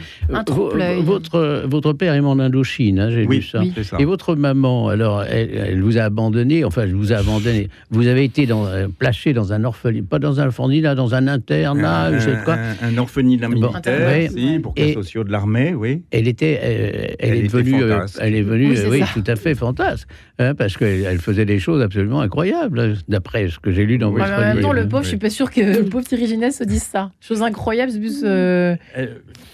Trompe-l'œil. 0.47 1.03
Votre, 1.03 1.64
votre 1.66 1.92
père 1.92 2.14
est 2.14 2.21
en 2.21 2.38
Indochine, 2.38 2.99
hein, 2.99 3.11
j'ai 3.11 3.27
Oui, 3.27 3.37
lu 3.37 3.42
ça. 3.42 3.61
Oui. 3.61 3.73
ça. 3.85 3.97
Et 3.99 4.05
votre 4.05 4.35
maman, 4.35 4.88
alors, 4.88 5.23
elle, 5.25 5.51
elle 5.55 5.81
vous 5.83 5.99
a 5.99 6.03
abandonné, 6.03 6.64
enfin, 6.64 6.83
elle 6.83 6.94
vous 6.94 7.12
a 7.12 7.16
abandonné. 7.16 7.68
Vous 7.90 8.07
avez 8.07 8.25
été 8.25 8.47
dans, 8.47 8.66
euh, 8.66 8.87
placé 8.99 9.33
dans 9.33 9.53
un 9.53 9.64
orphelinat, 9.64 10.07
pas 10.09 10.18
dans 10.18 10.40
un 10.40 10.47
orphelinat, 10.47 10.94
dans 10.94 11.14
un 11.14 11.27
internat, 11.29 12.07
un, 12.07 12.18
je 12.18 12.25
sais 12.31 12.38
quoi. 12.44 12.55
un- 12.83 12.94
un 12.94 12.99
orphelinat 12.99 13.49
Bon, 13.49 13.55
militaire, 13.55 14.09
ouais. 14.09 14.29
si, 14.29 14.59
pour 14.59 14.73
Et- 14.77 14.88
cas 14.94 15.01
sociaux 15.01 15.25
de 15.25 15.31
l'armée, 15.33 15.75
oui. 15.75 16.03
Elle 16.11 16.29
était, 16.29 16.59
euh, 16.62 17.14
elle, 17.18 17.31
Elle 17.31 17.44
est 17.44 17.55
euh, 17.55 17.88
fantasque. 17.99 18.18
elle 18.21 18.35
est 18.35 18.42
venue, 18.42 18.71
Oui, 18.88 19.03
euh, 19.03 19.07
ça. 19.07 19.12
tout 19.14 19.25
à 19.27 19.37
fait 19.37 19.55
fantasque, 19.55 20.09
hein, 20.38 20.55
parce 20.55 20.77
qu'elle 20.77 21.03
elle 21.05 21.18
faisait 21.18 21.44
des 21.44 21.59
choses 21.59 21.83
absolument 21.83 22.21
incroyables, 22.21 22.94
d'après 23.09 23.49
ce 23.49 23.59
que 23.59 23.71
j'ai 23.71 23.85
lu 23.87 23.99
dans 23.99 24.11
votre 24.11 24.25
mais 24.27 24.35
en 24.35 24.38
même 24.40 24.57
livre. 24.57 24.68
temps, 24.68 24.73
le 24.75 24.83
pauvre, 24.88 24.99
oui. 24.99 25.05
je 25.05 25.09
suis 25.09 25.16
pas 25.18 25.31
sûre 25.31 25.51
que 25.51 25.61
le 25.61 25.85
pauvre 25.85 26.05
Thierry 26.05 26.27
Ginette 26.27 26.53
se 26.55 26.64
dise 26.64 26.83
ça. 26.83 27.11
Chose 27.21 27.42
incroyable, 27.42 27.92
c'est 27.92 28.01
plus. 28.01 28.23
Euh, 28.48 28.76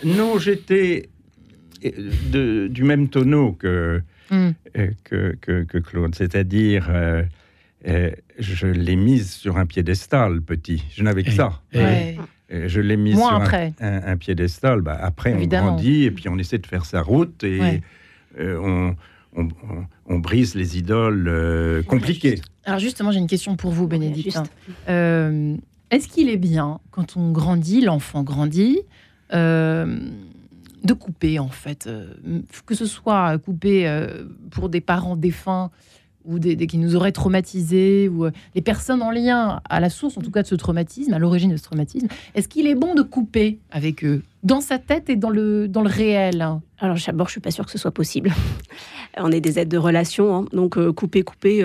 non, 0.04 0.38
j'étais 0.38 1.08
euh, 1.84 2.68
du 2.68 2.82
même 2.84 3.08
tonneau 3.08 3.52
que, 3.52 4.00
hmm. 4.30 4.50
euh, 4.76 4.88
que, 5.04 5.36
que- 5.40 5.64
que 5.64 5.78
Claude, 5.78 6.14
c'est-à-dire 6.14 6.88
euh, 6.90 7.22
je 8.38 8.66
l'ai 8.66 8.96
mise 8.96 9.32
sur 9.32 9.56
un 9.58 9.66
piédestal 9.66 10.40
petit. 10.40 10.84
Je 10.94 11.02
n'avais 11.02 11.22
que 11.22 11.30
ça. 11.32 11.60
Ouais. 11.74 12.16
Je 12.50 12.80
l'ai 12.80 12.96
mise 12.96 13.16
sur 13.16 13.26
un, 13.26 13.40
après. 13.40 13.72
un- 13.80 14.02
un 14.12 14.16
piédestal. 14.16 14.80
Bah, 14.80 14.98
après, 15.00 15.32
Évidemment. 15.32 15.66
on 15.68 15.70
grandit 15.72 16.04
et 16.04 16.10
puis 16.10 16.28
on 16.28 16.38
essaie 16.38 16.58
de 16.58 16.66
faire 16.66 16.84
sa 16.84 17.02
route 17.02 17.42
et 17.44 17.60
Ouais. 17.60 17.80
euh, 18.38 18.56
on, 18.58 18.96
on- 19.36 19.48
on- 19.68 19.86
on 20.06 20.18
brise 20.18 20.54
les 20.54 20.78
idoles 20.78 21.26
euh, 21.28 21.82
compliquées. 21.82 22.40
Alors 22.64 22.78
justement, 22.78 23.10
j'ai 23.10 23.18
une 23.18 23.26
question 23.26 23.56
pour 23.56 23.72
vous, 23.72 23.86
Bénédicte. 23.88 24.38
Est-ce 25.94 26.08
qu'il 26.08 26.28
est 26.28 26.36
bien, 26.36 26.80
quand 26.90 27.16
on 27.16 27.30
grandit, 27.30 27.80
l'enfant 27.80 28.24
grandit, 28.24 28.80
euh, 29.32 29.96
de 30.82 30.92
couper, 30.92 31.38
en 31.38 31.46
fait 31.46 31.86
euh, 31.86 32.12
Que 32.66 32.74
ce 32.74 32.84
soit 32.84 33.38
couper 33.38 33.86
euh, 33.86 34.24
pour 34.50 34.68
des 34.68 34.80
parents 34.80 35.14
défunts 35.14 35.70
ou 36.24 36.40
des, 36.40 36.56
qui 36.66 36.78
nous 36.78 36.96
auraient 36.96 37.12
traumatisés, 37.12 38.08
ou 38.08 38.26
les 38.56 38.60
personnes 38.60 39.02
en 39.02 39.12
lien 39.12 39.60
à 39.68 39.78
la 39.78 39.88
source, 39.88 40.18
en 40.18 40.20
tout 40.20 40.32
cas, 40.32 40.42
de 40.42 40.48
ce 40.48 40.56
traumatisme, 40.56 41.14
à 41.14 41.20
l'origine 41.20 41.52
de 41.52 41.56
ce 41.56 41.62
traumatisme. 41.62 42.08
Est-ce 42.34 42.48
qu'il 42.48 42.66
est 42.66 42.74
bon 42.74 42.96
de 42.96 43.02
couper 43.02 43.60
avec 43.70 44.04
eux, 44.04 44.24
dans 44.42 44.60
sa 44.60 44.80
tête 44.80 45.08
et 45.08 45.14
dans 45.14 45.30
le, 45.30 45.68
dans 45.68 45.82
le 45.82 45.90
réel? 45.90 46.44
Alors 46.78 46.96
d'abord, 47.06 47.28
je 47.28 47.32
suis 47.32 47.40
pas 47.40 47.52
sûre 47.52 47.66
que 47.66 47.70
ce 47.70 47.78
soit 47.78 47.92
possible. 47.92 48.32
On 49.16 49.30
est 49.30 49.40
des 49.40 49.60
aides 49.60 49.68
de 49.68 49.78
relation, 49.78 50.34
hein, 50.34 50.44
donc 50.52 50.76
couper, 50.90 51.22
couper, 51.22 51.64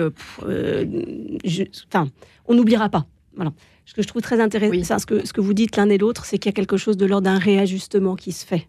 on 2.46 2.54
n'oubliera 2.54 2.88
pas. 2.90 3.06
Voilà. 3.34 3.52
Ce 3.90 3.94
que 3.94 4.02
je 4.02 4.06
trouve 4.06 4.22
très 4.22 4.38
intéressant, 4.40 4.70
Oui. 4.70 4.82
enfin, 4.82 5.00
ce, 5.00 5.06
que, 5.06 5.26
ce 5.26 5.32
que 5.32 5.40
vous 5.40 5.52
dites 5.52 5.76
l'un 5.76 5.88
et 5.88 5.98
l'autre, 5.98 6.24
c'est 6.24 6.38
qu'il 6.38 6.48
y 6.48 6.54
a 6.54 6.56
quelque 6.56 6.76
chose 6.76 6.96
de 6.96 7.06
l'ordre 7.06 7.24
d'un 7.24 7.38
réajustement 7.40 8.14
qui 8.14 8.30
se 8.30 8.46
fait. 8.46 8.68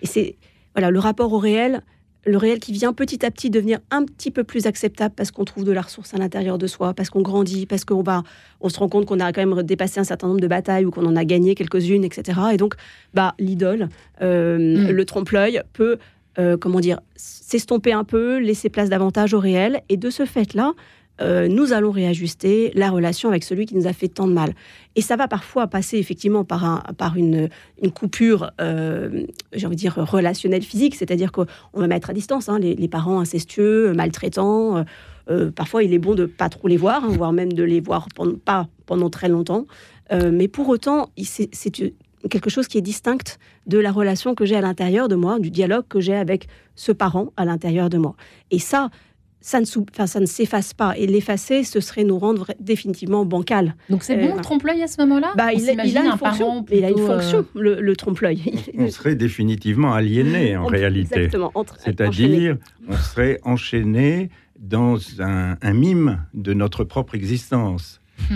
Et 0.00 0.06
c'est 0.06 0.36
voilà 0.76 0.92
le 0.92 1.00
rapport 1.00 1.32
au 1.32 1.38
réel, 1.38 1.82
le 2.24 2.36
réel 2.36 2.60
qui 2.60 2.70
vient 2.70 2.92
petit 2.92 3.26
à 3.26 3.32
petit 3.32 3.50
devenir 3.50 3.80
un 3.90 4.04
petit 4.04 4.30
peu 4.30 4.44
plus 4.44 4.66
acceptable 4.66 5.12
parce 5.16 5.32
qu'on 5.32 5.44
trouve 5.44 5.64
de 5.64 5.72
la 5.72 5.80
ressource 5.80 6.14
à 6.14 6.18
l'intérieur 6.18 6.56
de 6.56 6.68
soi, 6.68 6.94
parce 6.94 7.10
qu'on 7.10 7.20
grandit, 7.22 7.66
parce 7.66 7.84
qu'on 7.84 8.02
va, 8.04 8.22
on 8.60 8.68
se 8.68 8.78
rend 8.78 8.88
compte 8.88 9.06
qu'on 9.06 9.18
a 9.18 9.32
quand 9.32 9.44
même 9.44 9.60
dépassé 9.64 9.98
un 9.98 10.04
certain 10.04 10.28
nombre 10.28 10.40
de 10.40 10.46
batailles 10.46 10.84
ou 10.84 10.92
qu'on 10.92 11.04
en 11.04 11.16
a 11.16 11.24
gagné 11.24 11.56
quelques-unes, 11.56 12.04
etc. 12.04 12.38
Et 12.52 12.56
donc, 12.56 12.74
bah, 13.12 13.34
l'idole, 13.40 13.88
euh, 14.22 14.58
Mm. 14.58 14.90
le 14.92 15.04
trompe-l'œil 15.04 15.62
peut, 15.72 15.98
euh, 16.38 16.56
comment 16.56 16.78
dire, 16.78 17.00
s'estomper 17.16 17.92
un 17.92 18.04
peu, 18.04 18.38
laisser 18.38 18.68
place 18.68 18.88
davantage 18.88 19.34
au 19.34 19.40
réel. 19.40 19.80
Et 19.88 19.96
de 19.96 20.10
ce 20.10 20.24
fait-là, 20.26 20.74
euh, 21.20 21.48
nous 21.48 21.72
allons 21.72 21.90
réajuster 21.90 22.72
la 22.74 22.90
relation 22.90 23.28
avec 23.28 23.44
celui 23.44 23.66
qui 23.66 23.74
nous 23.74 23.86
a 23.86 23.92
fait 23.92 24.08
tant 24.08 24.26
de 24.26 24.32
mal. 24.32 24.54
Et 24.96 25.02
ça 25.02 25.16
va 25.16 25.28
parfois 25.28 25.66
passer 25.66 25.98
effectivement 25.98 26.44
par, 26.44 26.64
un, 26.64 26.82
par 26.96 27.16
une, 27.16 27.48
coupure, 27.94 28.50
euh, 28.60 29.24
j'ai 29.52 29.66
envie 29.66 29.76
de 29.76 29.80
dire, 29.80 29.94
relationnelle 29.94 30.62
physique, 30.62 30.94
c'est-à-dire 30.94 31.32
qu'on 31.32 31.46
va 31.74 31.86
mettre 31.86 32.10
à 32.10 32.12
distance 32.12 32.48
hein, 32.48 32.58
les, 32.58 32.88
parents 32.88 33.20
incestueux, 33.20 33.92
maltraitants. 33.92 34.78
euh, 34.78 34.84
euh, 35.30 35.50
parfois, 35.50 35.82
il 35.82 35.94
est 35.94 35.98
bon 35.98 36.14
de 36.14 36.26
pas 36.26 36.48
trop 36.48 36.68
les 36.68 36.76
voir, 36.76 37.04
hein, 37.04 37.08
voire 37.10 37.32
même 37.32 37.52
de 37.52 37.62
les 37.62 37.80
voir 37.80 38.08
pendant, 38.14 38.36
pas 38.36 38.68
pendant 38.86 39.10
très 39.10 39.28
longtemps. 39.28 39.66
Euh, 40.12 40.30
mais 40.32 40.48
pour 40.48 40.68
autant, 40.68 41.10
c'est 41.22 41.50
quelque 42.28 42.50
chose 42.50 42.66
qui 42.66 42.78
est 42.78 42.82
distinct 42.82 43.38
de 43.66 43.78
la 43.78 43.92
relation 43.92 44.34
que 44.34 44.44
j'ai 44.44 44.56
à 44.56 44.60
l'intérieur 44.60 45.08
de 45.08 45.14
moi, 45.14 45.38
du 45.38 45.50
dialogue 45.50 45.84
que 45.88 46.00
j'ai 46.00 46.16
avec 46.16 46.48
ce 46.74 46.92
parent 46.92 47.32
à 47.36 47.44
l'intérieur 47.44 47.88
de 47.88 47.98
moi. 47.98 48.16
Et 48.50 48.58
ça, 48.58 48.90
ça 49.42 49.58
ne, 49.60 49.64
sou- 49.64 49.86
enfin, 49.92 50.06
ça 50.06 50.20
ne 50.20 50.26
s'efface 50.26 50.74
pas. 50.74 50.96
Et 50.98 51.06
l'effacer, 51.06 51.64
ce 51.64 51.80
serait 51.80 52.04
nous 52.04 52.18
rendre 52.18 52.52
définitivement 52.60 53.24
bancal. 53.24 53.74
Donc 53.88 54.02
c'est 54.02 54.16
Euh, 54.18 54.28
bon 54.28 54.36
le 54.36 54.40
trompe-l'œil 54.42 54.82
à 54.82 54.86
ce 54.86 55.00
moment-là 55.00 55.32
Bah, 55.36 55.52
il, 55.52 55.56
a- 55.56 55.60
il 55.60 55.60
s'imagine 55.70 55.96
a 55.96 56.00
une 56.02 56.06
un 56.08 56.16
fonction. 56.16 56.46
parent 56.46 56.66
il 56.70 56.84
a 56.84 56.88
une 56.88 56.94
plutôt, 56.94 57.10
euh, 57.10 57.20
fonction, 57.20 57.46
le, 57.54 57.80
le 57.80 57.96
trompe-l'œil. 57.96 58.52
On 58.76 58.88
serait 58.90 59.14
définitivement 59.16 59.94
aliéné 59.94 60.56
en 60.56 60.66
réalité. 60.78 61.24
Exactement. 61.24 61.52
C'est-à-dire, 61.78 62.56
on 62.88 62.96
serait 62.96 63.40
enchaîné 63.44 64.30
dans 64.58 64.98
un, 65.20 65.56
un 65.62 65.72
mime 65.72 66.22
de 66.34 66.52
notre 66.52 66.84
propre 66.84 67.14
existence. 67.14 68.00
hmm. 68.30 68.34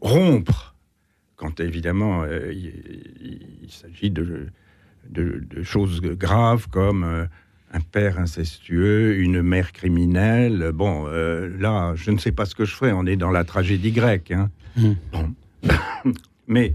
rompre 0.00 0.74
quand 1.36 1.60
évidemment 1.60 2.24
il, 2.26 2.72
il 3.62 3.70
s'agit 3.70 4.10
de, 4.10 4.46
de, 5.10 5.42
de, 5.50 5.62
choses 5.62 6.00
graves 6.00 6.68
comme 6.68 7.28
un 7.72 7.80
père 7.80 8.18
incestueux, 8.18 9.16
une 9.18 9.42
mère 9.42 9.72
criminelle. 9.72 10.70
Bon, 10.74 11.04
euh, 11.06 11.48
là, 11.58 11.92
je 11.96 12.10
ne 12.10 12.18
sais 12.18 12.32
pas 12.32 12.44
ce 12.46 12.54
que 12.54 12.64
je 12.64 12.74
ferais. 12.74 12.92
On 12.92 13.04
est 13.06 13.16
dans 13.16 13.30
la 13.30 13.44
tragédie 13.44 13.92
grecque. 13.92 14.30
Hein. 14.30 14.50
Mmh. 14.76 14.92
Bon. 15.12 15.34
Mais 16.46 16.72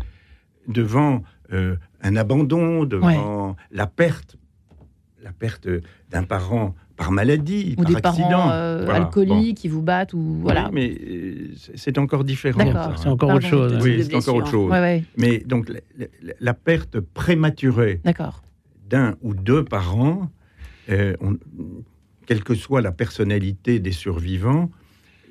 devant 0.67 1.23
euh, 1.51 1.75
un 2.01 2.15
abandon, 2.15 2.83
devant 2.85 3.49
ouais. 3.49 3.55
la 3.71 3.87
perte, 3.87 4.37
la 5.23 5.31
perte 5.31 5.67
d'un 6.11 6.23
parent 6.23 6.75
par 6.95 7.11
maladie, 7.11 7.73
ou 7.77 7.81
par 7.81 7.89
des 7.91 7.95
accident, 7.97 8.29
parents 8.29 8.51
euh, 8.51 8.81
voilà. 8.85 9.05
alcooliques 9.05 9.55
Bon. 9.55 9.61
qui 9.61 9.67
vous 9.67 9.81
battent 9.81 10.13
ou 10.13 10.37
voilà. 10.41 10.69
Oui, 10.71 10.71
mais 10.73 11.55
c'est 11.75 11.97
encore 11.97 12.23
différent. 12.23 12.59
C'est 12.97 13.07
hein. 13.07 13.11
encore 13.11 13.29
Pardon. 13.29 13.35
autre 13.35 13.47
chose. 13.47 13.73
hein. 13.73 13.79
Oui, 13.81 14.03
c'est 14.03 14.13
encore 14.15 14.35
autre 14.35 14.43
blessure. 14.45 14.59
chose. 14.59 14.71
Ouais, 14.71 14.79
ouais. 14.79 15.03
Mais 15.17 15.39
donc 15.39 15.69
la, 15.69 15.79
la- 15.97 16.33
la 16.39 16.53
perte 16.53 16.99
prématurée 16.99 17.99
d'un 18.89 19.15
ou 19.23 19.33
deux 19.33 19.63
parents, 19.65 20.29
euh, 20.89 21.15
on- 21.21 21.37
quelle 22.25 22.43
que 22.43 22.55
soit 22.55 22.81
la 22.81 22.91
personnalité 22.91 23.79
des 23.79 23.91
survivants, 23.91 24.71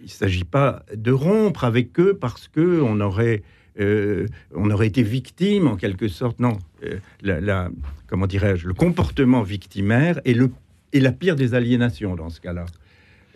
il 0.01 0.05
ne 0.05 0.09
s'agit 0.11 0.45
pas 0.45 0.85
de 0.95 1.11
rompre 1.13 1.65
avec 1.65 1.99
eux 1.99 2.15
parce 2.21 2.49
que 2.49 2.81
on 2.83 3.01
aurait, 3.01 3.43
euh, 3.81 4.27
on 4.55 4.71
aurait 4.71 4.89
été 4.89 5.03
victime 5.03 5.67
en 5.69 5.77
quelque 5.77 6.09
sorte. 6.09 6.39
Non, 6.41 6.59
Euh, 6.85 6.99
la, 7.23 7.41
la- 7.41 7.71
comment 8.09 8.27
dirais-je, 8.27 8.67
le 8.67 8.75
comportement 8.75 9.43
victimaire 9.43 10.21
est, 10.25 10.35
le, 10.35 10.51
est 10.93 10.99
la 11.01 11.13
pire 11.13 11.37
des 11.37 11.55
aliénations 11.55 12.17
dans 12.17 12.29
ce 12.29 12.41
cas-là. 12.41 12.67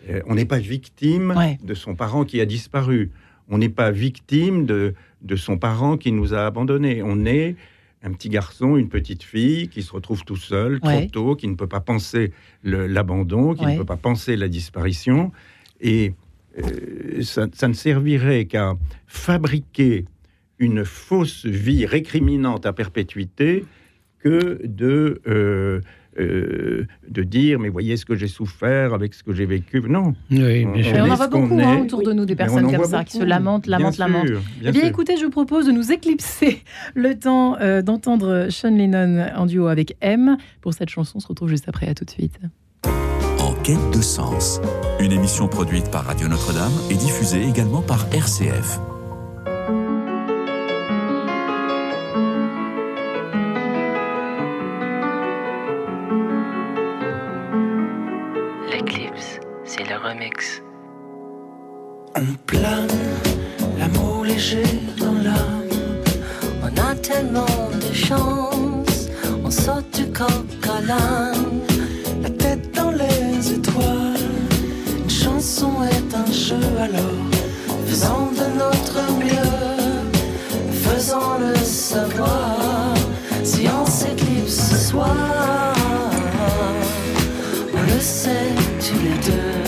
Euh, 0.09 0.21
on 0.27 0.35
n'est 0.35 0.45
pas 0.45 0.59
victime 0.59 1.31
Ouais. 1.35 1.57
de 1.63 1.73
son 1.73 1.95
parent 1.95 2.25
qui 2.25 2.41
a 2.41 2.45
disparu. 2.45 3.09
On 3.49 3.57
n'est 3.57 3.69
pas 3.69 3.89
victime 3.91 4.65
de, 4.65 4.93
de 5.21 5.35
son 5.37 5.57
parent 5.57 5.95
qui 5.97 6.11
nous 6.11 6.33
a 6.33 6.45
abandonnés. 6.45 7.01
On 7.01 7.25
est 7.25 7.55
un 8.03 8.11
petit 8.13 8.29
garçon, 8.29 8.77
une 8.77 8.89
petite 8.89 9.23
fille 9.23 9.69
qui 9.69 9.81
se 9.81 9.91
retrouve 9.91 10.23
tout 10.23 10.35
seul, 10.37 10.79
trop 10.79 10.89
Ouais. 10.91 11.07
tôt, 11.07 11.35
qui 11.35 11.47
ne 11.47 11.55
peut 11.55 11.67
pas 11.67 11.79
penser 11.81 12.31
l'abandon, 12.63 13.53
qui 13.53 13.65
Ouais. 13.65 13.73
ne 13.73 13.77
peut 13.79 13.85
pas 13.85 13.97
penser 13.97 14.35
la 14.35 14.47
disparition. 14.47 15.31
Et 15.81 16.13
euh, 16.59 17.21
ça, 17.23 17.47
ça 17.53 17.67
ne 17.67 17.73
servirait 17.73 18.45
qu'à 18.45 18.73
fabriquer 19.07 20.05
une 20.59 20.85
fausse 20.85 21.45
vie 21.45 21.85
récriminante 21.85 22.65
à 22.65 22.73
perpétuité 22.73 23.65
que 24.19 24.59
de, 24.65 25.21
euh, 25.27 25.81
euh, 26.19 26.85
de 27.09 27.23
dire, 27.23 27.59
mais 27.59 27.69
voyez 27.69 27.97
ce 27.97 28.05
que 28.05 28.15
j'ai 28.15 28.27
souffert 28.27 28.93
avec 28.93 29.13
ce 29.13 29.23
que 29.23 29.33
j'ai 29.33 29.45
vécu. 29.45 29.81
Non. 29.87 30.13
Oui, 30.31 30.65
On- 30.67 30.71
bien 30.71 30.83
sûr. 30.83 30.93
Mais 30.93 31.01
on 31.01 31.05
est 31.05 31.11
en 31.11 31.15
voit 31.15 31.27
beaucoup 31.27 31.59
hein, 31.59 31.81
autour 31.83 32.03
de 32.03 32.13
nous 32.13 32.25
des 32.25 32.33
on 32.33 32.37
personnes 32.37 32.71
comme 32.71 32.85
ça 32.85 33.03
qui 33.03 33.17
se 33.17 33.23
lamentent, 33.23 33.67
lamentent, 33.67 33.95
Bien 33.97 34.07
lamentent. 34.07 34.27
sûr, 34.27 34.39
bien 34.39 34.69
Eh 34.69 34.71
bien, 34.71 34.81
sûr. 34.81 34.89
écoutez, 34.89 35.17
je 35.17 35.25
vous 35.25 35.31
propose 35.31 35.67
de 35.67 35.71
nous 35.71 35.91
éclipser 35.91 36.63
le 36.95 37.15
temps 37.17 37.57
euh, 37.59 37.81
d'entendre 37.81 38.47
Sean 38.49 38.71
Lennon 38.75 39.27
en 39.35 39.45
duo 39.45 39.67
avec 39.67 39.95
M. 40.01 40.37
Pour 40.61 40.73
cette 40.73 40.89
chanson, 40.89 41.17
on 41.17 41.19
se 41.19 41.27
retrouve 41.27 41.49
juste 41.49 41.67
après. 41.67 41.87
À 41.87 41.93
tout 41.93 42.05
de 42.05 42.09
suite. 42.11 42.39
En 43.39 43.53
quête 43.63 43.91
de 43.95 44.01
sens, 44.01 44.59
une 44.99 45.11
émission 45.11 45.47
produite 45.47 45.89
par 45.91 46.05
Radio 46.05 46.27
Notre-Dame 46.27 46.71
et 46.89 46.95
diffusée 46.95 47.43
également 47.47 47.81
par 47.81 48.07
RCF. 48.13 48.79
C'est 59.77 59.89
le 59.89 59.97
remix. 59.97 60.61
On 62.15 62.25
plane, 62.45 62.87
l'amour 63.77 64.23
léger 64.23 64.63
dans 64.97 65.13
l'âme. 65.13 66.03
On 66.63 66.89
a 66.89 66.95
tellement 66.95 67.69
de 67.73 67.93
chance, 67.93 69.09
on 69.43 69.51
saute 69.51 69.89
du 69.95 70.11
coq 70.11 70.47
à 70.63 70.81
l'âne. 70.81 71.61
La 72.21 72.29
tête 72.29 72.73
dans 72.75 72.91
les 72.91 73.53
étoiles. 73.53 74.29
Une 74.97 75.09
chanson 75.09 75.83
est 75.83 76.15
un 76.15 76.31
jeu 76.31 76.65
alors. 76.79 77.27
Faisons 77.85 78.31
de 78.31 78.47
notre 78.57 78.99
mieux, 79.23 80.11
faisons-le 80.71 81.55
savoir. 81.55 82.93
Si 83.43 83.67
on 83.67 83.85
s'éclipse 83.85 84.71
ce 84.71 84.89
soir, 84.89 85.15
on 87.73 87.81
le 87.81 87.99
sait 87.99 88.53
tous 88.79 88.99
les 89.03 89.31
deux. 89.31 89.66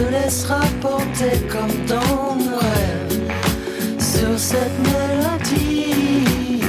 Se 0.00 0.10
laissera 0.10 0.60
porter 0.80 1.36
comme 1.52 1.76
dans 1.86 2.34
nos 2.34 2.56
rêves 2.56 3.20
sur 3.98 4.32
cette 4.38 4.78
mélodie. 4.88 6.62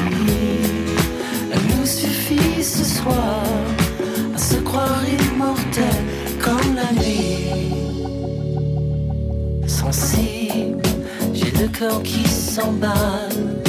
Elle 1.53 1.65
nous 1.77 1.85
suffit 1.85 2.61
ce 2.61 2.83
soir 2.83 3.43
à 4.35 4.37
se 4.37 4.55
croire 4.55 5.01
immortel 5.07 6.03
comme 6.41 6.75
la 6.75 6.91
nuit. 7.01 7.71
Sensible, 9.65 10.81
j'ai 11.33 11.51
le 11.51 11.69
cœur 11.69 12.03
qui 12.03 12.27
s'emballe. 12.27 13.61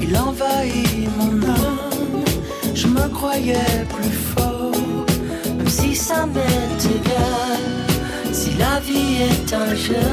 Il 0.00 0.16
envahit 0.16 1.08
mon 1.18 1.42
âme. 1.48 2.24
Je 2.76 2.86
me 2.86 3.08
croyais 3.08 3.86
plus 3.88 4.16
fort. 4.34 5.06
Même 5.58 5.68
si 5.68 5.96
ça 5.96 6.26
m'est 6.26 6.84
égal, 6.84 7.80
la 8.60 8.78
vie 8.80 9.22
est 9.30 9.52
un 9.54 9.74
jeu, 9.74 10.06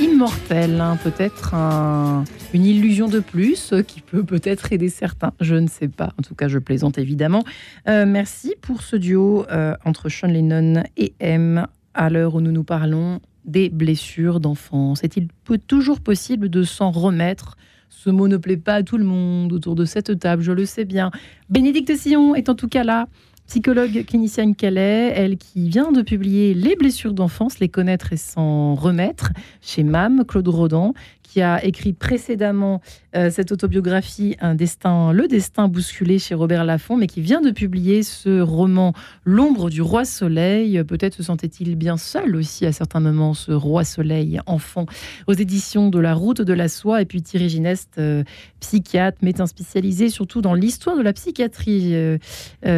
immortel. 0.00 0.80
hein. 0.80 0.98
Peut-être 1.02 1.54
un- 1.54 2.24
une 2.52 2.64
illusion 2.64 3.08
de 3.08 3.20
plus 3.20 3.72
euh, 3.72 3.82
qui 3.82 4.00
peut 4.00 4.24
peut-être 4.24 4.72
aider 4.72 4.88
certains. 4.88 5.32
Je 5.40 5.54
ne 5.54 5.68
sais 5.68 5.88
pas. 5.88 6.12
En 6.18 6.22
tout 6.22 6.34
cas, 6.34 6.48
je 6.48 6.58
plaisante 6.58 6.98
évidemment. 6.98 7.44
Euh, 7.88 8.04
merci 8.06 8.54
pour 8.60 8.82
ce 8.82 8.96
duo 8.96 9.46
euh, 9.50 9.74
entre 9.84 10.08
Sean 10.08 10.28
Lennon 10.28 10.82
et 10.96 11.14
M 11.20 11.66
à 11.94 12.10
l'heure 12.10 12.34
où 12.34 12.40
nous 12.40 12.52
nous 12.52 12.64
parlons 12.64 13.20
des 13.44 13.68
blessures 13.68 14.40
d'enfance. 14.40 15.04
Est-il 15.04 15.28
toujours 15.68 16.00
possible 16.00 16.48
de 16.48 16.62
s'en 16.64 16.90
remettre? 16.90 17.56
Ce 17.90 18.10
mot 18.10 18.26
ne 18.26 18.36
plaît 18.38 18.56
pas 18.56 18.74
à 18.76 18.82
tout 18.82 18.98
le 18.98 19.04
monde 19.04 19.52
autour 19.52 19.76
de 19.76 19.84
cette 19.84 20.18
table, 20.18 20.42
je 20.42 20.50
le 20.52 20.66
sais 20.66 20.84
bien. 20.84 21.10
Bénédicte 21.48 21.94
Sillon 21.96 22.34
est 22.34 22.48
en 22.48 22.54
tout 22.54 22.68
cas 22.68 22.82
là, 22.82 23.06
psychologue 23.46 24.04
clinicienne 24.06 24.54
qu'elle 24.54 24.78
elle 24.78 25.36
qui 25.36 25.68
vient 25.68 25.92
de 25.92 26.02
publier 26.02 26.54
Les 26.54 26.76
blessures 26.76 27.12
d'enfance, 27.12 27.58
les 27.58 27.68
connaître 27.68 28.12
et 28.12 28.16
s'en 28.16 28.74
remettre 28.74 29.30
chez 29.60 29.82
MAM, 29.82 30.24
Claude 30.24 30.48
Rodan, 30.48 30.94
qui 31.24 31.42
a 31.42 31.64
écrit 31.64 31.92
précédemment 31.92 32.80
euh, 33.16 33.30
cette 33.30 33.50
autobiographie 33.50 34.36
Un 34.40 34.54
destin, 34.54 35.12
Le 35.12 35.26
destin 35.26 35.66
bousculé 35.68 36.18
chez 36.18 36.34
Robert 36.34 36.64
Laffont, 36.64 36.96
mais 36.96 37.06
qui 37.06 37.20
vient 37.20 37.40
de 37.40 37.50
publier 37.50 38.02
ce 38.02 38.40
roman 38.40 38.92
L'ombre 39.24 39.70
du 39.70 39.82
roi 39.82 40.04
soleil. 40.04 40.82
Peut-être 40.84 41.14
se 41.14 41.22
sentait-il 41.24 41.74
bien 41.76 41.96
seul 41.96 42.36
aussi 42.36 42.66
à 42.66 42.72
certains 42.72 43.00
moments, 43.00 43.34
ce 43.34 43.52
roi 43.52 43.84
soleil 43.84 44.40
enfant, 44.46 44.86
aux 45.26 45.32
éditions 45.32 45.88
de 45.88 45.98
La 45.98 46.14
route 46.14 46.40
de 46.40 46.52
la 46.52 46.68
soie. 46.68 47.02
Et 47.02 47.04
puis 47.04 47.22
Thierry 47.22 47.48
Gineste, 47.48 47.96
euh, 47.98 48.22
psychiatre, 48.60 49.18
médecin 49.22 49.46
spécialisé 49.46 50.10
surtout 50.10 50.40
dans 50.40 50.54
l'histoire 50.54 50.96
de 50.96 51.02
la 51.02 51.12
psychiatrie. 51.12 51.94
Euh, 51.94 52.18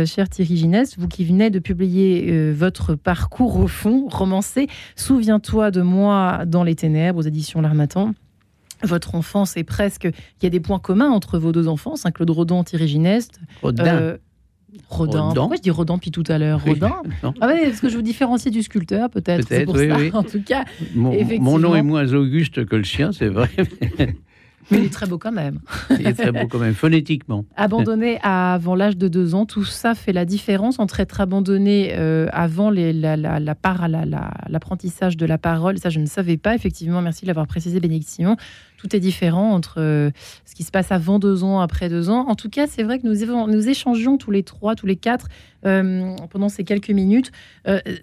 cher 0.07 0.29
Thierry 0.29 0.57
Gineste, 0.57 0.97
vous 0.99 1.09
qui 1.09 1.25
venez 1.25 1.51
de 1.51 1.59
publier 1.59 2.53
votre 2.53 2.95
parcours 2.95 3.59
au 3.59 3.67
fond, 3.67 4.09
romancé, 4.09 4.69
Souviens-toi 4.95 5.71
de 5.71 5.83
moi 5.83 6.45
dans 6.47 6.63
les 6.63 6.75
ténèbres 6.75 7.19
aux 7.19 7.23
éditions 7.23 7.61
L'Armatan. 7.61 8.13
Votre 8.83 9.14
enfance 9.14 9.57
est 9.57 9.64
presque. 9.64 10.05
Il 10.05 10.45
y 10.45 10.47
a 10.47 10.51
des 10.51 10.61
points 10.61 10.79
communs 10.79 11.11
entre 11.11 11.39
vos 11.39 11.53
deux 11.53 11.68
enfances, 11.68 12.05
hein, 12.07 12.11
Claude 12.11 12.31
Rodin, 12.31 12.62
Thierry 12.64 12.89
Gineste. 12.89 13.41
Rodin. 13.62 13.87
Euh, 13.87 14.16
Rodin. 14.89 15.20
Rodin. 15.22 15.35
Pourquoi 15.41 15.57
je 15.57 15.62
dis 15.62 15.70
Rodin 15.70 15.95
depuis 15.95 16.11
tout 16.11 16.24
à 16.29 16.39
l'heure 16.39 16.61
Oui. 16.66 16.72
Rodin 16.72 16.97
Non. 17.22 17.33
Ah 17.41 17.47
ouais, 17.49 17.64
parce 17.68 17.81
que 17.81 17.89
je 17.89 17.97
vous 17.97 18.03
différencie 18.03 18.53
du 18.53 18.62
sculpteur, 18.62 19.09
peut-être? 19.09 19.49
Peut-être, 19.49 19.74
oui, 19.74 19.91
oui. 19.91 20.11
En 20.12 20.22
tout 20.22 20.43
cas, 20.43 20.64
Mon, 20.95 21.16
mon 21.41 21.59
nom 21.59 21.74
est 21.74 21.83
moins 21.83 22.12
auguste 22.12 22.66
que 22.66 22.77
le 22.77 22.85
sien, 22.85 23.12
c'est 23.12 23.29
vrai. 23.29 23.49
Mais 24.71 24.79
il 24.79 24.85
est 24.85 24.93
très 24.93 25.07
beau 25.07 25.19
quand 25.19 25.33
même. 25.33 25.61
Il 25.99 26.07
est 26.07 26.12
très 26.14 26.33
beau 26.33 26.47
quand 26.49 26.59
même, 26.59 26.75
phonétiquement. 26.75 27.45
Abandonné 27.57 28.19
avant 28.23 28.75
l'âge 28.75 28.97
de 28.97 29.09
deux 29.09 29.35
ans, 29.35 29.47
tout 29.47 29.64
ça 29.64 29.95
fait 29.95 30.12
la 30.12 30.25
différence 30.25 30.79
entre 30.79 31.01
être 31.01 31.21
abandonné 31.21 31.93
euh, 31.95 32.27
avant 32.33 32.71
les- 32.71 32.93
la, 32.93 33.17
la, 33.17 33.39
la 33.41 33.55
part 33.55 33.87
l'apprentissage 34.49 35.17
de 35.17 35.27
la 35.27 35.39
parole. 35.39 35.79
Ça, 35.79 35.91
je 35.91 36.01
ne 36.01 36.07
savais 36.07 36.37
pas. 36.37 36.55
Effectivement, 36.55 37.03
merci 37.03 37.23
de 37.23 37.29
l'avoir 37.29 37.47
précisé, 37.47 37.81
bénédiction. 37.81 38.37
Tout 38.77 38.95
est 38.95 39.01
différent 39.01 39.53
entre 39.53 39.77
euh, 39.81 40.11
ce 40.45 40.55
qui 40.55 40.62
se 40.62 40.71
passe 40.71 40.93
avant 40.93 41.19
deux 41.19 41.45
ans, 41.45 41.61
après 41.61 41.89
deux 41.89 42.11
ans. 42.11 42.27
En 42.29 42.35
tout 42.35 42.51
cas, 42.51 42.67
c'est 42.67 42.83
vrai 42.83 42.99
que 42.99 43.07
nous, 43.07 43.47
nous 43.53 43.69
échangions 43.69 44.19
tous 44.19 44.31
les 44.31 44.43
trois, 44.43 44.75
tous 44.75 44.87
les 44.87 44.97
quatre, 44.97 45.29
euh, 45.64 46.14
pendant 46.31 46.49
ces 46.49 46.64
quelques 46.64 46.91
minutes, 46.91 47.33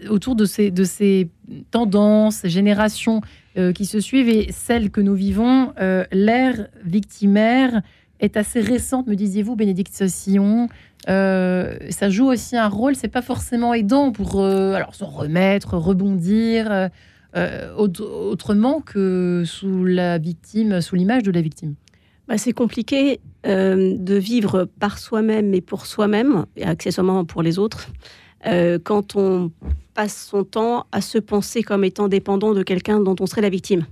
autour 0.10 0.36
de 0.36 0.46
ces, 0.46 0.72
de 0.72 0.84
ces 0.84 1.30
tendances, 1.72 2.38
ces 2.38 2.50
générations 2.50 3.22
qui 3.56 3.86
se 3.86 4.00
suivent 4.00 4.30
et 4.30 4.52
celles 4.52 4.90
que 4.90 5.02
nous 5.02 5.16
vivons. 5.16 5.74
Euh, 5.80 6.06
L'ère 6.12 6.68
victimaire 6.84 7.82
est 8.20 8.38
assez 8.38 8.62
récente, 8.62 9.08
me 9.08 9.16
disiez-vous, 9.16 9.56
Bénédicte 9.56 10.08
Sillon. 10.08 10.70
Euh, 11.10 11.76
ça 11.90 12.10
joue 12.10 12.28
aussi 12.28 12.56
un 12.56 12.70
rôle, 12.70 12.96
c'est 12.96 13.10
pas 13.10 13.22
forcément 13.22 13.74
aidant 13.74 14.12
pour 14.12 14.40
euh, 14.42 14.74
alors 14.74 14.96
se 14.96 15.04
remettre, 15.04 15.76
rebondir 15.78 16.72
euh, 16.72 16.88
euh, 17.36 17.76
autre- 17.76 18.06
autrement 18.10 18.80
que 18.80 19.44
sous 19.46 19.84
la 19.84 20.18
victime, 20.18 20.80
sous 20.80 20.96
l'image 20.96 21.24
de 21.24 21.32
la 21.32 21.42
victime. 21.42 21.76
Bah, 22.30 22.38
c'est 22.38 22.54
compliqué 22.54 23.20
euh, 23.46 23.98
de 23.98 24.16
vivre 24.16 24.70
par 24.80 24.98
soi-même 24.98 25.54
et 25.54 25.60
pour 25.60 25.86
soi-même, 25.86 26.46
et 26.56 26.64
accessoirement 26.64 27.26
pour 27.26 27.42
les 27.44 27.60
autres, 27.60 27.90
euh, 28.46 28.80
quand 28.84 29.16
on 29.16 29.52
passe 29.94 30.28
son 30.30 30.44
temps 30.44 30.86
à 30.92 31.02
se 31.02 31.18
penser 31.18 31.64
comme 31.64 31.84
étant 31.84 32.08
dépendant 32.08 32.54
de 32.54 32.64
quelqu'un 32.64 33.00
dont 33.00 33.16
on 33.20 33.26
serait 33.26 33.42
la 33.42 33.50
victime. 33.50 33.86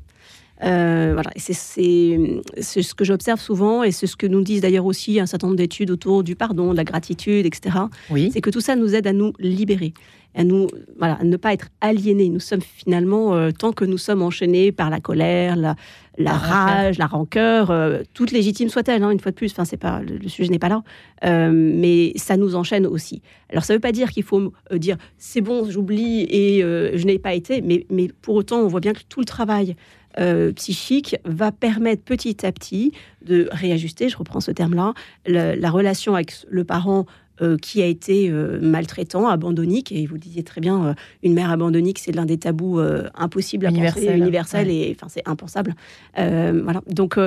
Euh, 0.63 1.11
voilà, 1.13 1.31
c'est 1.37 1.53
ce 1.53 2.93
que 2.93 3.03
j'observe 3.03 3.39
souvent 3.39 3.83
et 3.83 3.91
c'est 3.91 4.05
ce 4.05 4.15
que 4.15 4.27
nous 4.27 4.41
disent 4.41 4.61
d'ailleurs 4.61 4.85
aussi 4.85 5.19
un 5.19 5.25
certain 5.25 5.47
nombre 5.47 5.57
d'études 5.57 5.89
autour 5.89 6.23
du 6.23 6.35
pardon, 6.35 6.71
de 6.71 6.77
la 6.77 6.83
gratitude, 6.83 7.45
etc. 7.45 7.77
Oui. 8.11 8.29
C'est 8.31 8.41
que 8.41 8.51
tout 8.51 8.61
ça 8.61 8.75
nous 8.75 8.93
aide 8.93 9.07
à 9.07 9.13
nous 9.13 9.33
libérer, 9.39 9.93
à 10.35 10.43
nous, 10.43 10.67
voilà, 10.99 11.15
à 11.15 11.23
ne 11.23 11.35
pas 11.35 11.53
être 11.53 11.69
aliénés. 11.81 12.29
Nous 12.29 12.39
sommes 12.39 12.61
finalement, 12.61 13.33
euh, 13.33 13.49
tant 13.51 13.71
que 13.71 13.85
nous 13.85 13.97
sommes 13.97 14.21
enchaînés 14.21 14.71
par 14.71 14.91
la 14.91 14.99
colère, 14.99 15.55
la, 15.55 15.75
la 16.17 16.33
rage, 16.33 16.97
la 16.97 17.07
rancœur, 17.07 17.71
euh, 17.71 18.01
toute 18.13 18.31
légitime 18.31 18.69
soit-elle, 18.69 19.03
hein, 19.03 19.11
une 19.11 19.19
fois 19.19 19.31
de 19.31 19.37
plus. 19.37 19.51
Enfin, 19.51 19.65
c'est 19.65 19.77
pas 19.77 20.01
le, 20.01 20.17
le 20.17 20.29
sujet 20.29 20.49
n'est 20.49 20.59
pas 20.59 20.69
là, 20.69 20.83
Euh, 21.23 21.51
mais 21.53 22.13
ça 22.15 22.35
nous 22.37 22.55
enchaîne 22.55 22.85
aussi. 22.85 23.21
Alors, 23.49 23.63
ça 23.63 23.73
ne 23.73 23.77
veut 23.77 23.81
pas 23.81 23.91
dire 23.91 24.11
qu'il 24.11 24.23
faut 24.23 24.53
euh, 24.71 24.77
dire 24.77 24.97
c'est 25.17 25.41
bon, 25.41 25.69
j'oublie 25.69 26.23
et 26.29 26.61
je 26.61 27.05
n'ai 27.05 27.19
pas 27.19 27.33
été, 27.33 27.61
mais, 27.61 27.85
mais 27.89 28.09
pour 28.21 28.35
autant, 28.35 28.59
on 28.59 28.67
voit 28.67 28.81
bien 28.81 28.93
que 28.93 29.03
tout 29.07 29.19
le 29.19 29.25
travail 29.25 29.75
euh, 30.19 30.51
psychique 30.53 31.15
va 31.23 31.53
permettre 31.53 32.03
petit 32.03 32.45
à 32.45 32.51
petit 32.51 32.91
de 33.23 33.47
réajuster, 33.51 34.09
je 34.09 34.17
reprends 34.17 34.41
ce 34.41 34.51
terme-là, 34.51 34.93
la, 35.25 35.55
la 35.55 35.69
relation 35.69 36.15
avec 36.15 36.33
le 36.49 36.65
parent 36.65 37.05
euh, 37.41 37.57
qui 37.57 37.81
a 37.81 37.85
été 37.85 38.29
euh, 38.29 38.59
maltraitant, 38.61 39.27
abandonnique, 39.27 39.91
et 39.91 40.05
vous 40.05 40.17
disiez 40.17 40.43
très 40.43 40.61
bien, 40.61 40.85
euh, 40.85 40.93
une 41.23 41.33
mère 41.33 41.49
abandonnique, 41.51 41.99
c'est 41.99 42.11
l'un 42.11 42.25
des 42.25 42.37
tabous 42.37 42.79
euh, 42.79 43.09
impossibles 43.15 43.65
à 43.65 43.69
Universel, 43.69 44.05
penser, 44.05 44.17
universel, 44.17 44.67
ouais. 44.67 44.75
et 44.75 44.95
enfin 44.97 45.07
c'est 45.09 45.27
impensable. 45.27 45.73
Voilà. 46.15 46.81
Donc, 46.87 47.17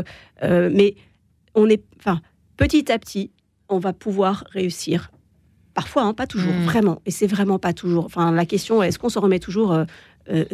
mais 0.42 0.94
on 1.54 1.68
est, 1.68 1.82
enfin, 1.98 2.20
petit 2.56 2.90
à 2.92 2.98
petit, 2.98 3.30
on 3.68 3.78
va 3.78 3.92
pouvoir 3.92 4.44
réussir. 4.52 5.10
Parfois, 5.74 6.02
hein, 6.02 6.14
pas 6.14 6.26
toujours, 6.28 6.52
Mm. 6.52 6.64
vraiment. 6.64 7.02
Et 7.06 7.10
c'est 7.10 7.26
vraiment 7.26 7.58
pas 7.58 7.72
toujours. 7.72 8.04
Enfin, 8.04 8.30
la 8.30 8.46
question, 8.46 8.82
est-ce 8.82 8.98
qu'on 8.98 9.08
se 9.08 9.18
remet 9.18 9.40
toujours 9.40 9.72
euh, 9.72 9.84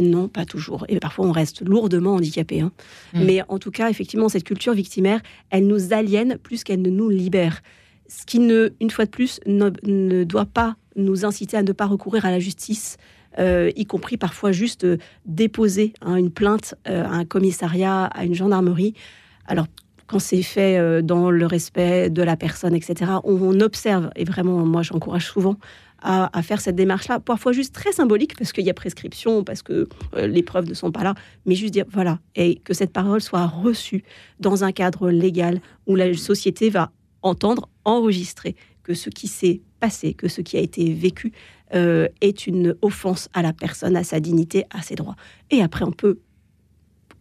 Non, 0.01 0.29
pas 0.29 0.47
toujours. 0.47 0.87
Et 0.89 0.99
parfois, 0.99 1.27
on 1.27 1.33
reste 1.33 1.61
lourdement 1.63 2.15
handicapé. 2.15 2.61
hein. 2.63 2.73
Mm. 3.13 3.25
Mais 3.25 3.43
en 3.49 3.59
tout 3.59 3.71
cas, 3.71 3.91
effectivement, 3.91 4.31
cette 4.31 4.45
culture 4.45 4.73
victimaire, 4.73 5.21
elle 5.51 5.67
nous 5.67 5.93
aliène 5.93 6.39
plus 6.39 6.65
qu'elle 6.65 6.81
ne 6.81 6.89
nous 6.91 7.11
libère. 7.11 7.61
Ce 8.11 8.27
qui, 8.27 8.41
ne, 8.41 8.71
une 8.81 8.91
fois 8.91 9.05
de 9.05 9.11
plus, 9.11 9.39
ne, 9.47 10.25
doit 10.25 10.45
pas 10.45 10.75
nous 10.97 11.25
inciter 11.25 11.57
à 11.57 11.63
ne 11.63 11.71
pas 11.71 11.87
recourir 11.87 12.27
à 12.27 12.33
la 12.33 12.41
justice, 12.41 12.97
euh, 13.39 13.71
y 13.77 13.87
compris 13.87 14.17
parfois 14.17 14.51
juste 14.51 14.83
euh, 14.83 14.99
déposer 15.27 15.93
hein, 16.01 16.17
une 16.17 16.33
plainte 16.33 16.75
euh, 16.89 17.05
à 17.05 17.11
un 17.11 17.25
commissariat, 17.25 18.07
à 18.07 18.25
une 18.25 18.35
gendarmerie. 18.35 18.95
Alors, 19.47 19.67
quand 20.09 20.19
c'est 20.19 20.43
fait 20.43 21.03
dans 21.05 21.31
le 21.31 21.47
respect 21.47 22.11
de 22.11 22.21
la 22.25 22.37
personne, 22.37 22.75
etc., 22.75 23.13
on, 23.23 23.61
observe, 23.61 24.11
et 24.17 24.25
vraiment, 24.25 24.67
moi, 24.67 24.83
j'encourage 24.83 25.27
souvent 25.27 25.55
à, 26.03 26.37
à 26.37 26.43
faire 26.43 26.61
cette 26.61 26.75
démarche-là, 26.75 27.21
parfois 27.21 27.53
juste 27.53 27.73
très 27.73 27.93
symbolique, 27.93 28.37
parce 28.37 28.51
qu'il 28.51 28.65
y 28.65 28.71
a 28.71 28.75
prescription, 28.75 29.45
parce 29.45 29.63
que 29.63 29.89
les 30.17 30.43
preuves 30.43 30.69
ne 30.69 30.75
sont 30.75 30.91
pas 30.91 31.05
là, 31.05 31.15
mais 31.47 31.55
juste 31.55 31.73
dire, 31.73 31.85
voilà, 31.89 32.19
et 32.35 32.57
que 32.57 32.75
cette 32.75 32.93
parole 32.93 33.21
soit 33.21 33.47
reçue 33.47 34.03
dans 34.41 34.65
un 34.65 34.73
cadre 34.73 35.13
légal 35.13 35.61
où 35.87 35.95
la 35.95 36.13
société 36.15 36.71
va 36.71 36.91
entendre, 37.23 37.69
enregistrer 37.85 38.57
que 38.83 38.95
ce 38.95 39.11
qui 39.11 39.29
s'est 39.29 39.61
passé, 39.81 40.15
que 40.15 40.29
ce 40.29 40.41
qui 40.41 40.57
a 40.57 40.61
été 40.61 40.93
vécu 40.93 41.33
euh, 41.75 42.09
est 42.21 42.47
une 42.47 42.75
offense 42.83 43.29
à 43.35 43.43
la 43.43 43.53
personne, 43.53 43.97
à 43.97 44.05
sa 44.05 44.21
dignité, 44.21 44.65
à 44.71 44.83
ses 44.83 44.95
droits. 44.97 45.17
Et 45.51 45.63
après, 45.63 45.85
on 45.85 45.93
peut 45.93 46.19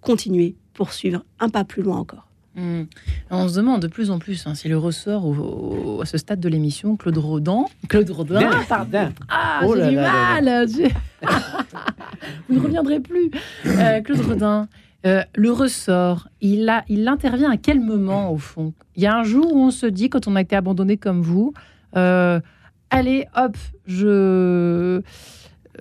continuer, 0.02 0.56
poursuivre 0.74 1.24
un 1.40 1.50
pas 1.50 1.64
plus 1.64 1.84
loin 1.84 1.98
encore. 1.98 2.26
Hmm. 2.56 2.84
On 3.30 3.48
se 3.48 3.56
demande 3.58 3.82
de 3.82 3.88
plus 3.88 4.10
en 4.10 4.18
plus 4.18 4.48
hein, 4.48 4.56
si 4.56 4.68
le 4.68 4.78
ressort 4.78 5.24
au- 5.26 5.98
au- 5.98 6.02
à 6.02 6.06
ce 6.06 6.18
stade 6.18 6.40
de 6.40 6.50
l'émission, 6.50 6.98
Claude 6.98 7.18
Rodin. 7.18 7.66
Claude 7.88 8.10
Rodin, 8.10 8.40
Rodin, 8.40 8.64
pardon. 8.68 9.10
Ah, 9.30 9.62
Oh 9.66 9.76
j'ai 9.76 9.90
du 9.90 9.96
là 9.96 10.42
là 10.42 10.66
mal. 10.66 10.68
j'ai- 10.70 10.92
Vous 12.50 12.56
ne 12.56 12.60
reviendrez 12.62 13.00
plus. 13.00 13.30
Euh, 13.68 14.02
Claude 14.02 14.22
Rodin, 14.22 14.68
euh, 15.06 15.24
le 15.34 15.52
ressort, 15.52 16.28
il, 16.42 16.70
intervient 17.08 17.52
à 17.52 17.58
quel 17.58 17.80
moment, 17.80 18.32
au 18.34 18.38
fond? 18.38 18.74
Il 18.96 19.04
y 19.04 19.06
a 19.06 19.16
un 19.16 19.24
jour 19.24 19.54
où 19.54 19.60
on 19.60 19.72
se 19.72 19.86
dit, 19.86 20.10
quand 20.10 20.28
on 20.28 20.36
a 20.36 20.42
été 20.42 20.56
abandonné 20.56 20.98
comme 20.98 21.22
vous, 21.22 21.54
euh, 21.96 22.42
allez, 22.90 23.26
hop, 23.36 23.56
je, 23.88 25.02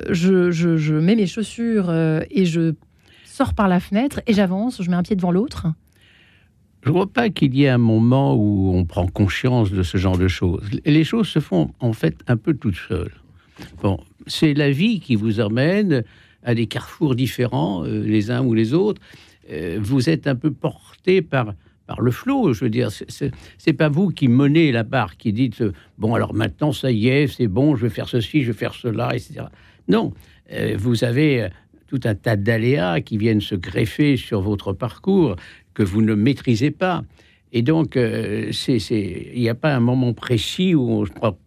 je, 0.08 0.50
je, 0.50 0.94
mets 0.94 1.16
mes 1.16 1.26
chaussures 1.26 1.90
euh, 1.90 2.20
et 2.30 2.44
je 2.44 2.74
sors 3.24 3.54
par 3.54 3.66
la 3.66 3.80
fenêtre 3.80 4.20
et 4.26 4.34
j'avance, 4.34 4.82
je 4.82 4.88
mets 4.88 4.96
un 4.96 5.02
pied 5.02 5.16
devant 5.16 5.32
l'autre. 5.32 5.66
Je 6.84 6.90
ne 6.90 6.94
vois 6.94 7.12
pas 7.12 7.28
qu'il 7.28 7.56
y 7.56 7.64
ait 7.64 7.68
un 7.68 7.78
moment 7.78 8.36
où 8.36 8.72
on 8.72 8.84
prend 8.84 9.08
conscience 9.08 9.72
de 9.72 9.82
ce 9.82 9.98
genre 9.98 10.16
de 10.16 10.28
choses. 10.28 10.62
Les 10.84 11.02
choses 11.02 11.26
se 11.26 11.40
font 11.40 11.72
en 11.80 11.92
fait 11.92 12.16
un 12.28 12.36
peu 12.36 12.54
toutes 12.54 12.76
seules. 12.76 13.14
Bon, 13.82 13.98
c'est 14.28 14.54
la 14.54 14.70
vie 14.70 15.00
qui 15.00 15.16
vous 15.16 15.40
emmène 15.40 16.04
à 16.48 16.54
des 16.54 16.66
carrefours 16.66 17.14
différents, 17.14 17.84
euh, 17.84 18.02
les 18.02 18.30
uns 18.30 18.42
ou 18.42 18.54
les 18.54 18.72
autres. 18.72 19.02
Euh, 19.52 19.78
vous 19.80 20.08
êtes 20.08 20.26
un 20.26 20.34
peu 20.34 20.50
porté 20.50 21.20
par 21.20 21.52
par 21.86 22.00
le 22.02 22.10
flot. 22.10 22.52
Je 22.52 22.64
veux 22.64 22.70
dire, 22.70 22.90
c'est- 22.90 23.72
pas 23.72 23.88
vous 23.88 24.08
qui 24.10 24.28
menez 24.28 24.72
la 24.72 24.82
barre, 24.82 25.16
qui 25.18 25.32
dites 25.32 25.60
euh, 25.60 25.72
bon 25.98 26.14
alors 26.14 26.32
maintenant 26.34 26.72
ça 26.72 26.90
y 26.90 27.08
est, 27.08 27.26
c'est 27.26 27.48
bon, 27.48 27.76
je 27.76 27.82
vais 27.86 27.90
faire 27.90 28.08
ceci, 28.08 28.42
je 28.44 28.52
vais 28.52 28.58
faire 28.58 28.74
cela, 28.74 29.14
etc. 29.14 29.44
Non, 29.88 30.12
vous 30.76 31.04
avez 31.04 31.48
tout 31.86 32.00
un 32.04 32.14
tas 32.14 32.36
d'aléas 32.36 33.00
qui 33.00 33.16
viennent 33.18 33.40
se 33.40 33.54
greffer 33.54 34.16
sur 34.18 34.40
votre 34.42 34.72
parcours 34.74 35.36
que 35.74 35.82
vous 35.82 36.02
ne 36.02 36.14
maîtrisez 36.14 36.70
pas. 36.70 37.04
Et 37.52 37.62
donc, 37.62 37.96
il 37.96 39.40
n'y 39.42 39.48
a 39.48 39.54
pas 39.54 39.74
un 39.74 39.80
moment 39.80 40.12
précis 40.12 40.74
où 40.74 41.06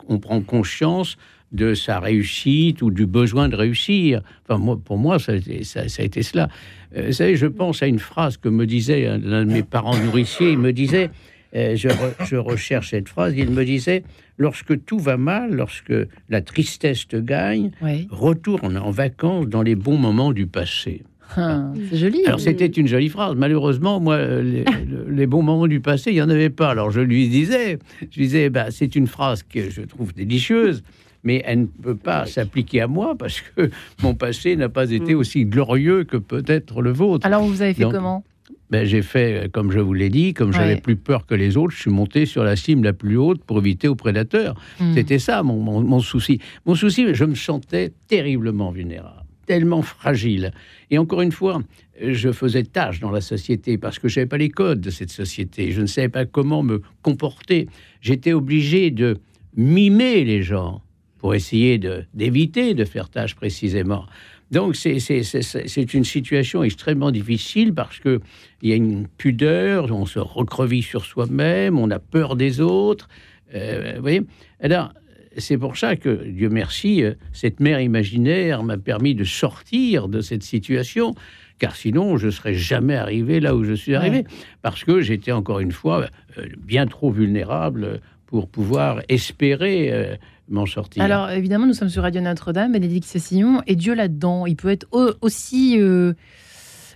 on 0.09 0.17
prend 0.19 0.41
conscience 0.41 1.17
de 1.51 1.73
sa 1.73 1.99
réussite 1.99 2.81
ou 2.81 2.91
du 2.91 3.05
besoin 3.05 3.49
de 3.49 3.55
réussir. 3.55 4.21
Enfin, 4.47 4.57
moi, 4.59 4.79
pour 4.83 4.97
moi, 4.97 5.19
ça, 5.19 5.33
a 5.33 5.35
été- 5.35 5.63
ça- 5.63 5.89
ça 5.89 6.01
a 6.01 6.05
été 6.05 6.23
cela. 6.23 6.47
Euh, 6.95 7.07
vous 7.07 7.13
savez, 7.13 7.35
je 7.35 7.45
pense 7.47 7.83
à 7.83 7.87
une 7.87 7.99
phrase 7.99 8.37
que 8.37 8.49
me 8.49 8.65
disait 8.65 9.05
un 9.07 9.17
l'un 9.17 9.45
de 9.45 9.51
mes 9.51 9.63
parents 9.63 9.97
nourriciers. 9.97 10.51
Il 10.51 10.59
me 10.59 10.71
disait, 10.71 11.09
euh, 11.55 11.75
je, 11.75 11.89
re- 11.89 12.25
je 12.25 12.37
recherche 12.37 12.91
cette 12.91 13.09
phrase, 13.09 13.33
il 13.37 13.49
me 13.49 13.65
disait, 13.65 14.03
lorsque 14.37 14.85
tout 14.85 14.99
va 14.99 15.17
mal, 15.17 15.53
lorsque 15.53 15.93
la 16.29 16.41
tristesse 16.41 17.07
te 17.07 17.17
gagne, 17.17 17.71
retourne 18.09 18.77
en 18.77 18.91
vacances 18.91 19.47
dans 19.47 19.61
les 19.61 19.75
bons 19.75 19.97
moments 19.97 20.31
du 20.31 20.47
passé. 20.47 21.03
Ah, 21.37 21.71
c'est 21.89 21.97
joli. 21.97 22.25
Alors 22.25 22.41
c'était 22.41 22.65
une 22.67 22.87
jolie 22.87 23.07
phrase. 23.07 23.35
Malheureusement, 23.37 23.99
moi, 24.01 24.15
euh, 24.15 24.41
les, 24.41 24.63
le- 24.85 25.09
les 25.13 25.27
bons 25.27 25.41
moments 25.43 25.67
du 25.67 25.79
passé, 25.79 26.11
il 26.11 26.15
n'y 26.15 26.21
en 26.21 26.29
avait 26.29 26.49
pas. 26.49 26.69
Alors 26.69 26.91
je 26.91 26.99
lui 27.01 27.29
disais, 27.29 27.79
je 28.01 28.19
disais, 28.21 28.49
bah, 28.49 28.65
c'est 28.69 28.95
une 28.95 29.07
phrase 29.07 29.43
que 29.43 29.69
je 29.69 29.81
trouve 29.81 30.13
délicieuse, 30.13 30.83
mais 31.23 31.41
elle 31.45 31.61
ne 31.61 31.65
peut 31.65 31.95
pas 31.95 32.25
s'appliquer 32.25 32.81
à 32.81 32.87
moi 32.87 33.15
parce 33.17 33.41
que 33.41 33.69
mon 34.03 34.15
passé 34.15 34.55
n'a 34.55 34.69
pas 34.69 34.89
été 34.91 35.15
aussi 35.15 35.45
glorieux 35.45 36.03
que 36.03 36.17
peut-être 36.17 36.81
le 36.81 36.91
vôtre. 36.91 37.25
Alors, 37.25 37.43
vous 37.43 37.61
avez 37.61 37.73
fait 37.73 37.83
Donc, 37.83 37.93
comment 37.93 38.23
Ben, 38.69 38.85
j'ai 38.85 39.01
fait, 39.01 39.45
euh, 39.45 39.47
comme 39.51 39.71
je 39.71 39.79
vous 39.79 39.93
l'ai 39.93 40.09
dit, 40.09 40.33
comme 40.33 40.51
j'avais 40.53 40.79
plus 40.81 40.95
peur 40.95 41.25
que 41.25 41.35
les 41.35 41.57
autres, 41.57 41.73
je 41.75 41.81
suis 41.81 41.91
monté 41.91 42.25
sur 42.25 42.43
la 42.43 42.55
cime 42.55 42.83
la 42.83 42.93
plus 42.93 43.17
haute 43.17 43.43
pour 43.43 43.59
éviter 43.59 43.87
aux 43.87 43.95
prédateurs. 43.95 44.55
Hmm. 44.79 44.93
C'était 44.93 45.19
ça 45.19 45.43
mon, 45.43 45.57
mon- 45.59 45.81
mon 45.81 45.99
souci. 45.99 46.39
Mon 46.65 46.75
souci, 46.75 47.05
je 47.13 47.25
me 47.25 47.35
sentais 47.35 47.91
terriblement 48.07 48.71
vulnérable, 48.71 49.23
tellement 49.45 49.81
fragile. 49.81 50.51
Et 50.89 50.97
encore 50.97 51.21
une 51.21 51.31
fois, 51.31 51.61
je 52.01 52.31
faisais 52.31 52.63
tâche 52.63 52.99
dans 52.99 53.11
la 53.11 53.21
société 53.21 53.77
parce 53.77 53.99
que 53.99 54.07
je 54.07 54.19
n'avais 54.19 54.27
pas 54.27 54.37
les 54.37 54.49
codes 54.49 54.81
de 54.81 54.89
cette 54.89 55.11
société. 55.11 55.71
Je 55.71 55.81
ne 55.81 55.85
savais 55.85 56.09
pas 56.09 56.25
comment 56.25 56.63
me 56.63 56.81
comporter. 57.03 57.67
J'étais 58.01 58.33
obligé 58.33 58.89
de 58.89 59.17
mimer 59.55 60.23
les 60.23 60.41
gens 60.43 60.81
pour 61.21 61.35
essayer 61.35 61.79
d'éviter 62.15 62.73
de, 62.73 62.83
faire 62.83 63.07
tâche 63.07 63.35
précisément. 63.35 64.05
Donc 64.49 64.75
c'est- 64.75 65.93
une 65.93 66.03
situation 66.03 66.63
extrêmement 66.63 67.11
difficile 67.11 67.73
parce 67.75 67.99
que 67.99 68.19
il 68.63 68.69
y 68.69 68.73
a 68.73 68.75
une 68.75 69.07
pudeur, 69.07 69.91
on 69.91 70.07
se 70.07 70.17
recreville 70.17 70.83
sur 70.83 71.05
soi-même, 71.05 71.77
on 71.77 71.91
a 71.91 71.99
peur 71.99 72.35
des 72.35 72.59
autres. 72.59 73.07
Euh, 73.53 73.93
vous 73.97 74.01
voyez 74.01 74.23
Alors, 74.61 74.93
c'est 75.37 75.59
pour 75.59 75.77
ça 75.77 75.95
que, 75.95 76.27
Dieu 76.27 76.49
merci, 76.49 77.03
euh, 77.03 77.13
cette 77.33 77.59
mère 77.59 77.79
imaginaire 77.79 78.63
m'a 78.63 78.77
permis 78.77 79.13
de 79.13 79.23
sortir 79.23 80.07
de 80.07 80.21
cette 80.21 80.43
situation, 80.43 81.13
car 81.59 81.75
sinon, 81.75 82.17
je 82.17 82.25
ne 82.25 82.31
serais 82.31 82.55
jamais 82.55 82.95
arrivé 82.95 83.39
là 83.39 83.55
où 83.55 83.63
je 83.63 83.73
suis 83.73 83.93
arrivé, 83.93 84.23
parce 84.63 84.83
que 84.83 85.01
j'étais 85.01 85.31
encore 85.31 85.59
une 85.59 85.71
fois 85.71 86.07
euh, 86.37 86.47
bien 86.57 86.87
trop 86.87 87.11
vulnérable 87.11 88.01
pour 88.25 88.47
pouvoir 88.47 89.01
espérer 89.07 90.17
m'en 90.51 90.65
sortir. 90.65 91.01
Alors, 91.03 91.29
évidemment, 91.31 91.65
nous 91.65 91.73
sommes 91.73 91.89
sur 91.89 92.03
Radio 92.03 92.21
Notre-Dame, 92.21 92.71
Bénédicte 92.73 93.07
Cessillon, 93.07 93.61
et 93.67 93.75
Dieu 93.75 93.93
là-dedans, 93.95 94.45
il 94.45 94.55
peut 94.55 94.69
être 94.69 94.85
au- 94.91 95.11
aussi 95.21 95.77
euh, 95.79 96.13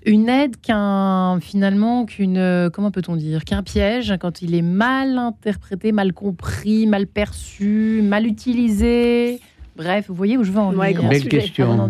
une 0.06 0.30
aide 0.30 0.58
qu'un, 0.62 1.40
finalement, 1.40 2.06
qu'une, 2.06 2.38
euh, 2.38 2.70
comment 2.70 2.92
peut-on 2.92 3.16
dire, 3.16 3.44
qu'un 3.46 3.64
piège 3.64 4.14
quand 4.20 4.42
il 4.42 4.54
est 4.56 4.62
mal 4.62 5.18
interprété, 5.18 5.92
mal 5.92 6.14
compris, 6.14 6.86
mal 6.86 7.08
perçu, 7.08 8.02
mal 8.04 8.28
utilisé. 8.28 9.40
Bref, 9.78 10.06
vous 10.10 10.16
voyez 10.16 10.38
où 10.38 10.44
je 10.44 10.52
veux 10.52 10.60
en 10.60 10.74
Ouais, 10.76 10.88
venir. 10.94 11.00
grand 11.02 11.10
Belle 11.10 11.22
sujet. 11.24 11.30
question. 11.40 11.90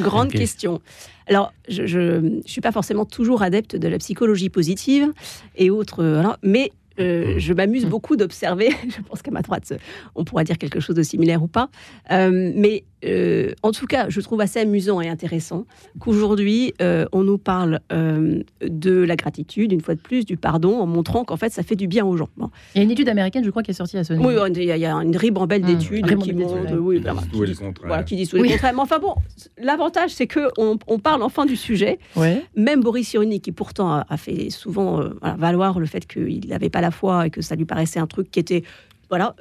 Grande 0.00 0.30
question. 0.30 0.80
Alors, 1.28 1.52
je 1.68 2.18
ne 2.20 2.40
suis 2.46 2.60
pas 2.60 2.70
forcément 2.72 3.04
toujours 3.04 3.42
adepte 3.42 3.74
de 3.76 3.88
la 3.88 3.98
psychologie 3.98 4.48
positive 4.48 5.12
et 5.56 5.70
autres, 5.70 6.02
euh, 6.04 6.22
mais 6.42 6.70
euh, 6.98 7.34
je 7.38 7.52
m'amuse 7.52 7.84
Mm. 7.86 7.88
beaucoup 7.88 8.16
d'observer, 8.16 8.70
je 8.88 9.00
pense 9.02 9.22
qu'à 9.22 9.30
ma 9.30 9.42
droite, 9.42 9.72
on 10.14 10.24
pourra 10.24 10.44
dire 10.44 10.58
quelque 10.58 10.80
chose 10.80 10.96
de 10.96 11.02
similaire 11.02 11.42
ou 11.42 11.48
pas, 11.48 11.68
euh, 12.10 12.52
mais 12.54 12.84
euh, 13.04 13.52
en 13.62 13.72
tout 13.72 13.86
cas, 13.86 14.06
je 14.08 14.20
trouve 14.20 14.40
assez 14.40 14.58
amusant 14.60 15.00
et 15.00 15.08
intéressant 15.08 15.66
qu'aujourd'hui, 16.00 16.72
euh, 16.80 17.04
on 17.12 17.22
nous 17.24 17.38
parle 17.38 17.80
euh, 17.92 18.40
de 18.62 18.92
la 19.02 19.16
gratitude, 19.16 19.70
une 19.72 19.80
fois 19.82 19.94
de 19.94 20.00
plus, 20.00 20.24
du 20.24 20.36
pardon, 20.36 20.78
en 20.80 20.86
montrant 20.86 21.24
qu'en 21.24 21.36
fait, 21.36 21.50
ça 21.52 21.62
fait 21.62 21.76
du 21.76 21.86
bien 21.88 22.06
aux 22.06 22.16
gens. 22.16 22.28
Bon. 22.36 22.50
Il 22.74 22.78
y 22.78 22.80
a 22.80 22.84
une 22.84 22.90
étude 22.90 23.08
américaine, 23.08 23.44
je 23.44 23.50
crois, 23.50 23.62
qui 23.62 23.70
est 23.70 23.74
sortie 23.74 23.98
à 23.98 24.04
ce 24.04 24.14
niveau. 24.14 24.28
Oui, 24.28 24.34
il 24.56 24.64
y, 24.64 24.70
a- 24.72 24.76
il 24.76 24.80
y 24.80 24.86
a 24.86 24.92
une 24.94 25.16
ribambelle 25.16 25.62
Mm. 25.62 25.66
d'études 25.66 26.06
qui 26.06 26.14
ouais. 26.32 26.78
oui, 26.78 27.00
disent 27.00 27.12
qui 27.22 27.28
tout 27.28 27.36
et 27.36 27.40
le 27.40 27.46
disent- 27.46 27.58
contraire. 27.58 27.86
voilà, 27.86 28.02
qui 28.02 28.16
disent 28.16 28.30
tout 28.30 28.36
et 28.38 28.40
Oui. 28.40 28.48
le 28.48 28.54
contraire. 28.54 28.72
Mais 28.74 28.80
enfin 28.80 28.98
bon, 28.98 29.14
l'avantage, 29.58 30.10
c'est 30.10 30.26
que 30.26 30.48
on, 30.58 30.78
on 30.86 30.98
parle 30.98 31.22
enfin 31.22 31.44
du 31.46 31.56
sujet. 31.56 31.98
Ouais. 32.16 32.42
Même 32.56 32.80
Boris 32.82 33.08
Cyrulnik, 33.08 33.42
qui 33.44 33.52
pourtant 33.52 33.92
a, 33.92 34.06
a 34.08 34.16
fait 34.16 34.50
souvent 34.50 35.00
euh, 35.02 35.10
voilà, 35.20 35.36
valoir 35.36 35.78
le 35.80 35.86
fait 35.86 36.06
qu'il 36.06 36.48
n'avait 36.48 36.70
pas 36.70 36.80
la 36.80 36.90
foi 36.90 37.26
et 37.26 37.30
que 37.30 37.42
ça 37.42 37.56
lui 37.56 37.64
paraissait 37.66 37.98
un 38.00 38.06
truc 38.06 38.30
qui 38.30 38.40
était, 38.40 38.62
voilà, 39.10 39.36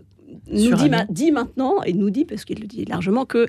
nous 0.48 0.58
dit, 0.58 0.66
Suranné. 0.68 0.90
ma- 0.90 1.06
dit 1.06 1.32
maintenant 1.32 1.82
et 1.84 1.94
nous 1.94 2.10
dit 2.10 2.26
parce 2.26 2.46
qu'il 2.46 2.60
le 2.60 2.68
dit 2.68 2.86
largement 2.86 3.26
que 3.26 3.40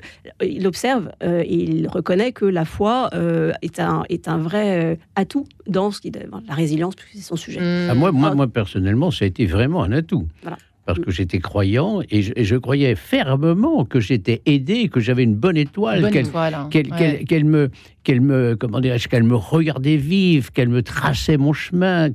euh, 0.41 0.45
il 0.45 0.65
observe 0.67 1.09
euh, 1.23 1.41
et 1.45 1.53
il 1.55 1.87
reconnaît 1.87 2.31
que 2.31 2.45
la 2.45 2.65
foi 2.65 3.09
euh, 3.13 3.51
est 3.61 3.79
un 3.79 4.03
est 4.09 4.27
un 4.27 4.37
vrai 4.37 4.83
euh, 4.83 4.95
atout 5.15 5.45
dans 5.67 5.91
ce 5.91 6.01
qui 6.01 6.11
la 6.11 6.53
résilience 6.53 6.95
puisque 6.95 7.13
c'est 7.15 7.21
son 7.21 7.35
sujet. 7.35 7.59
Mm. 7.59 7.89
Ah, 7.89 7.93
moi, 7.95 8.11
moi, 8.11 8.33
moi, 8.33 8.47
personnellement, 8.47 9.11
ça 9.11 9.25
a 9.25 9.27
été 9.27 9.45
vraiment 9.45 9.83
un 9.83 9.91
atout. 9.91 10.27
Voilà. 10.41 10.57
Parce 10.85 10.99
que 10.99 11.11
j'étais 11.11 11.39
croyant 11.39 11.99
et 12.09 12.21
je, 12.21 12.31
et 12.37 12.45
je 12.45 12.55
croyais 12.55 12.95
fermement 12.95 13.83
que 13.83 13.99
j'étais 13.99 14.41
aidé, 14.45 14.87
que 14.87 15.01
j'avais 15.01 15.23
une 15.23 15.35
bonne 15.35 15.57
étoile, 15.57 15.99
Bonne 15.99 16.11
qu'elle 16.11 16.27
étoile, 16.27 16.53
hein. 16.53 16.69
Ouais. 16.73 17.25
qu'elle 17.27 17.43
me, 17.43 17.69
qu'elle 18.05 18.21
me, 18.21 18.55
comment 18.55 18.79
dirais-je, 18.79 19.09
qu'elle 19.09 19.23
me 19.23 19.35
regardait 19.35 19.97
vivre, 19.97 20.49
qu'elle 20.53 20.69
me 20.69 20.81
traçait 20.81 21.35
mon 21.35 21.51
chemin. 21.51 22.07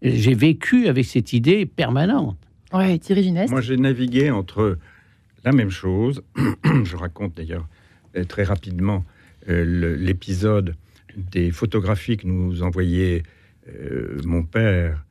J'ai 0.00 0.34
vécu 0.34 0.86
avec 0.86 1.06
cette 1.06 1.32
idée 1.32 1.66
permanente. 1.66 2.36
Ouais, 2.72 2.98
Thierry 2.98 3.22
Gineste. 3.24 3.50
Moi, 3.50 3.60
j'ai 3.60 3.76
navigué 3.76 4.30
entre 4.30 4.78
la 5.44 5.52
même 5.52 5.70
chose. 5.70 6.22
Je 6.84 6.96
raconte 6.96 7.36
d'ailleurs 7.36 7.66
euh, 8.16 8.24
très 8.24 8.44
rapidement 8.44 9.04
euh, 9.48 9.96
l'épisode 9.96 10.74
des 11.16 11.50
photographies 11.50 12.16
que 12.16 12.26
nous 12.26 12.62
envoyait 12.62 13.22
euh, 13.68 14.20
mon 14.24 14.42
père, 14.44 15.02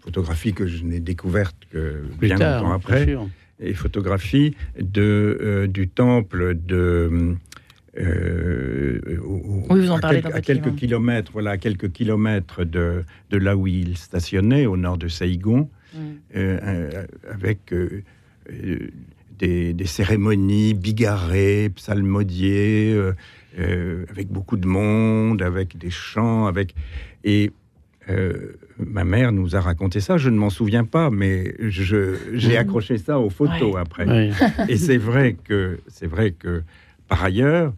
photographies 0.00 0.52
que 0.52 0.66
je 0.66 0.84
n'ai 0.84 1.00
découvertes 1.00 1.56
que 1.72 2.02
Plus 2.18 2.28
bien 2.28 2.36
tard, 2.36 2.62
longtemps 2.62 2.74
après, 2.74 3.16
et 3.58 3.74
photographies 3.74 4.54
de, 4.80 5.38
euh, 5.40 5.66
du 5.66 5.88
temple 5.88 6.54
de. 6.54 7.34
euh, 7.98 9.00
au- 9.24 9.66
Oui, 9.70 9.80
vous 9.80 9.90
en 9.90 9.96
à 9.96 10.00
parlez 10.00 10.22
à 10.32 10.40
quelques 10.40 10.64
livre. 10.66 10.76
kilomètres, 10.76 11.32
voilà, 11.32 11.50
à 11.52 11.58
quelques 11.58 11.90
kilomètres 11.92 12.64
de, 12.64 13.04
de 13.30 13.36
là 13.36 13.56
où 13.56 13.66
il 13.66 13.96
stationnait, 13.96 14.66
au 14.66 14.76
nord 14.76 14.96
de 14.98 15.08
Saïgon. 15.08 15.68
Euh, 15.96 16.58
euh, 16.62 17.06
avec 17.30 17.72
euh, 17.72 18.02
euh, 18.52 18.78
des, 19.38 19.72
des 19.72 19.86
cérémonies 19.86 20.74
bigarrées, 20.74 21.70
psalmodiées, 21.74 22.92
euh, 22.94 23.12
euh, 23.58 24.04
avec 24.10 24.28
beaucoup 24.28 24.56
de 24.56 24.66
monde, 24.66 25.42
avec 25.42 25.76
des 25.78 25.90
chants, 25.90 26.46
avec 26.46 26.74
et 27.24 27.50
euh, 28.08 28.52
ma 28.78 29.04
mère 29.04 29.30
nous 29.32 29.56
a 29.56 29.60
raconté 29.60 30.00
ça. 30.00 30.16
Je 30.18 30.30
ne 30.30 30.36
m'en 30.36 30.50
souviens 30.50 30.84
pas, 30.84 31.10
mais 31.10 31.54
j'ai 31.68 32.56
accroché 32.56 32.98
ça 32.98 33.18
aux 33.18 33.30
photos 33.30 33.74
Ouais. 33.74 33.80
après. 33.80 34.06
Ouais. 34.06 34.30
Et 34.68 34.76
c'est 34.76 34.96
vrai 34.96 35.36
que 35.44 35.78
c'est 35.88 36.06
vrai 36.06 36.32
que 36.32 36.62
par 37.08 37.22
ailleurs, 37.24 37.72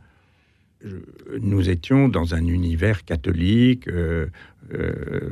je- 0.85 0.97
nous 1.41 1.69
étions 1.69 2.09
dans 2.09 2.35
un 2.35 2.47
univers 2.47 3.05
catholique. 3.05 3.89
euh, 3.89 4.27
euh, 4.75 5.31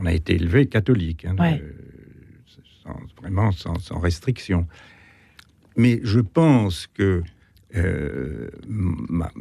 on 0.00 0.04
a 0.06 0.12
été 0.12 0.34
élevé 0.34 0.66
catholique, 0.66 1.24
hein, 1.24 1.34
Ouais. 1.38 1.62
Sans- 2.86 3.20
vraiment 3.20 3.52
sans, 3.52 3.98
restriction. 3.98 4.66
Mais 5.76 6.00
je 6.02 6.20
pense 6.20 6.86
que 6.86 7.22
euh, 7.74 8.48
ma- 8.68 9.32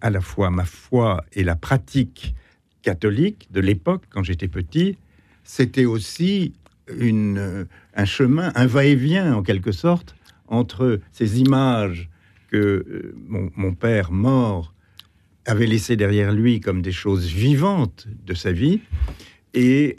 à 0.00 0.10
la 0.10 0.20
fois 0.20 0.50
ma 0.50 0.64
foi 0.64 1.24
et 1.32 1.44
la 1.44 1.56
pratique 1.56 2.34
catholique 2.82 3.48
de 3.50 3.60
l'époque, 3.60 4.04
quand 4.08 4.22
j'étais 4.22 4.48
petit, 4.48 4.96
c'était 5.44 5.84
aussi 5.84 6.54
une, 6.98 7.38
euh, 7.38 7.64
un 7.94 8.04
chemin, 8.04 8.52
un 8.54 8.66
va-et-vient 8.66 9.34
en 9.34 9.42
quelque 9.42 9.72
sorte, 9.72 10.14
entre 10.46 11.00
ces 11.12 11.40
images 11.40 12.08
que 12.48 12.56
euh, 12.56 13.14
mon, 13.26 13.74
père 13.74 14.12
mort 14.12 14.72
avait 15.44 15.66
laissées 15.66 15.96
derrière 15.96 16.32
lui 16.32 16.60
comme 16.60 16.80
des 16.80 16.92
choses 16.92 17.26
vivantes 17.26 18.06
de 18.24 18.34
sa 18.34 18.52
vie, 18.52 18.80
et, 19.52 19.96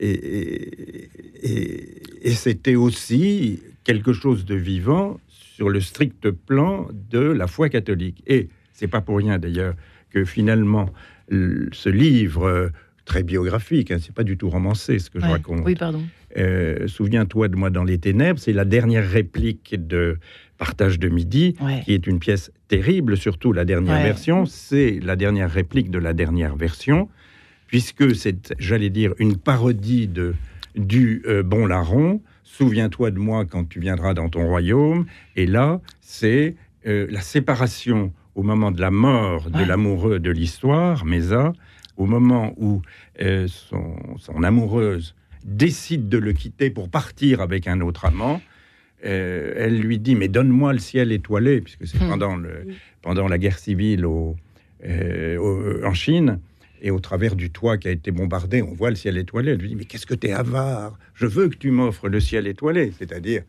et, 0.00 0.10
et- 0.10 1.08
et- 1.42 2.02
et 2.22 2.30
c'était 2.32 2.74
aussi 2.74 3.60
quelque 3.84 4.12
chose 4.12 4.44
de 4.44 4.54
vivant 4.54 5.20
sur 5.28 5.68
le 5.68 5.80
strict 5.80 6.30
plan 6.30 6.88
de 7.10 7.20
la 7.20 7.46
foi 7.46 7.68
catholique. 7.68 8.22
Et 8.26 8.48
c'est 8.72 8.88
pas 8.88 9.00
pour 9.00 9.18
rien 9.18 9.38
d'ailleurs 9.38 9.74
que 10.10 10.24
finalement 10.24 10.90
ce 11.30 11.88
livre 11.88 12.44
euh, 12.46 12.68
très 13.04 13.22
biographique, 13.22 13.90
hein, 13.90 13.98
c'est 14.00 14.14
pas 14.14 14.24
du 14.24 14.36
tout 14.36 14.48
romancé 14.48 14.98
ce 14.98 15.10
que 15.10 15.20
je 15.20 15.26
raconte, 15.26 15.62
Oui, 15.64 15.74
pardon. 15.74 16.02
euh, 16.38 16.86
Souviens-toi 16.88 17.48
de 17.48 17.56
moi 17.56 17.68
dans 17.70 17.84
les 17.84 17.98
ténèbres, 17.98 18.38
c'est 18.38 18.52
la 18.54 18.64
dernière 18.64 19.08
réplique 19.08 19.74
de 19.86 20.18
Partage 20.56 20.98
de 21.00 21.08
midi, 21.08 21.56
Ouais. 21.60 21.82
qui 21.84 21.92
est 21.94 22.06
une 22.06 22.20
pièce 22.20 22.50
terrible, 22.68 23.16
surtout 23.16 23.52
la 23.52 23.64
dernière 23.64 23.96
Ouais. 23.96 24.02
version. 24.04 24.46
C'est 24.46 25.00
la 25.02 25.16
dernière 25.16 25.50
réplique 25.50 25.90
de 25.90 25.98
la 25.98 26.12
dernière 26.14 26.54
version, 26.56 27.08
puisque 27.66 28.14
c'est, 28.14 28.54
j'allais 28.58 28.90
dire, 28.90 29.14
une 29.18 29.36
parodie 29.36 30.06
de, 30.08 30.34
du 30.76 31.22
euh, 31.26 31.42
Bon 31.42 31.66
Larron. 31.66 32.20
Souviens-toi 32.44 33.10
de 33.10 33.18
moi 33.18 33.44
quand 33.44 33.68
tu 33.68 33.80
viendras 33.80 34.14
dans 34.14 34.28
ton 34.28 34.46
royaume. 34.46 35.06
Et 35.36 35.46
là, 35.46 35.80
c'est 36.00 36.54
euh, 36.86 37.06
la 37.10 37.20
séparation 37.20 38.12
au 38.36 38.42
moment 38.42 38.70
de 38.70 38.80
la 38.80 38.90
mort 38.90 39.50
de 39.50 39.58
Ouais. 39.58 39.64
l'amoureux 39.66 40.18
de 40.20 40.30
l'histoire, 40.30 41.04
Mesa, 41.04 41.52
au 41.96 42.06
moment 42.06 42.52
où 42.56 42.82
euh, 43.22 43.46
son, 43.48 43.96
son 44.18 44.42
amoureuse 44.42 45.14
décide 45.44 46.08
de 46.08 46.18
le 46.18 46.32
quitter 46.32 46.70
pour 46.70 46.88
partir 46.88 47.40
avec 47.40 47.66
un 47.68 47.80
autre 47.80 48.04
amant. 48.04 48.40
Elle 49.02 49.80
lui 49.80 49.98
dit 49.98 50.14
mais 50.14 50.28
donne-moi 50.28 50.72
le 50.72 50.78
ciel 50.78 51.12
étoilé 51.12 51.60
puisque 51.60 51.86
c'est 51.86 52.02
Hmm. 52.02 52.08
pendant 52.08 52.36
le 52.36 52.66
pendant 53.02 53.28
la 53.28 53.36
guerre 53.36 53.58
civile 53.58 54.06
au, 54.06 54.34
au- 54.82 55.84
en 55.84 55.92
Chine 55.94 56.40
et 56.84 56.90
au 56.92 57.00
travers 57.00 57.34
du 57.34 57.50
toit 57.50 57.78
qui 57.78 57.88
a 57.88 57.90
été 57.90 58.10
bombardé 58.12 58.62
on 58.62 58.74
voit 58.74 58.90
le 58.90 58.96
ciel 58.96 59.16
étoilé 59.18 59.52
elle 59.52 59.58
lui 59.58 59.68
dit 59.70 59.74
mais 59.76 59.86
qu'est-ce 59.86 60.06
que 60.06 60.14
tu 60.14 60.28
es 60.28 60.32
avare? 60.32 60.98
Je 61.14 61.26
veux 61.26 61.48
que 61.48 61.56
tu 61.56 61.70
m'offres 61.72 62.08
le 62.08 62.20
ciel 62.20 62.46
étoilé 62.46 62.92
c'est-à-dire 62.98 63.42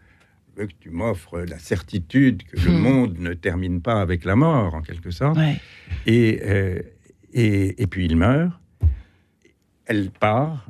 je 0.56 0.62
veux 0.62 0.68
que 0.68 0.74
tu 0.80 0.90
m'offres 0.90 1.40
la 1.42 1.60
certitude 1.60 2.44
que 2.44 2.56
le 2.66 2.72
Hmm. 2.72 2.80
monde 2.80 3.20
ne 3.20 3.34
termine 3.34 3.82
pas 3.82 4.00
avec 4.02 4.24
la 4.26 4.36
mort 4.38 4.74
en 4.74 4.82
quelque 4.82 5.12
sorte 5.12 5.38
Ouais. 5.38 5.58
et, 6.08 6.40
euh, 6.46 6.80
et, 7.34 7.82
et 7.84 7.88
puis 7.88 8.06
il 8.06 8.16
meurt. 8.16 8.54
Elle 9.88 10.10
part 10.10 10.68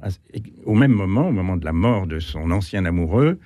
au 0.65 0.73
même 0.73 0.91
moment, 0.91 1.29
au 1.29 1.31
moment 1.31 1.55
de 1.55 1.63
la 1.63 1.71
mort 1.71 2.05
de 2.07 2.19
son 2.19 2.51
ancien 2.51 2.83
amoureux, 2.85 3.39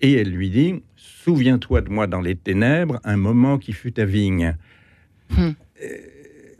et 0.00 0.12
elle 0.12 0.30
lui 0.30 0.50
dit 0.50 0.82
Souviens-toi 0.94 1.80
de 1.80 1.88
moi 1.90 2.06
dans 2.06 2.20
les 2.20 2.36
ténèbres, 2.36 3.00
un 3.04 3.16
moment 3.16 3.58
qui 3.58 3.72
fut 3.72 3.92
ta 3.92 4.04
vigne. 4.04 4.54
Hmm. 5.30 5.50
Euh, 5.82 5.86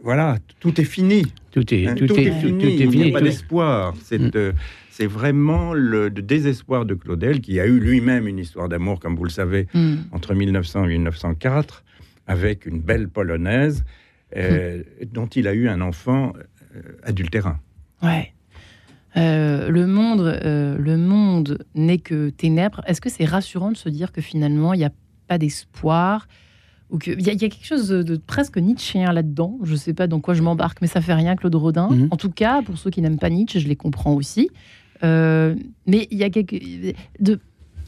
voilà, 0.03 0.36
tout 0.61 0.80
est 0.80 0.84
fini. 0.84 1.22
Tout 1.51 1.74
est, 1.74 1.86
Hein, 1.86 1.94
tout 1.94 2.05
est, 2.18 2.30
fini. 2.30 2.59
tout 2.62 2.66
est 2.66 2.74
Il 2.76 2.88
n'y 2.90 3.11
a 3.11 3.12
pas 3.12 3.20
d'espoir. 3.20 3.94
C'est 4.03 4.18
Mm. 4.18 4.30
euh, 4.36 4.53
c'est 4.90 5.07
vraiment 5.07 5.74
le, 5.74 6.09
le 6.09 6.22
désespoir 6.22 6.84
de 6.84 6.94
Claudel, 6.94 7.40
qui 7.40 7.61
a 7.61 7.66
eu 7.66 7.78
lui-même 7.78 8.26
une 8.26 8.38
histoire 8.38 8.68
d'amour, 8.68 8.99
comme 9.01 9.14
vous 9.16 9.24
le 9.24 9.30
savez, 9.30 9.68
Hmm. 9.72 9.96
entre 10.12 10.34
1900 10.34 10.84
et 10.84 10.88
1904, 10.88 11.84
avec 12.26 12.66
une 12.66 12.80
belle 12.80 13.09
polonaise, 13.09 13.84
euh, 14.36 14.82
dont 15.12 15.26
il 15.28 15.46
a 15.46 15.55
eu 15.55 15.68
un 15.68 15.80
enfant 15.80 16.32
euh, 16.76 16.80
adultérin. 17.05 17.59
Ouais. 18.03 18.32
Euh, 19.16 19.68
le 19.70 19.86
monde, 19.86 20.20
euh, 20.44 20.76
le 20.78 20.96
monde 20.96 21.64
n'est 21.74 21.99
que 21.99 22.30
ténèbres. 22.30 22.82
Est-ce 22.86 23.01
que 23.01 23.09
c'est 23.09 23.24
rassurant 23.24 23.70
de 23.72 23.76
se 23.76 23.88
dire 23.88 24.12
que 24.12 24.20
finalement 24.20 24.74
il 24.74 24.78
n'y 24.78 24.84
a 24.84 24.92
pas 25.28 25.38
d'espoir? 25.38 26.26
Ou 26.91 26.99
que 26.99 27.11
il 27.11 27.20
y, 27.26 27.30
a 27.30 27.32
il 27.32 27.43
y 27.43 27.45
a 27.45 27.49
quelque 27.49 27.66
chose 27.66 27.89
de, 27.89 28.16
presque 28.16 28.57
nietzschéen 28.59 29.12
là-dedans. 29.12 29.59
Je 29.62 29.72
ne 29.72 29.76
sais 29.76 29.95
pas 29.95 30.07
dans 30.07 30.20
quoi 30.20 30.34
je 30.34 30.43
m'embarque, 30.43 30.78
mais 30.80 30.86
ça 30.89 31.01
fait 31.01 31.14
rien, 31.14 31.36
Claude 31.36 31.55
Rodin. 31.55 31.89
Mhm. 31.91 32.09
En 32.11 32.16
tout 32.16 32.30
cas, 32.30 32.62
pour 32.62 32.78
ceux 32.78 32.91
qui 32.91 33.03
n'aiment 33.03 33.18
pas 33.18 33.30
Nietzsche, 33.30 33.61
je 33.61 33.68
les 33.68 33.76
comprends 33.76 34.14
aussi. 34.14 34.49
Euh, 35.05 35.55
mais 35.86 36.09
il 36.11 36.18
y 36.18 36.24
a 36.24 36.30
quelque 36.30 36.57
de 37.20 37.39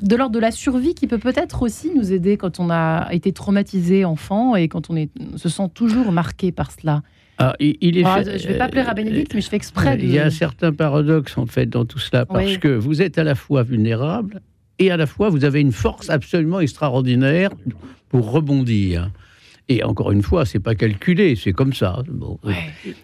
de 0.02 0.16
l'ordre 0.16 0.34
de 0.34 0.38
la 0.38 0.50
survie 0.50 0.94
qui 0.94 1.06
peut 1.06 1.18
peut-être 1.18 1.60
aussi 1.62 1.90
nous 1.94 2.10
aider 2.12 2.38
quand 2.38 2.58
on 2.58 2.70
a 2.70 3.08
été 3.12 3.32
traumatisé 3.32 4.06
enfant 4.06 4.56
et 4.56 4.66
quand 4.68 4.88
on 4.88 4.96
est, 4.96 5.10
se 5.36 5.50
sent 5.50 5.68
toujours 5.74 6.10
marqué 6.10 6.52
par 6.52 6.70
cela. 6.70 7.02
Ah, 7.36 7.54
il, 7.60 7.76
il 7.82 7.98
est 7.98 8.04
Ah, 8.06 8.22
fait- 8.24 8.38
je 8.38 8.46
ne 8.48 8.52
vais 8.52 8.58
pas 8.58 8.68
plaire 8.68 8.88
à 8.88 8.94
Bénédicte, 8.94 9.34
mais 9.34 9.42
je 9.42 9.48
fais 9.50 9.56
exprès. 9.56 9.96
De... 9.98 10.02
Il 10.02 10.10
y 10.10 10.18
a 10.18 10.24
un 10.24 10.30
certain 10.30 10.72
paradoxe 10.72 11.36
en 11.36 11.44
fait 11.46 11.66
dans 11.66 11.84
tout 11.84 11.98
cela 11.98 12.24
parce 12.24 12.44
Oui. 12.46 12.58
que 12.60 12.68
vous 12.68 13.02
êtes 13.02 13.18
à 13.18 13.24
la 13.24 13.34
fois 13.34 13.62
vulnérable 13.62 14.40
et 14.80 14.90
à 14.90 14.96
la 14.96 15.06
fois 15.06 15.28
vous 15.28 15.44
avez 15.44 15.60
une 15.60 15.70
force 15.72 16.10
absolument 16.10 16.58
extraordinaire 16.58 17.50
pour 18.08 18.32
rebondir. 18.32 19.10
Et 19.68 19.84
encore 19.84 20.10
une 20.10 20.22
fois, 20.22 20.44
c'est 20.44 20.58
pas 20.58 20.74
calculé, 20.74 21.36
c'est 21.36 21.52
comme 21.52 21.72
ça. 21.72 22.02
Bon. 22.10 22.40
Ouais. 22.42 22.56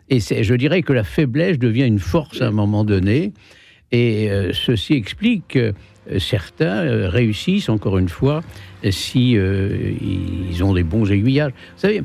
Et 0.08 0.18
je 0.18 0.54
dirais 0.56 0.82
que 0.82 0.92
la 0.92 1.04
faiblesse 1.04 1.60
devient 1.60 1.84
une 1.86 2.00
force 2.00 2.42
à 2.42 2.48
un 2.48 2.50
moment 2.50 2.82
donné. 2.82 3.32
Et 3.92 4.28
euh, 4.32 4.52
ceci 4.52 4.94
explique 4.94 5.44
que 5.46 5.74
euh, 6.10 6.18
certains 6.18 6.78
euh, 6.84 7.08
réussissent, 7.08 7.68
encore 7.68 7.98
une 7.98 8.08
fois, 8.08 8.40
si 8.90 9.36
euh, 9.36 9.92
ils 10.50 10.64
ont 10.64 10.74
des 10.74 10.82
bons 10.82 11.08
aiguillages. 11.08 11.52
Vous 11.52 11.80
savez, 11.82 12.02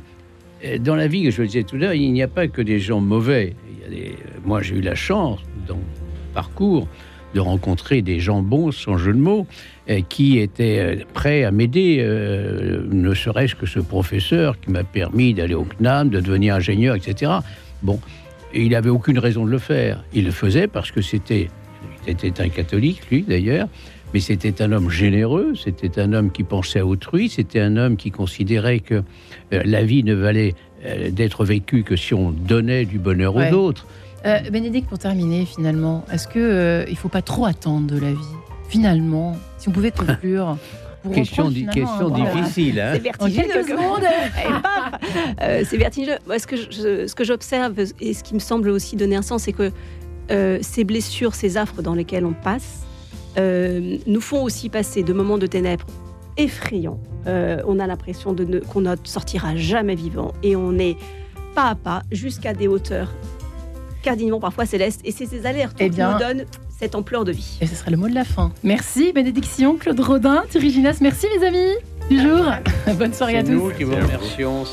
dans 0.79 0.95
la 0.95 1.07
vie, 1.07 1.31
je 1.31 1.41
le 1.41 1.47
disais 1.47 1.63
tout 1.63 1.77
à 1.77 1.79
l'heure, 1.79 1.93
il 1.95 2.13
n'y 2.13 2.21
a 2.21 2.27
pas 2.27 2.47
que 2.47 2.61
des 2.61 2.77
gens 2.79 2.99
mauvais. 3.01 3.55
Il 3.67 3.81
y 3.81 3.85
a 3.87 3.89
des- 4.09 4.15
Moi, 4.45 4.61
j'ai 4.61 4.75
eu 4.75 4.81
la 4.81 4.93
chance, 4.93 5.39
dans 5.67 5.73
mon 5.77 5.81
parcours, 6.35 6.87
de 7.33 7.39
rencontrer 7.39 8.01
des 8.01 8.19
gens 8.19 8.41
bons, 8.41 8.71
sans 8.71 8.97
jeu 8.97 9.13
de 9.13 9.17
mots, 9.19 9.47
euh, 9.89 10.01
qui 10.07 10.37
étaient 10.39 10.79
euh, 10.79 11.03
prêts 11.13 11.43
à 11.43 11.51
m'aider, 11.51 11.97
euh, 11.99 12.83
ne 12.91 13.13
serait-ce 13.13 13.55
que 13.55 13.65
ce 13.65 13.79
professeur 13.79 14.59
qui 14.59 14.71
m'a 14.71 14.83
permis 14.83 15.33
d'aller 15.33 15.53
au 15.55 15.63
CNAM, 15.65 16.09
de 16.09 16.19
devenir 16.19 16.55
ingénieur, 16.55 16.95
etc. 16.95 17.31
Bon, 17.83 17.99
et 18.53 18.63
il 18.63 18.71
n'avait 18.71 18.89
aucune 18.89 19.17
raison 19.19 19.45
de 19.45 19.51
le 19.51 19.59
faire. 19.59 20.03
Il 20.13 20.25
le 20.25 20.31
faisait 20.31 20.67
parce 20.67 20.91
que 20.91 21.01
c'était, 21.01 21.49
c'était 22.05 22.41
un 22.41 22.49
catholique, 22.49 23.01
lui 23.09 23.21
d'ailleurs, 23.23 23.67
mais 24.13 24.19
c'était 24.19 24.61
un 24.61 24.73
homme 24.73 24.89
généreux, 24.89 25.53
c'était 25.55 26.01
un 26.01 26.11
homme 26.11 26.31
qui 26.31 26.43
pensait 26.43 26.79
à 26.79 26.85
autrui, 26.85 27.29
c'était 27.29 27.61
un 27.61 27.77
homme 27.77 27.95
qui 27.95 28.11
considérait 28.11 28.79
que 28.81 28.95
euh, 29.53 29.61
la 29.63 29.83
vie 29.83 30.03
ne 30.03 30.13
valait 30.13 30.53
euh, 30.85 31.09
d'être 31.11 31.45
vécue 31.45 31.83
que 31.83 31.95
si 31.95 32.13
on 32.13 32.31
donnait 32.31 32.83
du 32.83 32.99
bonheur 32.99 33.35
Ouais. 33.35 33.51
aux 33.51 33.55
autres. 33.55 33.87
Euh, 34.25 34.39
Bénédicte, 34.51 34.87
pour 34.89 34.99
terminer, 34.99 35.45
finalement, 35.45 36.05
est-ce 36.11 36.27
que 36.27 36.39
euh, 36.39 36.85
il 36.89 36.95
faut 36.97 37.09
pas 37.09 37.21
trop 37.23 37.45
attendre 37.45 37.87
de 37.87 37.99
la 37.99 38.11
vie 38.11 38.19
Finalement, 38.69 39.35
si 39.57 39.67
on 39.69 39.71
pouvait 39.71 39.91
conclure. 39.91 40.57
pour 41.03 41.11
Question, 41.13 41.45
reprendre 41.45 41.57
di- 41.57 41.65
question 41.79 42.09
voilà. 42.09 42.31
difficile. 42.31 42.79
hein. 42.79 42.91
C'est 42.93 42.99
vertigineux. 42.99 43.45
Euh, 45.41 45.63
c'est 45.67 45.77
vertigineux. 45.77 46.17
Moi, 46.27 46.37
ce 46.37 46.45
que 46.45 46.55
je- 46.55 47.07
ce 47.07 47.15
que 47.15 47.23
j'observe 47.23 47.73
et 47.99 48.13
ce 48.13 48.23
qui 48.23 48.33
me 48.35 48.39
semble 48.39 48.69
aussi 48.69 48.95
donner 48.95 49.15
un 49.15 49.21
sens, 49.23 49.43
c'est 49.43 49.53
que 49.53 49.71
euh, 50.29 50.59
ces 50.61 50.83
blessures, 50.83 51.33
ces 51.33 51.57
affres 51.57 51.81
dans 51.81 51.95
lesquelles 51.95 52.25
on 52.25 52.33
passe, 52.33 52.81
euh, 53.39 53.97
nous 54.05 54.21
font 54.21 54.43
aussi 54.43 54.69
passer 54.69 55.01
de 55.03 55.11
moments 55.13 55.39
de 55.39 55.47
ténèbres 55.47 55.85
effrayants. 56.37 56.99
Euh, 57.27 57.61
on 57.67 57.79
a 57.79 57.87
l'impression 57.87 58.33
de 58.33 58.45
ne- 58.45 58.59
qu'on 58.59 58.81
ne 58.81 58.95
sortira 59.03 59.55
jamais 59.55 59.95
vivant 59.95 60.33
et 60.43 60.55
on 60.55 60.77
est 60.77 60.95
pas 61.55 61.69
à 61.69 61.75
pas 61.75 62.03
jusqu'à 62.11 62.53
des 62.53 62.67
hauteurs 62.67 63.11
cardinalement 64.01 64.39
parfois 64.39 64.65
célestes. 64.65 65.01
Et 65.05 65.11
c'est 65.11 65.25
ces 65.25 65.45
alertes 65.45 65.75
Eh 65.79 65.89
qui 65.89 65.99
nous 66.01 66.17
donnent 66.19 66.45
cette 66.79 66.95
ampleur 66.95 67.23
de 67.25 67.31
vie. 67.31 67.57
Et 67.61 67.67
ce 67.67 67.75
serait 67.75 67.91
le 67.91 67.97
mot 67.97 68.07
de 68.09 68.15
la 68.15 68.23
fin. 68.25 68.51
Merci, 68.63 69.11
bénédiction, 69.13 69.75
Claude 69.77 69.99
Rodin, 69.99 70.43
Thierry 70.49 70.71
Ginas. 70.71 70.97
Merci, 71.01 71.27
mes 71.39 71.45
amis 71.45 71.73
du 72.09 72.19
jour. 72.19 72.45
Bonne 72.97 73.13
soirée 73.13 73.37
à 73.37 73.41
C'est 73.45 73.51
tous. 73.51 73.57
nous 73.57 73.71
qui 73.71 73.83
vous 73.83 73.95
remercions. 73.95 74.63